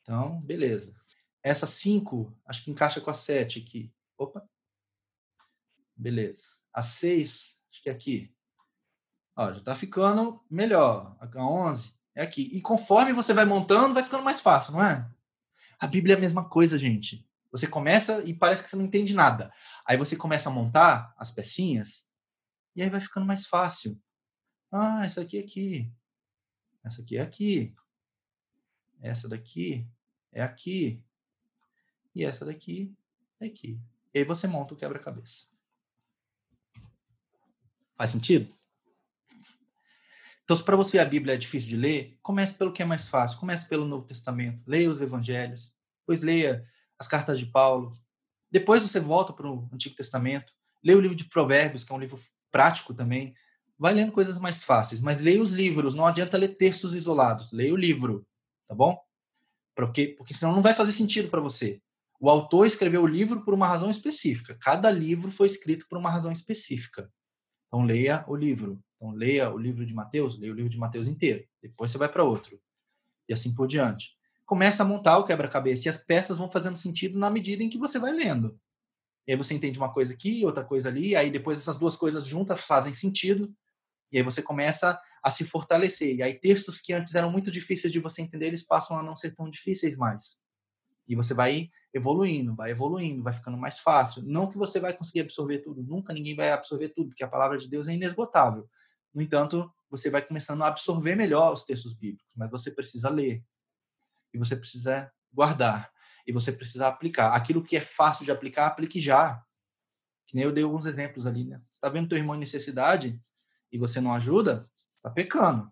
[0.02, 0.96] Então, beleza.
[1.42, 3.92] Essa 5, acho que encaixa com a 7 aqui.
[4.16, 4.48] Opa.
[5.96, 6.61] Beleza.
[6.72, 8.34] A 6, acho que é aqui.
[9.36, 11.16] Ó, já tá ficando melhor.
[11.20, 12.50] A 11 é aqui.
[12.52, 15.10] E conforme você vai montando, vai ficando mais fácil, não é?
[15.78, 17.28] A Bíblia é a mesma coisa, gente.
[17.50, 19.52] Você começa e parece que você não entende nada.
[19.86, 22.08] Aí você começa a montar as pecinhas
[22.74, 24.00] e aí vai ficando mais fácil.
[24.70, 25.92] Ah, essa aqui é aqui.
[26.82, 27.72] Essa aqui é aqui.
[29.00, 29.86] Essa daqui
[30.32, 31.04] é aqui.
[32.14, 32.94] E essa daqui
[33.40, 33.80] é aqui.
[34.14, 35.46] E aí você monta o quebra-cabeça.
[38.02, 38.52] Faz sentido?
[40.42, 43.06] Então, se para você a Bíblia é difícil de ler, comece pelo que é mais
[43.06, 43.38] fácil.
[43.38, 44.60] Comece pelo Novo Testamento.
[44.66, 45.72] Leia os Evangelhos.
[46.00, 46.66] Depois leia
[46.98, 47.92] as cartas de Paulo.
[48.50, 50.52] Depois você volta para o Antigo Testamento.
[50.82, 52.20] Leia o livro de Provérbios, que é um livro
[52.50, 53.36] prático também.
[53.78, 55.00] Vai lendo coisas mais fáceis.
[55.00, 55.94] Mas leia os livros.
[55.94, 57.52] Não adianta ler textos isolados.
[57.52, 58.26] Leia o livro.
[58.66, 59.00] Tá bom?
[59.76, 61.80] Porque, porque senão não vai fazer sentido para você.
[62.18, 64.58] O autor escreveu o livro por uma razão específica.
[64.60, 67.08] Cada livro foi escrito por uma razão específica.
[67.72, 68.78] Então leia o livro.
[68.96, 71.42] Então leia o livro de Mateus, leia o livro de Mateus inteiro.
[71.62, 72.60] Depois você vai para outro.
[73.26, 74.14] E assim por diante.
[74.44, 77.78] Começa a montar o quebra-cabeça e as peças vão fazendo sentido na medida em que
[77.78, 78.60] você vai lendo.
[79.26, 82.26] E aí você entende uma coisa aqui, outra coisa ali, aí depois essas duas coisas
[82.26, 83.50] juntas fazem sentido.
[84.10, 86.16] E aí você começa a se fortalecer.
[86.16, 89.16] E aí textos que antes eram muito difíceis de você entender, eles passam a não
[89.16, 90.42] ser tão difíceis mais.
[91.08, 94.23] E você vai evoluindo, vai evoluindo, vai ficando mais fácil.
[94.23, 97.59] Não que você vai conseguir absorver tudo, nunca ninguém vai absorver tudo, porque a palavra
[97.59, 98.69] de Deus é inesgotável.
[99.12, 103.44] No entanto, você vai começando a absorver melhor os textos bíblicos, mas você precisa ler.
[104.32, 105.93] E você precisa guardar.
[106.27, 107.35] E você precisa aplicar.
[107.35, 109.44] Aquilo que é fácil de aplicar, aplique já.
[110.27, 111.60] Que nem eu dei alguns exemplos ali, né?
[111.69, 113.20] Você está vendo teu irmão em necessidade
[113.70, 115.70] e você não ajuda, está pecando.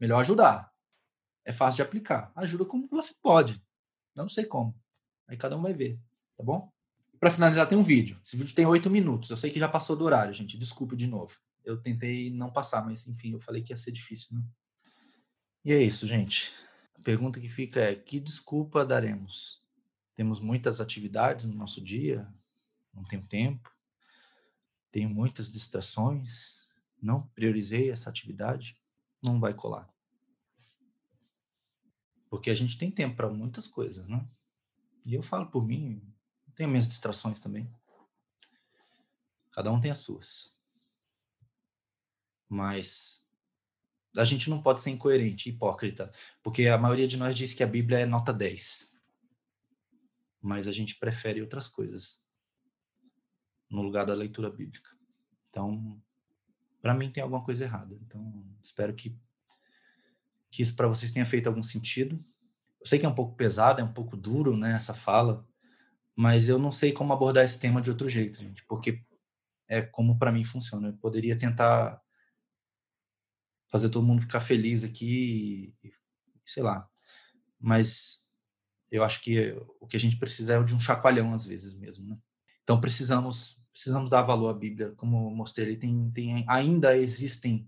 [0.00, 0.72] Melhor ajudar.
[1.44, 2.32] É fácil de aplicar.
[2.34, 3.62] Ajuda como você pode.
[4.14, 4.74] Não sei como.
[5.32, 5.98] Aí cada um vai ver,
[6.36, 6.70] tá bom?
[7.18, 8.20] Para finalizar, tem um vídeo.
[8.22, 9.30] Esse vídeo tem oito minutos.
[9.30, 10.58] Eu sei que já passou do horário, gente.
[10.58, 11.34] Desculpe de novo.
[11.64, 14.44] Eu tentei não passar, mas enfim, eu falei que ia ser difícil, né?
[15.64, 16.52] E é isso, gente.
[16.98, 19.62] A pergunta que fica é: que desculpa daremos?
[20.14, 22.28] Temos muitas atividades no nosso dia,
[22.92, 23.74] não tenho tempo,
[24.90, 26.66] tenho muitas distrações,
[27.00, 28.76] não priorizei essa atividade,
[29.24, 29.88] não vai colar.
[32.28, 34.28] Porque a gente tem tempo para muitas coisas, né?
[35.04, 36.02] E eu falo por mim,
[36.54, 37.72] tenho minhas distrações também.
[39.52, 40.58] Cada um tem as suas.
[42.48, 43.24] Mas
[44.16, 46.12] a gente não pode ser incoerente, hipócrita,
[46.42, 48.92] porque a maioria de nós diz que a Bíblia é nota 10.
[50.40, 52.26] Mas a gente prefere outras coisas
[53.70, 54.90] no lugar da leitura bíblica.
[55.48, 56.02] Então,
[56.80, 57.94] para mim tem alguma coisa errada.
[58.02, 59.16] Então, espero que
[60.52, 62.22] que isso para vocês tenha feito algum sentido.
[62.82, 65.46] Eu sei que é um pouco pesado, é um pouco duro, né, essa fala,
[66.14, 69.04] mas eu não sei como abordar esse tema de outro jeito, gente, porque
[69.68, 70.88] é como para mim funciona.
[70.88, 72.00] Eu poderia tentar
[73.70, 75.74] fazer todo mundo ficar feliz aqui,
[76.44, 76.86] sei lá.
[77.58, 78.26] Mas
[78.90, 82.06] eu acho que o que a gente precisa é de um chacoalhão às vezes mesmo,
[82.06, 82.18] né?
[82.62, 87.66] Então precisamos precisamos dar valor à Bíblia, como eu mostrei, tem, tem ainda existem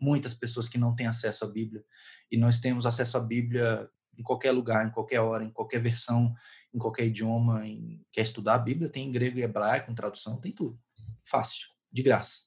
[0.00, 1.84] muitas pessoas que não têm acesso à Bíblia
[2.30, 3.86] e nós temos acesso à Bíblia
[4.18, 6.34] em qualquer lugar, em qualquer hora, em qualquer versão,
[6.72, 7.66] em qualquer idioma.
[7.66, 8.04] Em...
[8.12, 8.88] Quer estudar a Bíblia?
[8.88, 10.78] Tem em grego e hebraico, com tradução, tem tudo.
[11.24, 12.46] Fácil, de graça.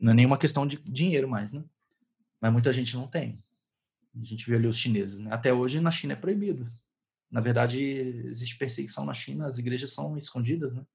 [0.00, 1.64] Não é nenhuma questão de dinheiro mais, né?
[2.40, 3.42] Mas muita gente não tem.
[4.14, 5.32] A gente vê ali os chineses, né?
[5.32, 6.70] Até hoje na China é proibido.
[7.30, 10.86] Na verdade, existe perseguição na China, as igrejas são escondidas, né?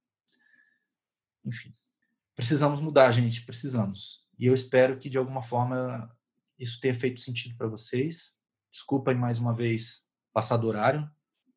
[1.44, 1.74] Enfim.
[2.36, 4.26] Precisamos mudar, gente, precisamos.
[4.38, 6.16] E eu espero que, de alguma forma,
[6.58, 8.39] isso tenha feito sentido para vocês.
[8.72, 11.10] Desculpem mais uma vez passar do horário.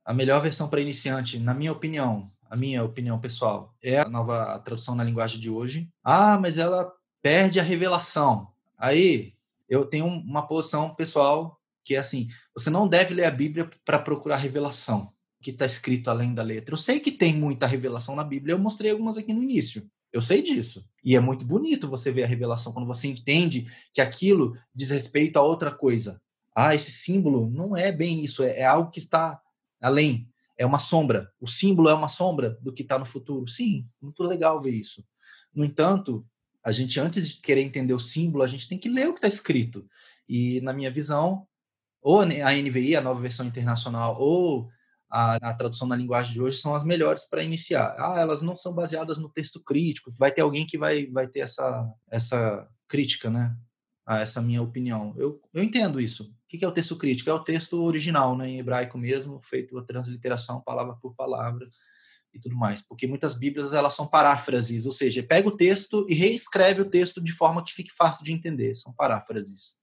[0.05, 4.59] A melhor versão para iniciante, na minha opinião, a minha opinião pessoal, é a nova
[4.59, 5.91] tradução na linguagem de hoje.
[6.03, 8.49] Ah, mas ela perde a revelação.
[8.77, 9.35] Aí,
[9.69, 13.99] eu tenho uma posição pessoal que é assim: você não deve ler a Bíblia para
[13.99, 16.75] procurar revelação, que está escrito além da letra.
[16.75, 19.89] Eu sei que tem muita revelação na Bíblia, eu mostrei algumas aqui no início.
[20.13, 20.85] Eu sei disso.
[21.03, 25.39] E é muito bonito você ver a revelação quando você entende que aquilo diz respeito
[25.39, 26.21] a outra coisa.
[26.55, 29.41] Ah, esse símbolo não é bem isso, é, é algo que está
[29.81, 30.29] além.
[30.57, 31.33] É uma sombra.
[31.41, 33.49] O símbolo é uma sombra do que está no futuro.
[33.49, 35.05] Sim, muito legal ver isso.
[35.55, 36.25] No entanto,
[36.65, 39.19] a gente, antes de querer entender o símbolo, a gente tem que ler o que
[39.19, 39.87] está escrito.
[40.29, 41.47] E, na minha visão,
[42.01, 44.69] ou a NVI, a nova versão internacional, ou
[45.11, 47.95] a, a, tradução na linguagem de hoje são as melhores para iniciar.
[47.99, 50.13] Ah, elas não são baseadas no texto crítico.
[50.19, 53.57] Vai ter alguém que vai, vai ter essa, essa crítica, né?
[54.07, 55.15] A essa minha opinião.
[55.17, 56.35] Eu, eu entendo isso.
[56.53, 57.31] O que é o texto crítico?
[57.31, 61.67] É o texto original, né, em hebraico mesmo, feito a transliteração palavra por palavra
[62.35, 62.83] e tudo mais.
[62.83, 67.23] Porque muitas bíblias elas são paráfrases, ou seja, pega o texto e reescreve o texto
[67.23, 68.77] de forma que fique fácil de entender.
[68.77, 69.81] São paráfrases.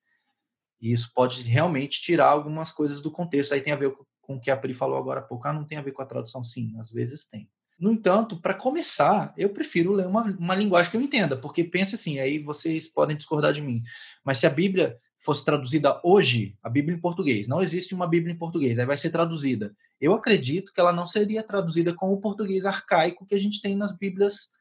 [0.79, 3.53] E isso pode realmente tirar algumas coisas do contexto.
[3.53, 5.47] Aí tem a ver com o que a Pri falou agora há pouco.
[5.47, 6.43] Ah, não tem a ver com a tradução?
[6.43, 7.49] Sim, às vezes tem.
[7.79, 11.95] No entanto, para começar, eu prefiro ler uma, uma linguagem que eu entenda, porque pense
[11.95, 13.81] assim, aí vocês podem discordar de mim,
[14.23, 18.33] mas se a Bíblia fosse traduzida hoje, a Bíblia em português, não existe uma Bíblia
[18.33, 19.75] em português, aí vai ser traduzida.
[19.99, 23.75] Eu acredito que ela não seria traduzida com o português arcaico que a gente tem
[23.75, 24.51] nas Bíblias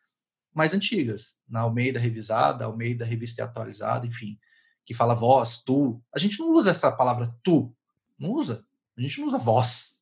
[0.52, 4.36] mais antigas, na Almeida Revisada, Almeida Revista Atualizada, enfim,
[4.84, 6.02] que fala vós, tu.
[6.12, 7.72] A gente não usa essa palavra tu,
[8.18, 8.64] não usa.
[8.96, 9.98] A gente não usa voz.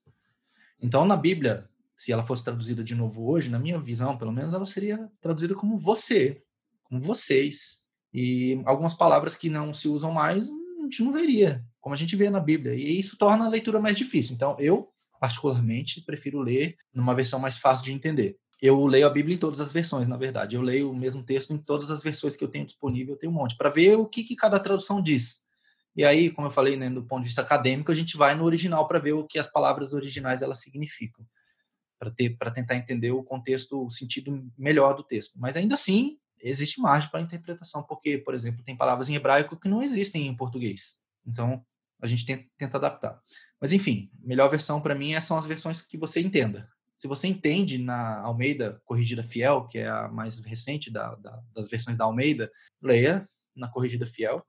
[0.81, 4.55] Então, na Bíblia, se ela fosse traduzida de novo hoje, na minha visão, pelo menos,
[4.55, 6.43] ela seria traduzida como você,
[6.85, 7.86] como vocês.
[8.19, 12.17] E algumas palavras que não se usam mais, a gente não veria, como a gente
[12.17, 12.75] vê na Bíblia.
[12.75, 14.35] E isso torna a leitura mais difícil.
[14.35, 14.89] Então, eu,
[15.21, 18.39] particularmente, prefiro ler numa versão mais fácil de entender.
[18.59, 20.57] Eu leio a Bíblia em todas as versões, na verdade.
[20.57, 23.31] Eu leio o mesmo texto em todas as versões que eu tenho disponível, eu tenho
[23.31, 25.43] um monte, para ver o que, que cada tradução diz.
[25.95, 28.45] E aí, como eu falei, né, do ponto de vista acadêmico, a gente vai no
[28.45, 31.27] original para ver o que as palavras originais elas significam,
[31.99, 35.39] para ter para tentar entender o contexto, o sentido melhor do texto.
[35.39, 39.69] Mas ainda assim, existe margem para interpretação, porque, por exemplo, tem palavras em hebraico que
[39.69, 40.99] não existem em português.
[41.27, 41.65] Então,
[42.01, 43.21] a gente tenta, adaptar.
[43.61, 46.71] Mas enfim, melhor versão para mim é, são as versões que você entenda.
[46.97, 51.69] Se você entende na Almeida Corrigida Fiel, que é a mais recente da, da, das
[51.69, 52.51] versões da Almeida,
[52.83, 54.45] leia na Corrigida Fiel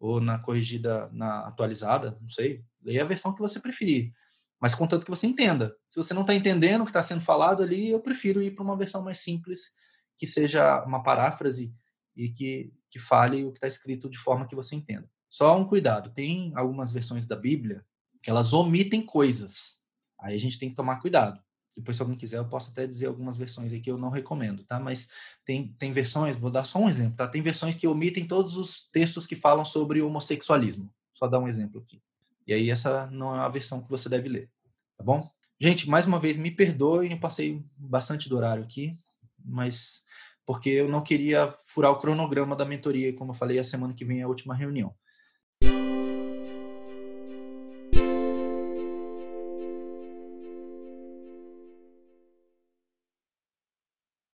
[0.00, 4.12] ou na corrigida, na atualizada, não sei, leia a versão que você preferir.
[4.60, 5.76] Mas contanto que você entenda.
[5.86, 8.64] Se você não está entendendo o que está sendo falado ali, eu prefiro ir para
[8.64, 9.74] uma versão mais simples,
[10.18, 11.74] que seja uma paráfrase
[12.16, 15.08] e que, que fale o que está escrito de forma que você entenda.
[15.28, 17.84] Só um cuidado: tem algumas versões da Bíblia
[18.22, 19.80] que elas omitem coisas.
[20.20, 21.42] Aí a gente tem que tomar cuidado.
[21.76, 24.62] Depois, se alguém quiser, eu posso até dizer algumas versões aí que eu não recomendo,
[24.64, 24.78] tá?
[24.78, 25.08] Mas
[25.44, 27.26] tem, tem versões, vou dar só um exemplo, tá?
[27.26, 30.92] Tem versões que omitem todos os textos que falam sobre homossexualismo.
[31.14, 32.00] Só dar um exemplo aqui.
[32.46, 34.50] E aí, essa não é a versão que você deve ler,
[34.98, 35.30] tá bom?
[35.58, 38.98] Gente, mais uma vez, me perdoem, eu passei bastante do horário aqui,
[39.44, 40.02] mas
[40.44, 44.04] porque eu não queria furar o cronograma da mentoria, como eu falei, a semana que
[44.04, 44.94] vem é a última reunião.